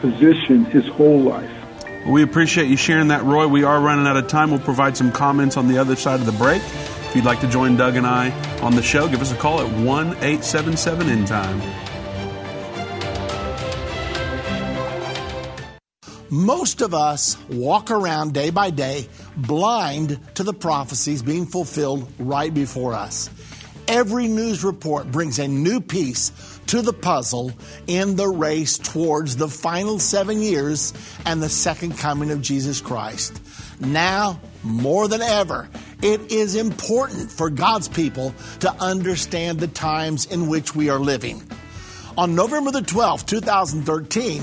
position 0.00 0.64
his 0.66 0.86
whole 0.88 1.20
life. 1.20 1.50
We 2.06 2.22
appreciate 2.22 2.68
you 2.68 2.76
sharing 2.76 3.08
that, 3.08 3.22
Roy. 3.24 3.48
We 3.48 3.64
are 3.64 3.80
running 3.80 4.06
out 4.06 4.16
of 4.16 4.28
time. 4.28 4.50
We'll 4.50 4.60
provide 4.60 4.96
some 4.96 5.10
comments 5.10 5.56
on 5.56 5.68
the 5.68 5.78
other 5.78 5.96
side 5.96 6.20
of 6.20 6.26
the 6.26 6.32
break. 6.32 6.62
If 6.62 7.16
you'd 7.16 7.24
like 7.24 7.40
to 7.40 7.48
join 7.48 7.76
Doug 7.76 7.96
and 7.96 8.06
I 8.06 8.30
on 8.60 8.74
the 8.74 8.82
show, 8.82 9.08
give 9.08 9.22
us 9.22 9.32
a 9.32 9.36
call 9.36 9.60
at 9.60 9.70
1 9.80 10.06
877 10.08 11.08
End 11.08 11.26
Time. 11.26 11.60
Most 16.30 16.82
of 16.82 16.94
us 16.94 17.38
walk 17.48 17.90
around 17.90 18.34
day 18.34 18.50
by 18.50 18.70
day 18.70 19.08
blind 19.36 20.18
to 20.34 20.42
the 20.42 20.52
prophecies 20.52 21.22
being 21.22 21.46
fulfilled 21.46 22.10
right 22.18 22.52
before 22.52 22.92
us. 22.92 23.30
Every 23.86 24.26
news 24.26 24.64
report 24.64 25.12
brings 25.12 25.38
a 25.38 25.46
new 25.46 25.80
piece 25.80 26.30
to 26.74 26.82
the 26.82 26.92
puzzle 26.92 27.52
in 27.86 28.16
the 28.16 28.26
race 28.26 28.78
towards 28.78 29.36
the 29.36 29.46
final 29.46 30.00
seven 30.00 30.42
years 30.42 30.92
and 31.24 31.40
the 31.40 31.48
second 31.48 31.96
coming 31.96 32.32
of 32.32 32.42
Jesus 32.42 32.80
Christ. 32.80 33.40
Now, 33.78 34.40
more 34.64 35.06
than 35.06 35.22
ever, 35.22 35.68
it 36.02 36.32
is 36.32 36.56
important 36.56 37.30
for 37.30 37.48
God's 37.48 37.86
people 37.86 38.34
to 38.58 38.72
understand 38.82 39.60
the 39.60 39.68
times 39.68 40.26
in 40.26 40.48
which 40.48 40.74
we 40.74 40.90
are 40.90 40.98
living. 40.98 41.44
On 42.18 42.34
November 42.34 42.72
the 42.72 42.80
12th, 42.80 43.24
2013, 43.26 44.42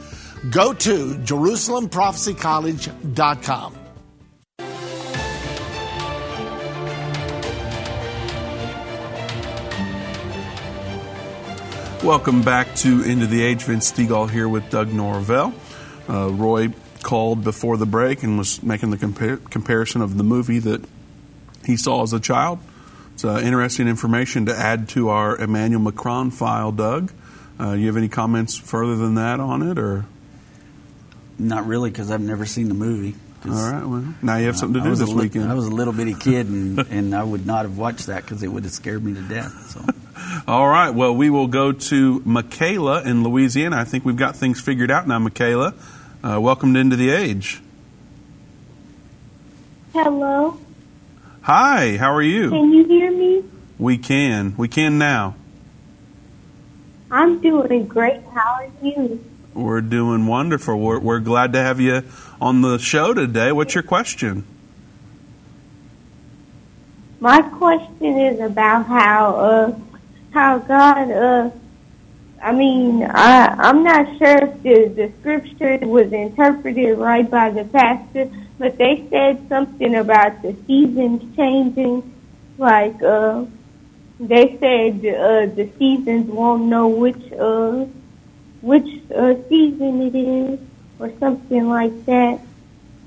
Go 0.49 0.73
to 0.73 1.13
JerusalemProphecyCollege.com. 1.15 3.75
Welcome 12.03 12.41
back 12.41 12.73
to 12.77 13.03
End 13.03 13.21
of 13.21 13.29
the 13.29 13.43
Age. 13.43 13.61
Vince 13.61 13.91
Stegall 13.91 14.27
here 14.27 14.49
with 14.49 14.71
Doug 14.71 14.91
Norvell. 14.91 15.53
Uh, 16.09 16.31
Roy 16.31 16.73
called 17.03 17.43
before 17.43 17.77
the 17.77 17.85
break 17.85 18.23
and 18.23 18.39
was 18.39 18.63
making 18.63 18.89
the 18.89 18.97
compar- 18.97 19.47
comparison 19.51 20.01
of 20.01 20.17
the 20.17 20.23
movie 20.23 20.57
that 20.57 20.83
he 21.63 21.77
saw 21.77 22.01
as 22.01 22.13
a 22.13 22.19
child. 22.19 22.57
It's 23.13 23.23
uh, 23.23 23.39
interesting 23.43 23.87
information 23.87 24.47
to 24.47 24.55
add 24.55 24.89
to 24.89 25.09
our 25.09 25.37
Emmanuel 25.37 25.83
Macron 25.83 26.31
file, 26.31 26.71
Doug. 26.71 27.13
Uh, 27.59 27.73
you 27.73 27.85
have 27.85 27.97
any 27.97 28.09
comments 28.09 28.57
further 28.57 28.95
than 28.95 29.13
that 29.13 29.39
on 29.39 29.61
it, 29.61 29.77
or 29.77 30.07
not 31.39 31.65
really, 31.65 31.89
because 31.89 32.11
I've 32.11 32.21
never 32.21 32.45
seen 32.45 32.67
the 32.67 32.73
movie. 32.73 33.15
All 33.45 33.51
right. 33.71 33.83
Well, 33.83 34.13
now 34.21 34.37
you 34.37 34.45
have 34.45 34.57
something 34.57 34.83
to 34.83 34.89
do 34.89 34.95
this 34.95 35.09
li- 35.09 35.23
weekend. 35.23 35.51
I 35.51 35.55
was 35.55 35.65
a 35.65 35.71
little 35.71 35.93
bitty 35.93 36.13
kid, 36.13 36.47
and, 36.47 36.79
and 36.91 37.15
I 37.15 37.23
would 37.23 37.45
not 37.45 37.65
have 37.65 37.77
watched 37.77 38.07
that 38.07 38.23
because 38.23 38.43
it 38.43 38.47
would 38.47 38.63
have 38.63 38.73
scared 38.73 39.03
me 39.03 39.13
to 39.15 39.21
death. 39.21 39.71
So. 39.71 39.85
All 40.47 40.67
right. 40.67 40.91
Well, 40.91 41.15
we 41.15 41.29
will 41.29 41.47
go 41.47 41.71
to 41.71 42.21
Michaela 42.23 43.01
in 43.03 43.23
Louisiana. 43.23 43.77
I 43.77 43.83
think 43.83 44.05
we've 44.05 44.15
got 44.15 44.35
things 44.35 44.61
figured 44.61 44.91
out 44.91 45.07
now, 45.07 45.17
Michaela. 45.17 45.73
Uh, 46.23 46.39
welcome 46.39 46.73
to 46.75 46.79
End 46.79 46.93
of 46.93 46.99
the 46.99 47.09
Age. 47.09 47.61
Hello. 49.93 50.59
Hi. 51.41 51.97
How 51.97 52.13
are 52.13 52.21
you? 52.21 52.51
Can 52.51 52.71
you 52.71 52.85
hear 52.85 53.11
me? 53.11 53.43
We 53.79 53.97
can. 53.97 54.55
We 54.55 54.67
can 54.67 54.99
now. 54.99 55.35
I'm 57.09 57.41
doing 57.41 57.87
great. 57.87 58.21
How 58.33 58.61
are 58.61 58.67
you? 58.83 59.23
We're 59.53 59.81
doing 59.81 60.27
wonderful. 60.27 60.79
We're, 60.79 60.99
we're 60.99 61.19
glad 61.19 61.53
to 61.53 61.59
have 61.61 61.81
you 61.81 62.03
on 62.39 62.61
the 62.61 62.77
show 62.77 63.13
today. 63.13 63.51
What's 63.51 63.75
your 63.75 63.83
question? 63.83 64.45
My 67.19 67.41
question 67.41 68.17
is 68.17 68.39
about 68.39 68.85
how 68.87 69.35
uh 69.35 69.79
how 70.31 70.57
God 70.57 71.11
uh 71.11 71.51
I 72.41 72.51
mean 72.53 73.03
I 73.03 73.47
I'm 73.59 73.83
not 73.83 74.17
sure 74.17 74.37
if 74.37 74.63
the, 74.63 74.87
the 74.87 75.11
scripture 75.19 75.77
was 75.85 76.11
interpreted 76.13 76.97
right 76.97 77.29
by 77.29 77.51
the 77.51 77.65
pastor, 77.65 78.31
but 78.57 78.77
they 78.77 79.05
said 79.11 79.47
something 79.49 79.93
about 79.95 80.41
the 80.41 80.55
seasons 80.65 81.35
changing, 81.35 82.11
like 82.57 83.03
uh 83.03 83.45
they 84.19 84.57
said 84.57 85.05
uh 85.05 85.45
the 85.53 85.69
seasons 85.77 86.27
won't 86.27 86.63
know 86.63 86.87
which 86.87 87.31
uh 87.33 87.85
which 88.61 88.87
uh, 89.15 89.35
season 89.49 90.01
it 90.01 90.15
is 90.15 90.59
or 90.99 91.11
something 91.19 91.67
like 91.67 92.05
that. 92.05 92.39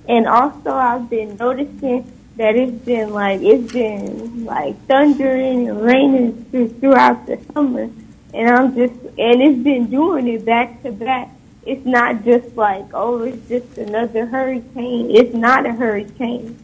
And 0.09 0.27
also 0.27 0.73
I've 0.73 1.09
been 1.09 1.37
noticing 1.37 2.13
that 2.37 2.57
it's 2.57 2.85
been 2.85 3.11
like 3.11 3.41
it's 3.41 3.73
been 3.73 4.45
like 4.45 4.77
thundering 4.87 5.69
and 5.69 5.81
raining 5.81 6.45
through, 6.51 6.69
throughout 6.81 7.27
the 7.27 7.39
summer, 7.53 7.89
and 8.35 8.51
I'm 8.51 8.75
just 8.75 8.95
and 9.19 9.41
it's 9.41 9.63
been 9.63 9.89
doing 9.89 10.27
it 10.29 10.45
back 10.45 10.83
to 10.83 10.93
back. 10.93 11.31
It's 11.65 11.87
not 11.87 12.25
just 12.25 12.57
like 12.57 12.87
oh, 12.93 13.23
it's 13.23 13.49
just 13.49 13.79
another 13.79 14.27
hurricane. 14.27 15.11
It's 15.11 15.35
not 15.35 15.65
a 15.65 15.73
hurricane. 15.73 16.59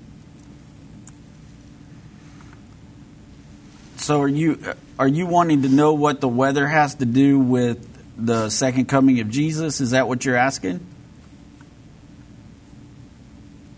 So 3.96 4.20
are 4.22 4.28
you 4.28 4.60
are 4.98 5.08
you 5.08 5.26
wanting 5.26 5.62
to 5.62 5.68
know 5.68 5.92
what 5.92 6.20
the 6.20 6.28
weather 6.28 6.66
has 6.66 6.96
to 6.96 7.06
do 7.06 7.38
with 7.38 7.86
the 8.16 8.50
second 8.50 8.86
coming 8.86 9.20
of 9.20 9.30
Jesus? 9.30 9.80
Is 9.80 9.92
that 9.92 10.08
what 10.08 10.24
you're 10.24 10.36
asking? 10.36 10.86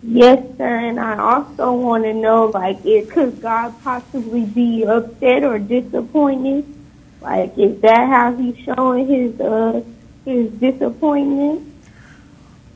Yes, 0.03 0.45
sir. 0.59 0.79
And 0.79 0.99
I 0.99 1.17
also 1.19 1.73
want 1.73 2.05
to 2.05 2.13
know 2.13 2.47
like, 2.47 2.85
it, 2.85 3.11
could 3.11 3.41
God 3.41 3.75
possibly 3.83 4.45
be 4.45 4.85
upset 4.85 5.45
or 5.45 5.59
disappointed? 5.59 6.67
Like, 7.21 7.57
is 7.57 7.81
that 7.83 8.09
how 8.09 8.35
he's 8.35 8.59
showing 8.65 9.07
his 9.07 9.41
uh 9.41 9.83
his 10.25 10.51
disappointment? 10.53 11.73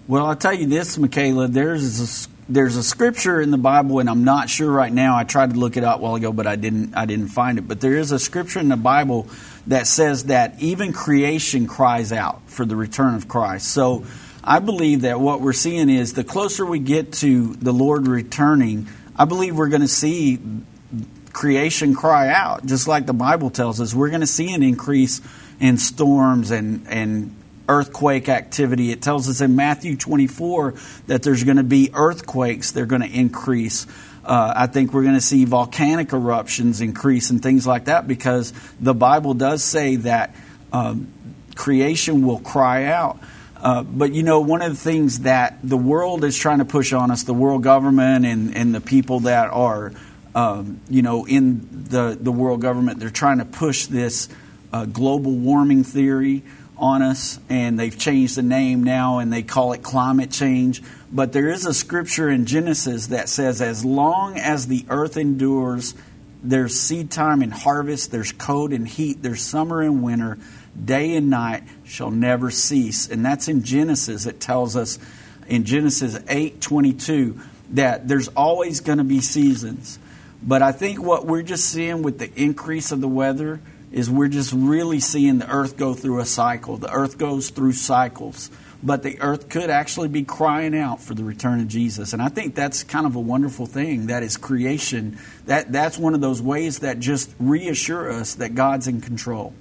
Well, 0.09 0.27
I'll 0.27 0.37
tell 0.37 0.55
you 0.55 0.67
this, 0.67 0.99
Michaela. 0.99 1.49
There's 1.49 2.27
a, 2.27 2.29
there's 2.49 2.77
a 2.77 2.83
scripture 2.83 3.41
in 3.41 3.51
the 3.51 3.59
Bible, 3.59 3.99
and 3.99 4.09
I'm 4.09 4.23
not 4.23 4.49
sure 4.49 4.71
right 4.71 4.93
now. 4.93 5.17
I 5.17 5.25
tried 5.25 5.55
to 5.55 5.57
look 5.57 5.77
it 5.77 5.83
up 5.83 5.99
a 5.99 6.03
while 6.03 6.15
ago, 6.15 6.33
but 6.33 6.47
I 6.47 6.55
didn't 6.55 6.95
I 6.97 7.07
didn't 7.07 7.29
find 7.29 7.59
it. 7.59 7.67
But 7.67 7.81
there 7.81 7.97
is 7.97 8.13
a 8.13 8.21
scripture 8.21 8.61
in 8.61 8.69
the 8.69 8.77
Bible 8.77 9.29
that 9.67 9.87
says 9.87 10.25
that 10.25 10.61
even 10.61 10.93
creation 10.93 11.67
cries 11.67 12.12
out 12.12 12.41
for 12.47 12.64
the 12.64 12.77
return 12.77 13.14
of 13.14 13.29
Christ. 13.29 13.69
So 13.69 14.05
I 14.45 14.61
believe 14.61 15.03
that 15.03 15.19
what 15.19 15.41
we're 15.41 15.53
seeing 15.53 15.91
is 15.91 16.12
the 16.12 16.25
closer 16.25 16.64
we 16.64 16.79
get 16.79 17.12
to 17.14 17.55
the 17.55 17.73
Lord 17.73 18.07
returning, 18.07 18.89
I 19.17 19.25
believe 19.25 19.57
we're 19.57 19.69
going 19.69 19.83
to 19.83 19.89
see 19.89 20.39
creation 21.33 21.95
cry 21.95 22.29
out, 22.29 22.64
just 22.64 22.87
like 22.87 23.07
the 23.07 23.12
Bible 23.12 23.51
tells 23.51 23.81
us. 23.81 23.93
We're 23.93 24.09
going 24.09 24.21
to 24.21 24.27
see 24.27 24.55
an 24.55 24.62
increase 24.62 25.21
in 25.61 25.79
storms 25.79 26.51
and, 26.51 26.87
and 26.89 27.35
earthquake 27.69 28.29
activity. 28.29 28.91
It 28.91 29.03
tells 29.03 29.29
us 29.29 29.41
in 29.41 29.57
Matthew 29.57 29.97
24 29.97 30.75
that 31.09 31.23
there's 31.23 31.45
going 31.45 31.57
to 31.57 31.64
be 31.64 31.91
earthquakes, 31.93 32.71
they're 32.71 32.87
going 32.87 33.03
to 33.03 33.11
increase. 33.11 33.87
Uh, 34.27 34.53
I 34.57 34.66
think 34.66 34.93
we're 34.93 35.05
going 35.05 35.14
to 35.14 35.20
see 35.20 35.45
volcanic 35.45 36.12
eruptions 36.12 36.81
increase 36.81 37.31
and 37.31 37.41
things 37.41 37.64
like 37.66 37.85
that 37.85 38.09
because 38.09 38.53
the 38.81 38.93
Bible 38.93 39.35
does 39.35 39.62
say 39.62 39.97
that 39.97 40.35
um, 40.72 41.07
creation 41.55 42.27
will 42.27 42.41
cry 42.41 42.87
out. 42.87 43.20
Uh, 43.57 43.83
but 43.85 44.12
you 44.12 44.24
know, 44.24 44.41
one 44.41 44.62
of 44.62 44.70
the 44.70 44.77
things 44.77 45.20
that 45.20 45.59
the 45.62 45.77
world 45.77 46.24
is 46.24 46.37
trying 46.37 46.59
to 46.59 46.64
push 46.64 46.93
on 46.93 47.11
us, 47.11 47.22
the 47.22 47.35
world 47.35 47.62
government 47.62 48.27
and, 48.27 48.57
and 48.57 48.74
the 48.74 48.81
people 48.81 49.20
that 49.20 49.49
are, 49.51 49.93
um, 50.35 50.81
you 50.91 51.03
know, 51.03 51.24
in 51.24 51.87
the, 51.89 52.18
the 52.20 52.33
world 52.33 52.61
government, 52.61 52.99
they're 52.99 53.11
trying 53.11 53.39
to 53.39 53.45
push 53.45 53.87
this 53.87 54.29
uh, 54.72 54.85
global 54.85 55.33
warming 55.33 55.85
theory 55.85 56.43
on 56.79 57.03
us, 57.03 57.39
and 57.49 57.79
they've 57.79 57.97
changed 57.97 58.37
the 58.37 58.43
name 58.43 58.85
now 58.85 59.18
and 59.18 59.33
they 59.33 59.43
call 59.43 59.72
it 59.72 59.83
climate 59.83 60.31
change. 60.31 60.83
But 61.11 61.33
there 61.33 61.49
is 61.49 61.66
a 61.66 61.74
scripture 61.74 62.29
in 62.29 62.47
Genesis 62.47 63.09
that 63.09 63.29
says, 63.29 63.62
as 63.62 63.85
long 63.85 64.39
as 64.39 64.66
the 64.66 64.85
earth 64.89 65.16
endures, 65.16 65.95
there's 66.43 66.79
seed 66.79 67.11
time 67.11 67.43
and 67.43 67.53
harvest, 67.53 68.11
there's 68.11 68.33
cold 68.33 68.72
and 68.72 68.87
heat, 68.87 69.22
there's 69.22 69.41
summer 69.41 69.81
and 69.81 70.03
winter, 70.03 70.39
day 70.83 71.16
and 71.16 71.31
night 71.31 71.64
shall 71.85 72.11
never 72.11 72.51
cease. 72.51 73.09
And 73.09 73.24
that's 73.24 73.49
in 73.49 73.62
Genesis. 73.62 74.27
It 74.27 74.41
tells 74.41 74.77
us 74.77 74.99
in 75.49 75.64
Genesis 75.64 76.18
8:22 76.18 77.41
that 77.70 78.07
there's 78.07 78.29
always 78.29 78.81
going 78.81 78.99
to 78.99 79.05
be 79.05 79.20
seasons. 79.20 79.99
But 80.43 80.62
I 80.62 80.72
think 80.72 81.03
what 81.03 81.27
we're 81.27 81.43
just 81.43 81.64
seeing 81.64 82.03
with 82.03 82.18
the 82.18 82.33
increase 82.41 82.93
of 82.93 83.01
the 83.01 83.09
weather 83.09 83.61
is 83.97 84.11
we're 84.11 84.28
just 84.28 84.53
really 84.53 85.01
seeing 85.01 85.38
the 85.38 85.49
earth 85.49 85.78
go 85.78 85.94
through 85.94 86.20
a 86.20 86.26
cycle. 86.26 86.76
The 86.76 86.92
earth 86.92 87.16
goes 87.16 87.49
through 87.49 87.72
cycles. 87.72 88.51
But 88.82 89.03
the 89.03 89.18
earth 89.22 89.49
could 89.49 89.70
actually 89.70 90.09
be 90.09 90.22
crying 90.22 90.76
out 90.76 91.01
for 91.01 91.14
the 91.14 91.24
return 91.24 91.61
of 91.61 91.68
Jesus. 91.68 92.12
And 92.12 92.20
I 92.20 92.28
think 92.28 92.55
that's 92.55 92.84
kind 92.84 93.07
of 93.07 93.16
a 93.16 93.20
wonderful 93.20 93.64
thing. 93.64 94.09
That 94.09 94.22
is 94.22 94.36
creation. 94.36 95.18
That, 95.47 95.72
that's 95.72 95.97
one 95.97 96.12
of 96.12 96.20
those 96.20 96.42
ways 96.42 96.80
that 96.80 97.01
just 97.01 97.34
reassure 97.40 98.12
us 98.12 98.34
that 98.34 98.55
God's 98.55 98.86
in 98.86 99.01
control. 99.01 99.55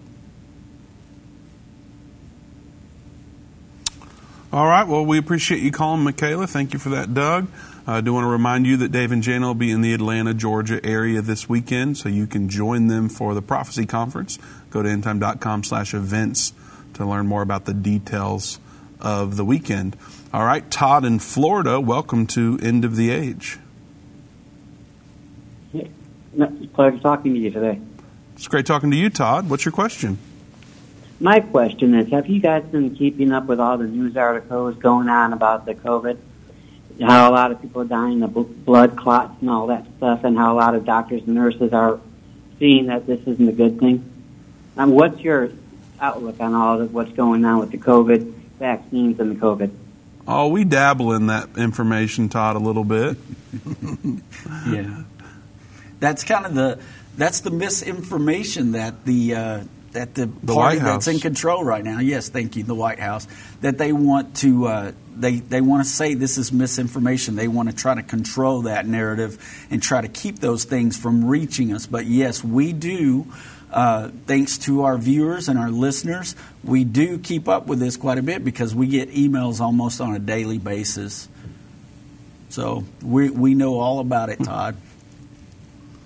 All 4.51 4.67
right. 4.67 4.85
Well, 4.85 5.05
we 5.05 5.17
appreciate 5.17 5.63
you 5.63 5.71
calling, 5.71 6.03
Michaela. 6.03 6.45
Thank 6.45 6.73
you 6.73 6.79
for 6.79 6.89
that, 6.89 7.13
Doug. 7.13 7.47
I 7.87 8.01
do 8.01 8.13
want 8.13 8.23
to 8.23 8.29
remind 8.29 8.65
you 8.65 8.77
that 8.77 8.91
Dave 8.91 9.11
and 9.11 9.21
Jana 9.21 9.45
will 9.45 9.53
be 9.53 9.69
in 9.69 9.81
the 9.81 9.93
Atlanta, 9.93 10.33
Georgia 10.33 10.83
area 10.83 11.21
this 11.21 11.47
weekend, 11.47 11.97
so 11.97 12.09
you 12.09 12.25
can 12.25 12.49
join 12.49 12.87
them 12.87 13.09
for 13.09 13.35
the 13.35 13.43
Prophecy 13.43 13.85
Conference. 13.85 14.39
Go 14.71 14.81
to 14.81 14.89
endtime.com 14.89 15.63
slash 15.63 15.93
events 15.93 16.53
to 16.95 17.05
learn 17.05 17.27
more 17.27 17.43
about 17.43 17.65
the 17.65 17.75
details 17.75 18.59
of 18.99 19.37
the 19.37 19.45
weekend. 19.45 19.95
All 20.33 20.43
right, 20.43 20.69
Todd 20.71 21.05
in 21.05 21.19
Florida, 21.19 21.79
welcome 21.79 22.25
to 22.27 22.57
End 22.63 22.85
of 22.85 22.95
the 22.95 23.11
Age. 23.11 23.59
No, 26.33 26.47
pleasure 26.73 26.97
talking 26.99 27.35
to 27.35 27.39
you 27.39 27.51
today. 27.51 27.79
It's 28.35 28.47
great 28.47 28.65
talking 28.65 28.89
to 28.91 28.97
you, 28.97 29.11
Todd. 29.11 29.47
What's 29.47 29.63
your 29.63 29.71
question? 29.71 30.17
My 31.19 31.39
question 31.39 31.93
is, 31.93 32.09
have 32.09 32.27
you 32.27 32.41
guys 32.41 32.63
been 32.63 32.95
keeping 32.95 33.31
up 33.31 33.45
with 33.45 33.59
all 33.59 33.77
the 33.77 33.85
news 33.85 34.17
articles 34.17 34.75
going 34.75 35.07
on 35.07 35.31
about 35.31 35.65
the 35.65 35.75
COVID? 35.75 36.17
How 37.01 37.29
a 37.29 37.33
lot 37.33 37.51
of 37.51 37.61
people 37.61 37.81
are 37.81 37.85
dying 37.85 38.23
of 38.23 38.65
blood 38.65 38.95
clots 38.95 39.33
and 39.41 39.49
all 39.49 39.67
that 39.67 39.85
stuff, 39.97 40.23
and 40.23 40.37
how 40.37 40.53
a 40.53 40.57
lot 40.57 40.75
of 40.75 40.85
doctors 40.85 41.23
and 41.23 41.35
nurses 41.35 41.73
are 41.73 41.99
seeing 42.59 42.87
that 42.87 43.05
this 43.05 43.19
isn't 43.27 43.49
a 43.49 43.51
good 43.51 43.79
thing? 43.79 44.09
Um, 44.77 44.91
what's 44.91 45.19
your 45.19 45.49
outlook 45.99 46.39
on 46.39 46.53
all 46.53 46.79
of 46.81 46.93
what's 46.93 47.11
going 47.11 47.43
on 47.45 47.59
with 47.59 47.71
the 47.71 47.77
COVID 47.77 48.31
vaccines 48.59 49.19
and 49.19 49.31
the 49.31 49.35
COVID? 49.35 49.71
Oh, 50.27 50.47
we 50.47 50.63
dabble 50.63 51.13
in 51.13 51.27
that 51.27 51.57
information, 51.57 52.29
Todd, 52.29 52.55
a 52.55 52.59
little 52.59 52.83
bit. 52.83 53.17
yeah, 54.67 55.03
that's 55.99 56.23
kind 56.23 56.45
of 56.45 56.55
the 56.55 56.79
that's 57.17 57.41
the 57.41 57.51
misinformation 57.51 58.71
that 58.71 59.05
the 59.05 59.35
uh, 59.35 59.63
that 59.91 60.13
the, 60.13 60.25
The 60.25 60.53
party 60.53 60.77
White 60.77 60.85
that's 60.85 61.07
in 61.07 61.19
control 61.19 61.63
right 61.63 61.83
now. 61.83 61.99
Yes, 61.99 62.29
thank 62.29 62.55
you, 62.55 62.63
the 62.63 62.75
White 62.75 62.99
House. 62.99 63.27
That 63.61 63.77
they 63.77 63.91
want 63.91 64.37
to 64.37 64.67
uh, 64.67 64.91
they 65.15 65.39
they 65.39 65.61
want 65.61 65.83
to 65.83 65.89
say 65.89 66.13
this 66.13 66.37
is 66.37 66.51
misinformation. 66.51 67.35
They 67.35 67.47
want 67.47 67.69
to 67.69 67.75
try 67.75 67.95
to 67.95 68.03
control 68.03 68.63
that 68.63 68.85
narrative 68.85 69.37
and 69.69 69.81
try 69.81 70.01
to 70.01 70.07
keep 70.07 70.39
those 70.39 70.65
things 70.65 70.97
from 70.97 71.25
reaching 71.25 71.73
us. 71.73 71.85
But 71.85 72.05
yes, 72.05 72.43
we 72.43 72.73
do. 72.73 73.27
uh, 73.71 74.09
thanks 74.25 74.57
to 74.59 74.83
our 74.83 74.97
viewers 74.97 75.49
and 75.49 75.59
our 75.59 75.69
listeners, 75.69 76.35
we 76.63 76.85
do 76.85 77.17
keep 77.19 77.47
up 77.49 77.67
with 77.67 77.79
this 77.79 77.97
quite 77.97 78.17
a 78.17 78.23
bit 78.23 78.43
because 78.43 78.73
we 78.73 78.87
get 78.87 79.09
emails 79.11 79.59
almost 79.59 79.99
on 79.99 80.15
a 80.15 80.19
daily 80.19 80.57
basis. 80.57 81.27
So 82.49 82.85
we 83.03 83.29
we 83.29 83.53
know 83.53 83.79
all 83.79 83.99
about 83.99 84.29
it, 84.29 84.39
Todd. 84.41 84.77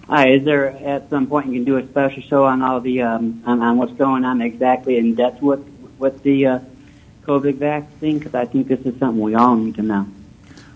Hi, 0.07 0.29
is 0.29 0.43
there 0.43 0.69
at 0.69 1.09
some 1.11 1.27
point 1.27 1.47
you 1.47 1.53
can 1.53 1.65
do 1.65 1.77
a 1.77 1.87
special 1.87 2.23
show 2.23 2.45
on 2.45 2.63
all 2.63 2.81
the 2.81 3.03
um, 3.03 3.43
on, 3.45 3.61
on 3.61 3.77
what's 3.77 3.93
going 3.93 4.25
on 4.25 4.41
exactly 4.41 4.97
in 4.97 5.13
depth 5.13 5.41
with 5.41 5.63
with 5.99 6.23
the 6.23 6.47
uh, 6.47 6.59
COVID 7.25 7.55
vaccine? 7.55 8.19
Because 8.19 8.35
I 8.35 8.45
think 8.45 8.67
this 8.67 8.79
is 8.81 8.97
something 8.99 9.21
we 9.21 9.35
all 9.35 9.55
need 9.55 9.75
to 9.75 9.81
know. 9.81 10.07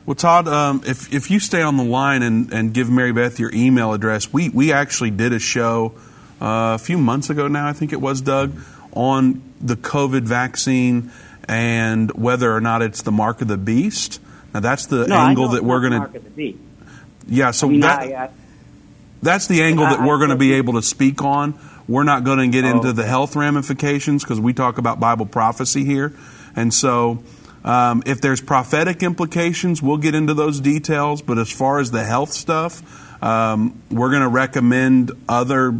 Well, 0.06 0.16
Todd, 0.16 0.48
um, 0.48 0.82
if 0.86 1.14
if 1.14 1.32
you 1.32 1.40
stay 1.40 1.62
on 1.62 1.78
the 1.78 1.84
line 1.84 2.24
and, 2.24 2.52
and 2.52 2.74
give 2.74 2.90
Mary 2.90 3.14
Beth 3.14 3.40
your 3.40 3.52
email 3.54 3.94
address, 3.94 4.34
we 4.34 4.50
we 4.50 4.74
actually 4.74 5.12
did 5.12 5.32
a 5.32 5.40
show 5.40 5.94
uh, 6.42 6.76
a 6.76 6.78
few 6.78 6.98
months 6.98 7.30
ago 7.30 7.48
now, 7.48 7.68
I 7.68 7.74
think 7.74 7.94
it 7.94 8.02
was 8.02 8.20
Doug, 8.22 8.54
on 8.92 9.42
the 9.62 9.76
COVID 9.76 10.24
vaccine 10.24 11.12
and 11.48 12.12
whether 12.12 12.54
or 12.54 12.62
not 12.62 12.82
it's 12.82 13.02
the 13.02 13.12
mark 13.12 13.42
of 13.42 13.48
the 13.48 13.58
beast. 13.58 14.20
Now 14.54 14.60
that's 14.60 14.88
the 14.88 15.08
no, 15.08 15.16
angle 15.16 15.50
that 15.50 15.64
we're 15.64 15.80
going 15.80 15.94
Mark 15.94 16.16
of 16.16 16.24
the 16.24 16.30
Beast. 16.30 16.60
Yeah, 17.28 17.52
so 17.52 17.68
I 17.68 17.72
mean, 17.72 17.80
that, 17.80 18.00
I, 18.00 18.26
I, 18.26 18.30
that's 19.22 19.48
the 19.48 19.62
angle 19.64 19.86
that 19.86 20.02
we're 20.02 20.18
going 20.18 20.32
to 20.32 20.36
be 20.36 20.54
able 20.54 20.74
to 20.74 20.82
speak 20.82 21.24
on. 21.24 21.58
We're 21.94 22.04
not 22.04 22.24
going 22.24 22.40
to 22.40 22.48
get 22.48 22.66
into 22.66 22.88
Oh. 22.88 22.92
the 22.92 23.06
health 23.06 23.36
ramifications 23.36 24.24
because 24.24 24.40
we 24.40 24.52
talk 24.52 24.80
about 24.80 25.00
Bible 25.00 25.28
prophecy 25.28 25.86
here. 25.86 26.12
And 26.56 26.74
so, 26.74 27.20
um, 27.64 28.02
if 28.08 28.20
there's 28.20 28.42
prophetic 28.42 29.04
implications, 29.04 29.80
we'll 29.80 29.98
get 29.98 30.16
into 30.16 30.34
those 30.34 30.60
details. 30.60 31.22
But 31.22 31.38
as 31.38 31.52
far 31.52 31.80
as 31.80 31.92
the 31.92 32.04
health 32.04 32.34
stuff, 32.34 32.82
um, 33.24 33.80
we're 33.92 34.10
going 34.10 34.24
to 34.24 34.28
recommend 34.28 35.12
other 35.30 35.76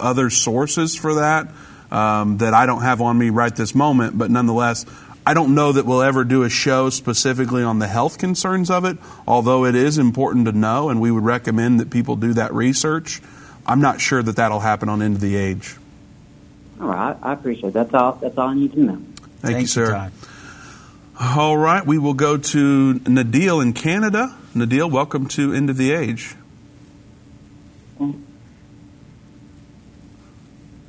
other 0.00 0.30
sources 0.30 0.96
for 0.96 1.16
that 1.16 1.48
um, 1.90 2.38
that 2.38 2.54
I 2.54 2.64
don't 2.64 2.80
have 2.80 3.02
on 3.02 3.18
me 3.18 3.28
right 3.28 3.54
this 3.54 3.74
moment. 3.74 4.16
But 4.16 4.30
nonetheless, 4.30 4.86
I 5.26 5.34
don't 5.34 5.54
know 5.54 5.72
that 5.72 5.84
we'll 5.84 6.00
ever 6.02 6.24
do 6.24 6.44
a 6.44 6.48
show 6.48 6.88
specifically 6.88 7.62
on 7.62 7.78
the 7.78 7.86
health 7.86 8.16
concerns 8.16 8.70
of 8.70 8.86
it, 8.86 8.96
although 9.28 9.66
it 9.66 9.74
is 9.74 9.98
important 9.98 10.46
to 10.46 10.52
know, 10.52 10.88
and 10.88 10.98
we 10.98 11.10
would 11.10 11.24
recommend 11.24 11.78
that 11.80 11.90
people 11.90 12.16
do 12.16 12.32
that 12.32 12.54
research. 12.54 13.20
I'm 13.66 13.80
not 13.80 14.00
sure 14.00 14.22
that 14.22 14.36
that'll 14.36 14.60
happen 14.60 14.88
on 14.88 15.02
End 15.02 15.14
of 15.14 15.20
the 15.20 15.36
Age. 15.36 15.76
all 16.80 16.88
right, 16.88 17.16
I 17.22 17.32
appreciate 17.32 17.68
it. 17.70 17.74
That's 17.74 17.94
all. 17.94 18.12
That's 18.20 18.36
all 18.36 18.48
I 18.48 18.54
need 18.54 18.72
to 18.72 18.80
know. 18.80 19.02
Thank, 19.40 19.60
you, 19.62 19.66
sir. 19.66 20.10
All 21.20 21.56
right, 21.56 21.84
we 21.86 21.98
will 21.98 22.14
go 22.14 22.36
to 22.36 22.94
Nadil 22.94 23.62
in 23.62 23.72
Canada. 23.72 24.36
Nadil, 24.54 24.90
welcome 24.90 25.26
to 25.28 25.52
End 25.52 25.70
of 25.70 25.76
the 25.76 25.92
Age. 25.92 26.34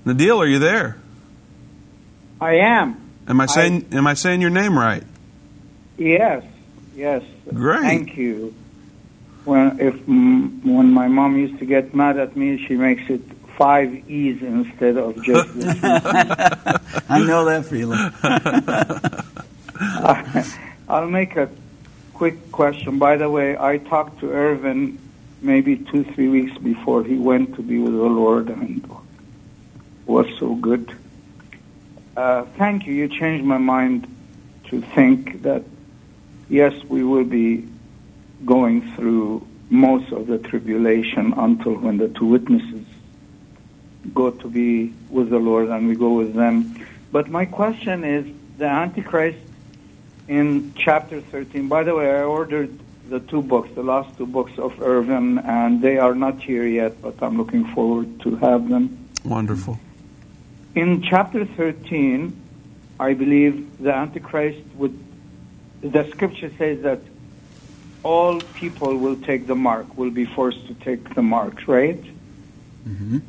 Nadil, 0.05 0.39
are 0.39 0.47
you 0.47 0.59
there? 0.59 0.97
I 2.41 2.55
am. 2.55 2.99
Am 3.27 3.39
I 3.39 3.45
saying 3.45 3.87
am 3.93 4.05
I 4.05 4.15
saying 4.15 4.41
your 4.41 4.49
name 4.49 4.77
right? 4.77 5.03
Yes, 5.97 6.43
yes. 6.95 7.23
Great. 7.53 7.81
Thank 7.81 8.17
you. 8.17 8.53
When 9.45 9.79
if 9.79 10.07
when 10.07 10.93
my 10.93 11.07
mom 11.07 11.37
used 11.37 11.59
to 11.59 11.65
get 11.65 11.93
mad 11.93 12.17
at 12.17 12.35
me, 12.35 12.65
she 12.65 12.75
makes 12.75 13.09
it 13.09 13.21
five 13.57 14.09
e's 14.09 14.41
instead 14.41 14.97
of 14.97 15.21
just. 15.23 15.53
the. 15.53 16.81
I 17.09 17.19
know 17.19 17.45
that 17.45 17.65
feeling. 17.65 17.99
I'll 20.89 21.09
make 21.09 21.35
a 21.35 21.49
quick 22.13 22.51
question. 22.51 22.99
By 22.99 23.17
the 23.17 23.29
way, 23.29 23.57
I 23.57 23.77
talked 23.77 24.19
to 24.19 24.31
Irvin 24.31 24.99
maybe 25.41 25.75
two 25.75 26.05
three 26.05 26.29
weeks 26.29 26.57
before 26.57 27.03
he 27.03 27.17
went 27.17 27.55
to 27.55 27.61
be 27.61 27.79
with 27.79 27.93
the 27.93 27.99
Lord, 27.99 28.49
and 28.49 28.89
was 30.05 30.27
so 30.39 30.55
good. 30.55 30.95
Uh, 32.15 32.43
thank 32.57 32.85
you. 32.85 32.93
You 32.93 33.07
changed 33.07 33.43
my 33.43 33.57
mind 33.57 34.07
to 34.69 34.81
think 34.81 35.41
that 35.41 35.63
yes, 36.49 36.73
we 36.85 37.03
will 37.03 37.25
be 37.25 37.67
going 38.45 38.95
through 38.95 39.45
most 39.69 40.11
of 40.11 40.27
the 40.27 40.37
tribulation 40.37 41.33
until 41.37 41.73
when 41.73 41.97
the 41.97 42.09
two 42.09 42.25
witnesses 42.25 42.85
go 44.13 44.31
to 44.31 44.47
be 44.47 44.93
with 45.09 45.29
the 45.29 45.39
Lord 45.39 45.69
and 45.69 45.87
we 45.87 45.95
go 45.95 46.13
with 46.13 46.33
them. 46.33 46.85
But 47.11 47.29
my 47.29 47.45
question 47.45 48.03
is 48.03 48.25
the 48.57 48.65
Antichrist 48.65 49.39
in 50.27 50.73
chapter 50.75 51.21
13. 51.21 51.67
By 51.67 51.83
the 51.83 51.95
way, 51.95 52.09
I 52.09 52.23
ordered 52.23 52.77
the 53.09 53.19
two 53.19 53.41
books, 53.41 53.69
the 53.75 53.83
last 53.83 54.17
two 54.17 54.25
books 54.25 54.57
of 54.57 54.81
Irvin, 54.81 55.39
and 55.39 55.81
they 55.81 55.97
are 55.97 56.15
not 56.15 56.41
here 56.41 56.65
yet, 56.65 57.01
but 57.01 57.21
I'm 57.21 57.37
looking 57.37 57.65
forward 57.73 58.21
to 58.21 58.35
have 58.37 58.69
them. 58.69 59.09
Wonderful. 59.25 59.79
In 60.75 61.01
chapter 61.01 61.45
13, 61.45 62.35
I 62.99 63.13
believe 63.13 63.77
the 63.79 63.93
Antichrist 63.93 64.63
would, 64.75 64.97
the 65.81 66.09
scripture 66.11 66.51
says 66.57 66.81
that 66.81 66.99
all 68.03 68.41
people 68.41 68.97
will 68.97 69.15
take 69.15 69.47
the 69.47 69.55
mark, 69.55 69.97
will 69.97 70.11
be 70.11 70.25
forced 70.25 70.67
to 70.67 70.73
take 70.75 71.15
the 71.15 71.21
mark, 71.21 71.67
right? 71.67 72.03
hmm 72.83 73.19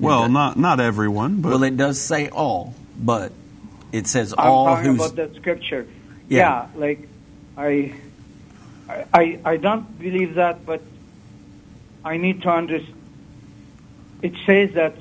Well, 0.00 0.28
not 0.28 0.58
not 0.58 0.80
everyone, 0.80 1.40
but 1.40 1.50
well, 1.50 1.62
it 1.62 1.76
does 1.76 2.00
say 2.00 2.28
all, 2.28 2.74
but 2.98 3.32
it 3.92 4.06
says 4.08 4.34
I'm 4.36 4.50
all 4.50 4.66
talking 4.66 4.96
about 4.96 5.14
that 5.16 5.34
scripture. 5.36 5.86
Yeah. 6.28 6.38
Yeah, 6.38 6.66
like 6.74 7.08
I, 7.56 7.94
I, 9.14 9.38
I 9.44 9.56
don't 9.58 9.86
believe 9.98 10.34
that, 10.34 10.66
but 10.66 10.82
I 12.04 12.16
need 12.16 12.42
to 12.42 12.50
understand. 12.50 12.98
It 14.22 14.34
says 14.46 14.74
that 14.74 14.96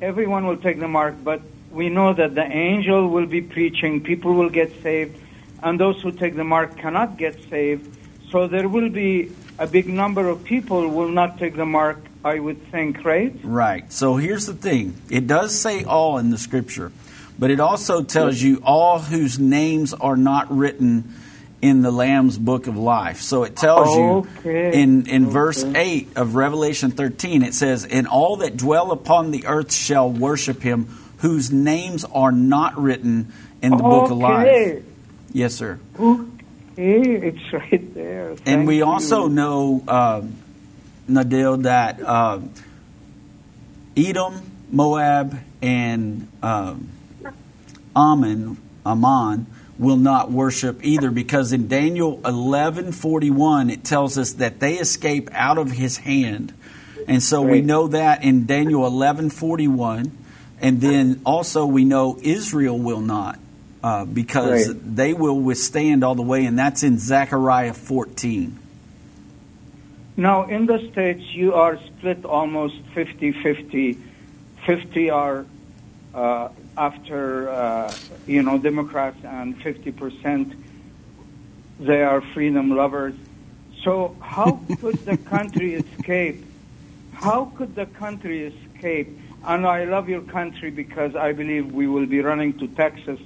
everyone 0.00 0.46
will 0.46 0.56
take 0.56 0.78
the 0.78 0.88
mark, 0.88 1.14
but 1.24 1.40
we 1.70 1.88
know 1.88 2.12
that 2.12 2.34
the 2.34 2.44
angel 2.44 3.08
will 3.08 3.26
be 3.26 3.40
preaching, 3.40 4.00
people 4.02 4.34
will 4.34 4.50
get 4.50 4.70
saved, 4.82 5.16
and 5.64 5.80
those 5.80 6.00
who 6.02 6.12
take 6.12 6.36
the 6.36 6.44
mark 6.44 6.76
cannot 6.76 7.16
get 7.16 7.42
saved. 7.50 7.96
So 8.30 8.46
there 8.46 8.68
will 8.68 8.90
be 8.90 9.32
a 9.58 9.66
big 9.66 9.88
number 9.88 10.28
of 10.28 10.44
people 10.44 10.88
will 10.88 11.08
not 11.08 11.38
take 11.38 11.56
the 11.56 11.66
mark. 11.66 11.98
I 12.24 12.38
would 12.38 12.70
think, 12.70 13.04
right? 13.04 13.34
Right. 13.42 13.92
So 13.92 14.16
here's 14.16 14.46
the 14.46 14.54
thing 14.54 14.94
it 15.10 15.26
does 15.26 15.58
say 15.58 15.84
all 15.84 16.18
in 16.18 16.30
the 16.30 16.38
scripture, 16.38 16.92
but 17.38 17.50
it 17.50 17.60
also 17.60 18.02
tells 18.02 18.40
you 18.40 18.62
all 18.64 18.98
whose 18.98 19.38
names 19.38 19.92
are 19.92 20.16
not 20.16 20.50
written 20.54 21.12
in 21.60 21.82
the 21.82 21.90
Lamb's 21.90 22.36
book 22.38 22.66
of 22.66 22.76
life. 22.76 23.20
So 23.20 23.44
it 23.44 23.56
tells 23.56 23.88
Okay. 23.88 24.74
you 24.74 24.82
in, 24.82 25.06
in 25.06 25.30
verse 25.30 25.64
8 25.64 26.16
of 26.16 26.34
Revelation 26.34 26.90
13, 26.90 27.42
it 27.42 27.54
says, 27.54 27.84
And 27.86 28.06
all 28.06 28.36
that 28.36 28.56
dwell 28.56 28.90
upon 28.90 29.30
the 29.30 29.46
earth 29.46 29.72
shall 29.72 30.10
worship 30.10 30.62
him, 30.62 30.88
whose 31.18 31.50
names 31.50 32.04
are 32.04 32.32
not 32.32 32.78
written 32.78 33.32
in 33.62 33.70
the 33.70 33.82
book 33.82 34.10
of 34.10 34.18
life. 34.18 34.82
Yes, 35.34 35.56
sir. 35.56 35.80
It's 36.76 37.52
right 37.52 37.94
there. 37.94 38.36
And 38.46 38.68
we 38.68 38.78
you. 38.78 38.84
also 38.84 39.26
know, 39.26 39.82
um, 39.88 40.36
Nadil, 41.10 41.64
that 41.64 42.00
um, 42.00 42.52
Edom, 43.96 44.40
Moab, 44.70 45.36
and 45.60 46.28
um, 46.40 46.88
Ammon, 47.96 48.58
Ammon 48.86 49.46
will 49.76 49.96
not 49.96 50.30
worship 50.30 50.84
either 50.84 51.10
because 51.10 51.52
in 51.52 51.66
Daniel 51.66 52.18
11:41 52.18 53.72
it 53.72 53.82
tells 53.82 54.16
us 54.16 54.34
that 54.34 54.60
they 54.60 54.74
escape 54.74 55.28
out 55.32 55.58
of 55.58 55.72
his 55.72 55.98
hand. 55.98 56.54
And 57.08 57.20
so 57.20 57.42
we 57.42 57.60
know 57.60 57.88
that 57.88 58.22
in 58.22 58.46
Daniel 58.46 58.82
11:41 58.82 60.12
and 60.60 60.80
then 60.80 61.20
also 61.26 61.66
we 61.66 61.84
know 61.84 62.18
Israel 62.22 62.78
will 62.78 63.00
not 63.00 63.40
uh, 63.84 64.06
because 64.06 64.68
Right. 64.68 64.96
they 64.96 65.12
will 65.12 65.38
withstand 65.38 66.02
all 66.02 66.14
the 66.14 66.22
way 66.22 66.46
and 66.46 66.58
that's 66.58 66.82
in 66.82 66.96
Zechariah 66.98 67.74
14. 67.74 68.58
Now, 70.16 70.44
in 70.44 70.64
the 70.64 70.78
States, 70.90 71.22
you 71.34 71.52
are 71.52 71.76
split 71.76 72.24
almost 72.24 72.76
50 72.94 73.32
50. 73.32 73.98
50 74.64 75.10
are 75.10 75.44
uh, 76.14 76.48
after, 76.78 77.50
uh, 77.50 77.94
you 78.26 78.42
know, 78.42 78.56
Democrats, 78.56 79.22
and 79.22 79.60
50% 79.60 80.54
they 81.78 82.02
are 82.02 82.22
freedom 82.32 82.70
lovers. 82.74 83.14
So, 83.82 84.16
how 84.20 84.60
could 84.80 85.04
the 85.04 85.18
country 85.18 85.74
escape? 85.74 86.42
How 87.12 87.52
could 87.56 87.74
the 87.74 87.86
country 87.86 88.46
escape? 88.46 89.08
And 89.44 89.66
I 89.66 89.84
love 89.84 90.08
your 90.08 90.22
country 90.22 90.70
because 90.70 91.14
I 91.14 91.32
believe 91.32 91.74
we 91.74 91.86
will 91.86 92.06
be 92.06 92.20
running 92.22 92.58
to 92.60 92.68
Texas 92.68 93.20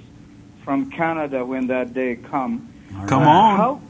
from 0.69 0.91
Canada 0.91 1.43
when 1.43 1.65
that 1.65 1.95
day 1.95 2.15
comes. 2.15 2.61
Come 3.07 3.23
on. 3.23 3.57
How, 3.57 3.81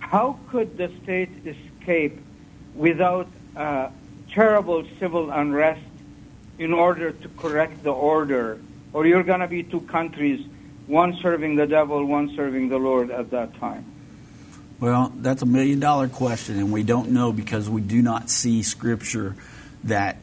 how 0.00 0.38
could 0.48 0.76
the 0.76 0.90
state 1.04 1.30
escape 1.46 2.18
without 2.74 3.28
uh, 3.54 3.90
terrible 4.32 4.84
civil 4.98 5.30
unrest 5.30 5.80
in 6.58 6.72
order 6.72 7.12
to 7.12 7.28
correct 7.36 7.84
the 7.84 7.92
order? 7.92 8.58
Or 8.92 9.06
you're 9.06 9.22
going 9.22 9.38
to 9.38 9.46
be 9.46 9.62
two 9.62 9.82
countries, 9.82 10.44
one 10.88 11.16
serving 11.22 11.54
the 11.54 11.68
devil, 11.68 12.04
one 12.04 12.34
serving 12.34 12.68
the 12.68 12.78
Lord 12.78 13.12
at 13.12 13.30
that 13.30 13.54
time. 13.60 13.84
Well, 14.80 15.12
that's 15.14 15.42
a 15.42 15.46
million 15.46 15.78
dollar 15.78 16.08
question, 16.08 16.58
and 16.58 16.72
we 16.72 16.82
don't 16.82 17.10
know 17.10 17.32
because 17.32 17.70
we 17.70 17.80
do 17.80 18.02
not 18.02 18.28
see 18.28 18.64
scripture 18.64 19.36
that 19.84 20.16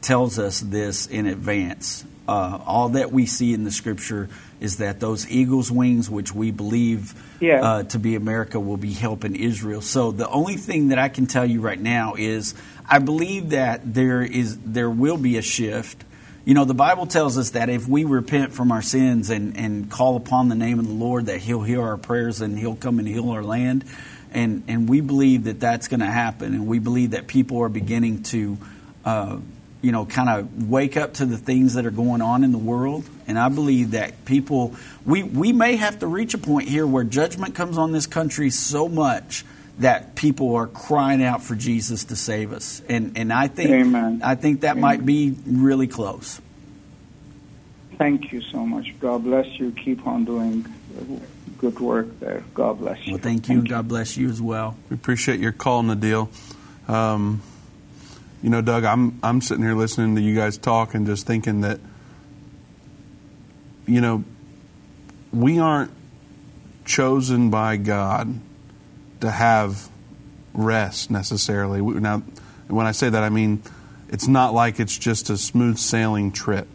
tells 0.00 0.38
us 0.38 0.60
this 0.60 1.06
in 1.06 1.26
advance. 1.26 2.06
Uh, 2.28 2.58
all 2.66 2.90
that 2.90 3.12
we 3.12 3.26
see 3.26 3.54
in 3.54 3.64
the 3.64 3.70
scripture 3.70 4.28
is 4.60 4.78
that 4.78 5.00
those 5.00 5.28
eagle's 5.28 5.70
wings, 5.70 6.08
which 6.10 6.34
we 6.34 6.50
believe 6.50 7.14
Yeah. 7.40 7.62
uh, 7.62 7.82
to 7.84 7.98
be 7.98 8.14
America, 8.16 8.58
will 8.58 8.76
be 8.78 8.92
helping 8.92 9.36
Israel. 9.36 9.80
So 9.80 10.10
the 10.10 10.28
only 10.28 10.56
thing 10.56 10.88
that 10.88 10.98
I 10.98 11.08
can 11.08 11.26
tell 11.26 11.44
you 11.46 11.60
right 11.60 11.80
now 11.80 12.14
is 12.16 12.54
I 12.88 12.98
believe 12.98 13.50
that 13.50 13.94
there 13.94 14.22
is 14.22 14.56
there 14.64 14.90
will 14.90 15.18
be 15.18 15.36
a 15.36 15.42
shift. 15.42 16.04
You 16.44 16.54
know, 16.54 16.64
the 16.64 16.74
Bible 16.74 17.06
tells 17.06 17.36
us 17.38 17.50
that 17.50 17.68
if 17.68 17.88
we 17.88 18.04
repent 18.04 18.52
from 18.52 18.70
our 18.70 18.82
sins 18.82 19.30
and, 19.30 19.56
and 19.56 19.90
call 19.90 20.16
upon 20.16 20.48
the 20.48 20.54
name 20.54 20.78
of 20.78 20.86
the 20.86 20.94
Lord, 20.94 21.26
that 21.26 21.38
He'll 21.40 21.62
hear 21.62 21.82
our 21.82 21.96
prayers 21.96 22.40
and 22.40 22.56
He'll 22.58 22.76
come 22.76 22.98
and 23.00 23.06
heal 23.08 23.30
our 23.30 23.42
land. 23.42 23.84
And, 24.32 24.62
and 24.68 24.88
we 24.88 25.00
believe 25.00 25.44
that 25.44 25.60
that's 25.60 25.88
going 25.88 26.00
to 26.00 26.06
happen. 26.06 26.54
And 26.54 26.66
we 26.66 26.78
believe 26.78 27.12
that 27.12 27.26
people 27.26 27.62
are 27.62 27.68
beginning 27.68 28.22
to, 28.24 28.58
uh, 29.04 29.38
you 29.86 29.92
know, 29.92 30.04
kind 30.04 30.28
of 30.28 30.68
wake 30.68 30.96
up 30.96 31.14
to 31.14 31.24
the 31.24 31.38
things 31.38 31.74
that 31.74 31.86
are 31.86 31.92
going 31.92 32.20
on 32.20 32.42
in 32.42 32.50
the 32.50 32.58
world. 32.58 33.08
And 33.28 33.38
I 33.38 33.48
believe 33.48 33.92
that 33.92 34.24
people, 34.24 34.74
we, 35.04 35.22
we 35.22 35.52
may 35.52 35.76
have 35.76 36.00
to 36.00 36.08
reach 36.08 36.34
a 36.34 36.38
point 36.38 36.68
here 36.68 36.84
where 36.84 37.04
judgment 37.04 37.54
comes 37.54 37.78
on 37.78 37.92
this 37.92 38.08
country 38.08 38.50
so 38.50 38.88
much 38.88 39.44
that 39.78 40.16
people 40.16 40.56
are 40.56 40.66
crying 40.66 41.22
out 41.22 41.40
for 41.40 41.54
Jesus 41.54 42.02
to 42.06 42.16
save 42.16 42.52
us. 42.52 42.82
And, 42.88 43.16
and 43.16 43.32
I 43.32 43.46
think, 43.46 43.70
Amen. 43.70 44.22
I 44.24 44.34
think 44.34 44.62
that 44.62 44.76
might 44.76 45.06
be 45.06 45.36
really 45.46 45.86
close. 45.86 46.40
Thank 47.96 48.32
you 48.32 48.42
so 48.42 48.66
much. 48.66 48.92
God 48.98 49.22
bless 49.22 49.46
you. 49.60 49.70
Keep 49.70 50.04
on 50.04 50.24
doing 50.24 50.66
good 51.58 51.78
work 51.78 52.18
there. 52.18 52.42
God 52.54 52.80
bless 52.80 53.06
you. 53.06 53.12
Well, 53.12 53.22
thank 53.22 53.48
you, 53.48 53.60
and 53.60 53.68
God 53.68 53.86
bless 53.86 54.16
you 54.16 54.30
as 54.30 54.42
well. 54.42 54.76
We 54.90 54.94
appreciate 54.94 55.38
your 55.38 55.52
call, 55.52 55.84
Nadil. 55.84 56.28
Um, 56.88 57.40
you 58.42 58.50
know, 58.50 58.60
Doug, 58.60 58.84
I'm 58.84 59.18
I'm 59.22 59.40
sitting 59.40 59.64
here 59.64 59.74
listening 59.74 60.16
to 60.16 60.22
you 60.22 60.34
guys 60.34 60.58
talk 60.58 60.94
and 60.94 61.06
just 61.06 61.26
thinking 61.26 61.62
that, 61.62 61.80
you 63.86 64.00
know, 64.00 64.24
we 65.32 65.58
aren't 65.58 65.90
chosen 66.84 67.50
by 67.50 67.76
God 67.76 68.32
to 69.20 69.30
have 69.30 69.88
rest 70.54 71.10
necessarily. 71.10 71.80
Now, 71.80 72.22
when 72.68 72.86
I 72.86 72.92
say 72.92 73.08
that, 73.08 73.22
I 73.22 73.28
mean 73.28 73.62
it's 74.08 74.28
not 74.28 74.54
like 74.54 74.78
it's 74.80 74.96
just 74.96 75.30
a 75.30 75.36
smooth 75.36 75.78
sailing 75.78 76.32
trip. 76.32 76.68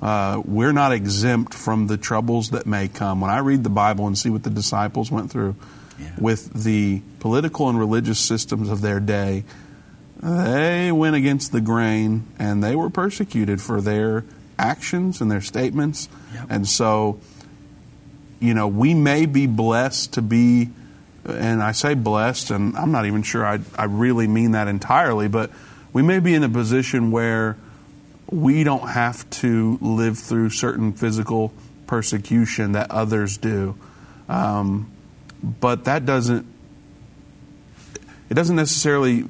Uh, 0.00 0.42
we're 0.44 0.72
not 0.72 0.92
exempt 0.92 1.54
from 1.54 1.86
the 1.86 1.96
troubles 1.96 2.50
that 2.50 2.66
may 2.66 2.86
come. 2.86 3.20
When 3.20 3.30
I 3.30 3.38
read 3.38 3.64
the 3.64 3.70
Bible 3.70 4.06
and 4.06 4.16
see 4.16 4.28
what 4.28 4.42
the 4.42 4.50
disciples 4.50 5.10
went 5.10 5.30
through 5.30 5.56
with 6.18 6.52
the 6.52 7.00
political 7.18 7.68
and 7.70 7.78
religious 7.78 8.18
systems 8.18 8.68
of 8.68 8.82
their 8.82 9.00
day, 9.00 9.44
they 10.20 10.90
went 10.92 11.16
against 11.16 11.52
the 11.52 11.60
grain 11.60 12.26
and 12.38 12.62
they 12.62 12.74
were 12.74 12.90
persecuted 12.90 13.60
for 13.60 13.80
their 13.80 14.24
actions 14.58 15.20
and 15.20 15.30
their 15.30 15.40
statements. 15.40 16.08
And 16.48 16.66
so, 16.66 17.20
you 18.40 18.54
know, 18.54 18.68
we 18.68 18.94
may 18.94 19.26
be 19.26 19.46
blessed 19.46 20.14
to 20.14 20.22
be, 20.22 20.70
and 21.24 21.62
I 21.62 21.72
say 21.72 21.94
blessed, 21.94 22.50
and 22.50 22.76
I'm 22.76 22.92
not 22.92 23.06
even 23.06 23.22
sure 23.22 23.44
I, 23.44 23.60
I 23.76 23.84
really 23.84 24.26
mean 24.26 24.52
that 24.52 24.68
entirely, 24.68 25.28
but 25.28 25.50
we 25.92 26.02
may 26.02 26.18
be 26.18 26.34
in 26.34 26.42
a 26.42 26.48
position 26.48 27.10
where 27.10 27.56
we 28.30 28.64
don't 28.64 28.88
have 28.88 29.28
to 29.30 29.78
live 29.80 30.18
through 30.18 30.50
certain 30.50 30.92
physical 30.92 31.52
persecution 31.86 32.72
that 32.72 32.90
others 32.90 33.36
do. 33.36 33.76
Um, 34.28 34.90
but 35.42 35.84
that 35.84 36.04
doesn't, 36.04 36.46
it 38.28 38.34
doesn't 38.34 38.56
necessarily 38.56 39.24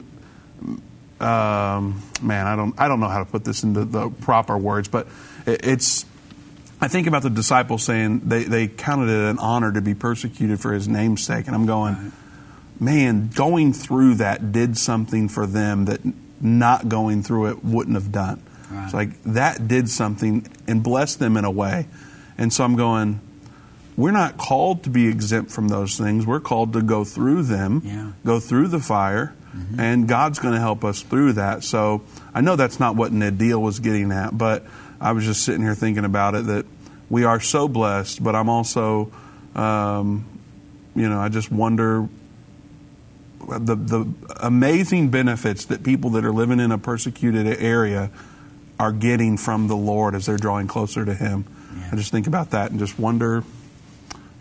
um, 1.21 2.03
man, 2.21 2.47
I 2.47 2.57
don't, 2.57 2.75
I 2.79 2.89
don't 2.89 3.01
know 3.01 3.09
how 3.09 3.21
to 3.21 3.25
put 3.25 3.45
this 3.45 3.63
into 3.63 3.85
the 3.85 4.11
proper 4.11 4.57
words, 4.57 4.89
but 4.89 5.07
it, 5.47 5.65
it's. 5.65 6.05
I 6.79 6.89
think 6.89 7.07
about 7.07 7.23
the 7.23 7.31
disciples 7.31 7.85
saying 7.85 8.29
they, 8.29 8.45
they 8.45 8.69
counted 8.69 9.09
it 9.09 9.31
an 9.31 9.39
honor 9.39 9.73
to 9.73 9.81
be 9.81 9.95
persecuted 9.95 10.61
for 10.61 10.75
his 10.75 10.87
name's 10.87 11.25
sake, 11.25 11.47
and 11.47 11.57
I'm 11.57 11.65
going, 11.65 12.13
man, 12.79 13.31
going 13.35 13.73
through 13.73 14.17
that 14.17 14.53
did 14.53 14.77
something 14.77 15.29
for 15.31 15.47
them 15.47 15.87
that 15.87 16.01
not 16.39 16.89
going 16.91 17.23
through 17.23 17.47
it 17.47 17.65
wouldn't 17.65 17.95
have 17.95 18.13
done. 18.13 18.43
It's 18.85 18.93
like 18.93 19.23
that 19.23 19.69
did 19.69 19.89
something 19.89 20.47
and 20.67 20.83
blessed 20.83 21.19
them 21.19 21.37
in 21.39 21.45
a 21.47 21.51
way, 21.51 21.87
and 22.37 22.53
so 22.53 22.65
I'm 22.65 22.77
going. 22.77 23.21
We're 23.97 24.11
not 24.11 24.37
called 24.37 24.85
to 24.85 24.91
be 24.91 25.09
exempt 25.09 25.51
from 25.51 25.69
those 25.69 25.97
things. 25.97 26.27
We're 26.27 26.41
called 26.41 26.75
to 26.75 26.83
go 26.83 27.03
through 27.03 27.45
them, 27.45 27.81
go 28.27 28.39
through 28.41 28.69
the 28.69 28.81
fire, 28.81 29.33
and 29.79 30.09
God's 30.09 30.39
going 30.39 30.55
to 30.55 30.61
help 30.61 30.85
us 30.85 31.03
through 31.03 31.35
that. 31.35 31.65
So 31.65 32.03
I 32.35 32.41
know 32.41 32.57
that's 32.57 32.81
not 32.81 32.97
what 32.97 33.13
Nadil 33.13 33.61
was 33.61 33.81
getting 33.81 34.13
at, 34.13 34.37
but 34.37 34.65
I 35.01 35.13
was 35.13 35.25
just 35.25 35.45
sitting 35.45 35.63
here 35.63 35.75
thinking 35.75 36.05
about 36.05 36.35
it 36.35 36.47
that 36.47 36.67
we 37.09 37.25
are 37.25 37.41
so 37.41 37.69
blessed, 37.69 38.23
but 38.23 38.35
I'm 38.35 38.49
also, 38.49 39.13
um, 39.55 40.27
you 40.95 41.09
know, 41.09 41.21
I 41.21 41.29
just 41.29 41.51
wonder 41.51 42.09
the 43.49 43.77
the 43.77 44.13
amazing 44.41 45.11
benefits 45.11 45.67
that 45.67 45.85
people 45.85 46.11
that 46.11 46.25
are 46.25 46.33
living 46.33 46.59
in 46.59 46.73
a 46.73 46.79
persecuted 46.79 47.47
area 47.63 48.11
are 48.79 48.93
getting 48.93 49.37
from 49.37 49.69
the 49.69 49.77
Lord 49.77 50.15
as 50.15 50.27
they're 50.27 50.37
drawing 50.37 50.67
closer 50.67 51.05
to 51.05 51.15
Him. 51.15 51.45
I 51.93 51.97
just 51.97 52.11
think 52.11 52.27
about 52.27 52.51
that 52.51 52.71
and 52.71 52.81
just 52.81 52.99
wonder 52.99 53.45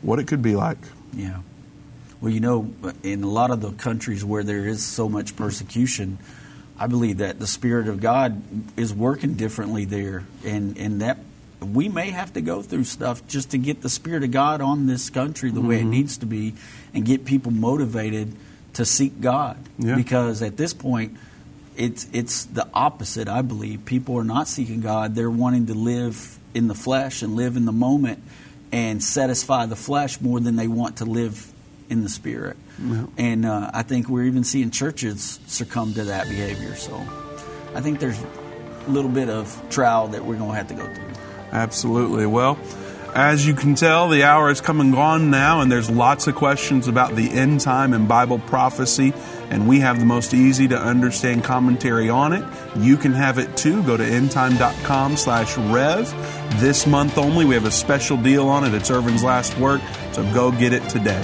what 0.01 0.20
it 0.20 0.28
could 0.28 0.41
be 0.41 0.55
like. 0.55 0.80
Yeah. 1.13 1.39
Well, 2.22 2.32
you 2.32 2.39
know, 2.39 2.74
in 3.03 3.24
a 3.24 3.30
lot 3.30 3.51
of 3.51 3.61
the 3.61 3.72
countries 3.72 4.24
where 4.24 4.43
there 4.43 4.66
is 4.66 4.84
so 4.84 5.09
much 5.09 5.36
persecution, 5.36 6.18
I 6.80 6.88
believe 6.88 7.18
that 7.18 7.39
the 7.39 7.47
Spirit 7.47 7.88
of 7.88 7.99
God 8.01 8.41
is 8.78 8.93
working 8.93 9.36
differently 9.36 9.86
there, 9.86 10.26
and 10.43 10.78
and 10.78 11.01
that 11.01 11.20
we 11.61 11.89
may 11.89 12.11
have 12.11 12.34
to 12.34 12.41
go 12.41 12.61
through 12.61 12.84
stuff 12.84 13.28
just 13.28 13.51
to 13.51 13.57
get 13.57 13.82
the 13.82 13.89
Spirit 13.89 14.24
of 14.24 14.32
God 14.32 14.61
on 14.61 14.86
this 14.88 15.09
country 15.09 15.51
the 15.51 15.61
way 15.61 15.80
it 15.80 15.86
Mhm. 15.86 15.89
needs 15.89 16.18
to 16.18 16.26
be, 16.26 16.53
and 16.93 17.05
get 17.05 17.26
people 17.26 17.51
motivated 17.51 18.34
to 18.74 18.86
seek 18.86 19.22
God. 19.22 19.57
Yeah. 19.80 19.95
Because 19.95 20.41
at 20.41 20.57
this 20.57 20.74
point, 20.74 21.13
it's 21.78 22.07
it's 22.13 22.45
the 22.45 22.68
opposite. 22.74 23.28
I 23.28 23.41
believe 23.41 23.86
people 23.86 24.18
are 24.18 24.24
not 24.24 24.47
seeking 24.47 24.82
God; 24.82 25.16
they're 25.16 25.30
wanting 25.32 25.68
to 25.68 25.74
live 25.74 26.38
in 26.53 26.68
the 26.68 26.76
flesh 26.76 27.22
and 27.22 27.36
live 27.36 27.57
in 27.57 27.66
the 27.66 27.74
moment 27.74 28.20
and 28.72 29.03
satisfy 29.03 29.66
the 29.66 29.76
flesh 29.76 30.20
more 30.22 30.39
than 30.39 30.55
they 30.55 30.68
want 30.68 30.97
to 30.97 31.05
live 31.05 31.51
in 31.89 32.03
the 32.03 32.09
spirit. 32.09 32.57
Yeah. 32.79 33.05
And 33.17 33.45
uh, 33.45 33.71
I 33.73 33.83
think 33.83 34.09
we're 34.09 34.25
even 34.25 34.43
seeing 34.43 34.71
churches 34.71 35.39
succumb 35.47 35.93
to 35.93 36.05
that 36.05 36.27
behavior. 36.27 36.75
So 36.75 36.95
I 37.73 37.81
think 37.81 37.99
there's 37.99 38.21
a 38.21 38.89
little 38.89 39.11
bit 39.11 39.29
of 39.29 39.61
trial 39.69 40.09
that 40.09 40.25
we're 40.25 40.38
going 40.38 40.51
to 40.51 40.57
have 40.57 40.67
to 40.67 40.73
go 40.73 40.86
through. 40.86 41.13
Absolutely. 41.51 42.25
Well, 42.25 42.57
as 43.15 43.47
you 43.47 43.53
can 43.53 43.75
tell, 43.75 44.09
the 44.09 44.23
hour 44.23 44.49
is 44.49 44.59
come 44.59 44.81
and 44.81 44.91
gone 44.91 45.29
now, 45.29 45.61
and 45.61 45.71
there's 45.71 45.89
lots 45.89 46.27
of 46.27 46.36
questions 46.36 46.89
about 46.89 47.15
the 47.15 47.31
end 47.31 47.61
time 47.61 47.93
and 47.93 48.09
Bible 48.09 48.39
prophecy, 48.39 49.13
and 49.49 49.69
we 49.69 49.79
have 49.79 49.99
the 49.99 50.05
most 50.05 50.33
easy 50.33 50.67
to 50.67 50.77
understand 50.77 51.45
commentary 51.45 52.09
on 52.09 52.33
it. 52.33 52.43
You 52.75 52.97
can 52.97 53.13
have 53.13 53.38
it 53.38 53.55
too. 53.55 53.83
Go 53.83 53.95
to 53.95 54.03
endtime.com 54.03 55.15
slash 55.15 55.57
rev. 55.57 56.11
This 56.59 56.86
month 56.86 57.17
only, 57.17 57.45
we 57.45 57.55
have 57.55 57.65
a 57.65 57.71
special 57.71 58.17
deal 58.17 58.49
on 58.49 58.65
it. 58.65 58.73
It's 58.73 58.91
Irvin's 58.91 59.23
last 59.23 59.57
work, 59.59 59.81
so 60.11 60.21
go 60.33 60.51
get 60.51 60.73
it 60.73 60.88
today. 60.89 61.23